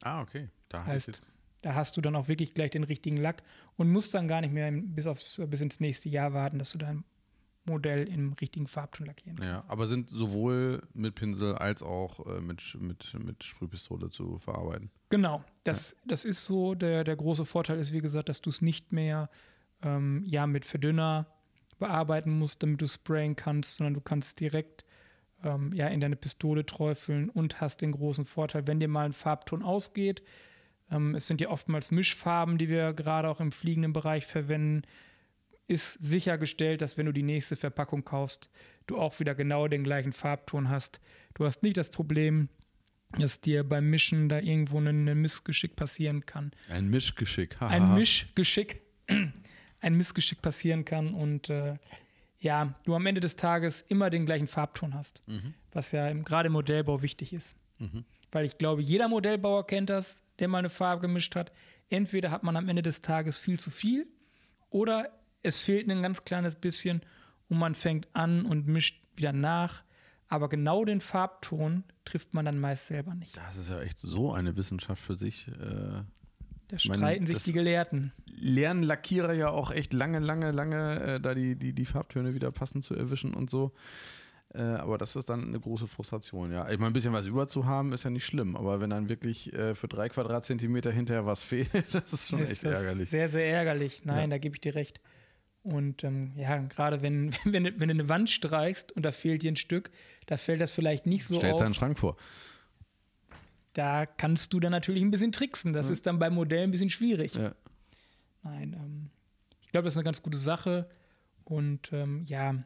[0.00, 0.48] Ah, okay.
[0.68, 1.20] Da heißt,
[1.62, 3.42] da hast du dann auch wirklich gleich den richtigen Lack
[3.76, 6.78] und musst dann gar nicht mehr bis, aufs, bis ins nächste Jahr warten, dass du
[6.78, 7.04] dein
[7.68, 9.66] Modell im richtigen Farbton lackieren kannst.
[9.66, 14.90] Ja, aber sind sowohl mit Pinsel als auch äh, mit, mit, mit Sprühpistole zu verarbeiten.
[15.10, 15.96] Genau, das, ja.
[16.06, 16.74] das ist so.
[16.74, 19.30] Der, der große Vorteil ist, wie gesagt, dass du es nicht mehr
[19.82, 21.26] ähm, ja, mit Verdünner
[21.78, 24.84] bearbeiten musst, damit du sprayen kannst, sondern du kannst direkt
[25.44, 29.12] ähm, ja, in deine Pistole träufeln und hast den großen Vorteil, wenn dir mal ein
[29.12, 30.22] Farbton ausgeht.
[30.90, 34.82] Ähm, es sind ja oftmals Mischfarben, die wir gerade auch im fliegenden Bereich verwenden.
[35.68, 38.48] Ist sichergestellt, dass wenn du die nächste Verpackung kaufst,
[38.86, 41.00] du auch wieder genau den gleichen Farbton hast.
[41.34, 42.48] Du hast nicht das Problem,
[43.18, 46.52] dass dir beim Mischen da irgendwo ein, Missgeschick passieren kann.
[46.70, 47.68] Ein Mischgeschick, haha.
[47.68, 48.82] Ein Mischgeschick
[49.80, 51.76] ein Missgeschick passieren kann und äh,
[52.40, 55.54] ja, du am Ende des Tages immer den gleichen Farbton hast, mhm.
[55.72, 57.56] was ja gerade im Modellbau wichtig ist.
[57.78, 58.04] Mhm.
[58.30, 61.52] Weil ich glaube, jeder Modellbauer kennt das, der mal eine Farbe gemischt hat.
[61.88, 64.06] Entweder hat man am Ende des Tages viel zu viel
[64.70, 65.10] oder
[65.42, 67.02] es fehlt ein ganz kleines bisschen
[67.48, 69.84] und man fängt an und mischt wieder nach.
[70.28, 73.36] Aber genau den Farbton trifft man dann meist selber nicht.
[73.36, 75.48] Das ist ja echt so eine Wissenschaft für sich.
[75.48, 76.02] Äh,
[76.68, 78.12] da streiten sich die Gelehrten.
[78.26, 82.50] Lernen Lackierer ja auch echt lange, lange, lange, äh, da die, die, die Farbtöne wieder
[82.52, 83.72] passend zu erwischen und so.
[84.54, 86.68] Äh, aber das ist dann eine große Frustration, ja.
[86.70, 88.54] Ich meine, ein bisschen was über zu haben, ist ja nicht schlimm.
[88.56, 92.50] Aber wenn dann wirklich äh, für drei Quadratzentimeter hinterher was fehlt, das ist schon ist
[92.50, 93.08] echt ärgerlich.
[93.08, 94.04] Sehr, sehr ärgerlich.
[94.04, 94.36] Nein, ja.
[94.36, 95.00] da gebe ich dir recht.
[95.68, 99.52] Und ähm, ja, gerade wenn, wenn, wenn du eine Wand streichst und da fehlt dir
[99.52, 99.90] ein Stück,
[100.26, 101.56] da fällt das vielleicht nicht so Stellst auf.
[101.58, 102.16] Stellst deinen Schrank vor
[103.78, 105.72] da kannst du dann natürlich ein bisschen tricksen.
[105.72, 105.92] Das ja.
[105.92, 107.34] ist dann beim Modell ein bisschen schwierig.
[107.34, 107.54] Ja.
[108.42, 109.10] Nein, ähm,
[109.60, 110.90] ich glaube, das ist eine ganz gute Sache.
[111.44, 112.56] Und ähm, ja,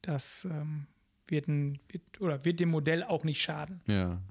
[0.00, 0.86] das ähm,
[1.26, 3.82] wird, ein, wird, oder wird dem Modell auch nicht schaden.
[3.86, 4.22] Ja.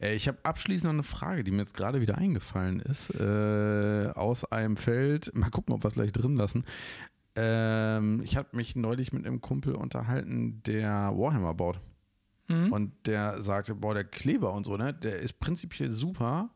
[0.00, 3.10] Äh, ich habe abschließend noch eine Frage, die mir jetzt gerade wieder eingefallen ist.
[3.10, 6.64] Äh, aus einem Feld, mal gucken, ob wir es gleich drin lassen.
[7.36, 11.80] Ähm, ich habe mich neulich mit einem Kumpel unterhalten, der Warhammer baut.
[12.48, 12.72] Mhm.
[12.72, 16.50] Und der sagte, boah, der Kleber und so, ne, der ist prinzipiell super,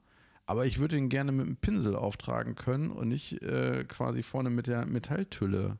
[0.46, 4.50] aber ich würde ihn gerne mit einem Pinsel auftragen können und nicht äh, quasi vorne
[4.50, 5.78] mit der Metalltülle.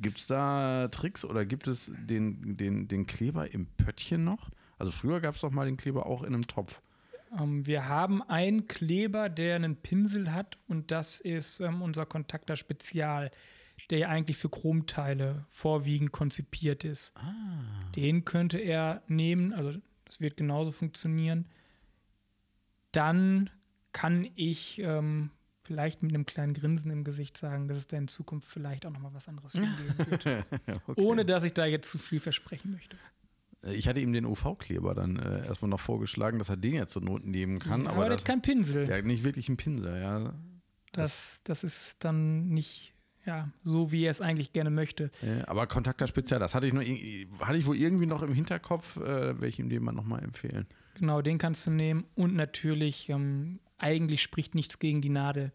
[0.00, 4.50] Gibt es da Tricks oder gibt es den, den, den Kleber im Pöttchen noch?
[4.78, 6.80] Also früher gab es doch mal den Kleber auch in einem Topf.
[7.38, 12.56] Ähm, wir haben einen Kleber, der einen Pinsel hat und das ist ähm, unser Kontakter
[12.56, 13.30] Spezial
[13.90, 17.12] der ja eigentlich für Chromteile vorwiegend konzipiert ist.
[17.16, 17.90] Ah.
[17.96, 21.46] Den könnte er nehmen, also das wird genauso funktionieren.
[22.92, 23.50] Dann
[23.92, 25.30] kann ich ähm,
[25.62, 28.90] vielleicht mit einem kleinen Grinsen im Gesicht sagen, dass es da in Zukunft vielleicht auch
[28.90, 30.26] noch mal was anderes geben wird.
[30.66, 30.94] okay.
[30.96, 32.96] Ohne dass ich da jetzt zu viel versprechen möchte.
[33.64, 36.92] Äh, ich hatte ihm den UV-Kleber dann äh, erstmal noch vorgeschlagen, dass er den jetzt
[36.92, 37.84] zur Not nehmen kann.
[37.84, 38.88] Ja, aber, aber das ist kein Pinsel.
[38.88, 40.34] Ja, nicht wirklich ein Pinsel, ja.
[40.92, 42.92] Das, das ist dann nicht
[43.24, 45.10] ja, so wie er es eigentlich gerne möchte.
[45.22, 48.96] Ja, aber Kontakter speziell, das hatte ich, nur, hatte ich wohl irgendwie noch im Hinterkopf,
[48.96, 50.66] äh, welchen dem man nochmal empfehlen.
[50.94, 55.52] Genau, den kannst du nehmen und natürlich, ähm, eigentlich spricht nichts gegen die Nadel.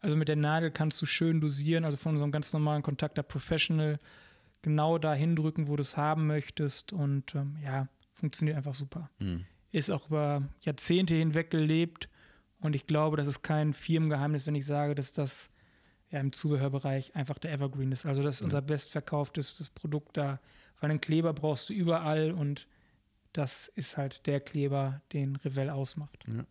[0.00, 3.22] Also mit der Nadel kannst du schön dosieren, also von so einem ganz normalen Kontakter
[3.22, 3.98] Professional
[4.62, 9.10] genau dahin drücken, wo du es haben möchtest und ähm, ja, funktioniert einfach super.
[9.20, 9.44] Hm.
[9.70, 12.08] Ist auch über Jahrzehnte hinweg gelebt
[12.60, 15.50] und ich glaube, das ist kein Firmengeheimnis, wenn ich sage, dass das
[16.10, 18.06] ja, im Zubehörbereich einfach der Evergreen ist.
[18.06, 20.40] Also das ist unser bestverkauftes Produkt da,
[20.80, 22.66] weil einen Kleber brauchst du überall und
[23.32, 26.24] das ist halt der Kleber, den Revell ausmacht.
[26.26, 26.44] Ja,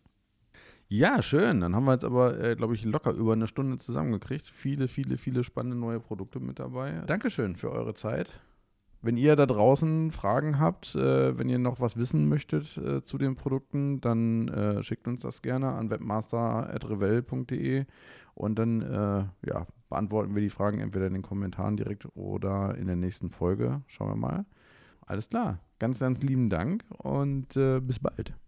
[1.22, 1.60] schön.
[1.60, 4.46] Dann haben wir jetzt aber, äh, glaube ich, locker über eine Stunde zusammengekriegt.
[4.46, 7.02] Viele, viele, viele spannende neue Produkte mit dabei.
[7.06, 8.40] Dankeschön für eure Zeit.
[9.00, 13.16] Wenn ihr da draußen Fragen habt, äh, wenn ihr noch was wissen möchtet äh, zu
[13.16, 17.84] den Produkten, dann äh, schickt uns das gerne an webmaster.revell.de
[18.34, 22.86] und dann äh, ja, beantworten wir die Fragen entweder in den Kommentaren direkt oder in
[22.86, 23.82] der nächsten Folge.
[23.86, 24.46] Schauen wir mal.
[25.06, 25.60] Alles klar.
[25.78, 28.38] Ganz, ganz lieben Dank und äh, bis bald.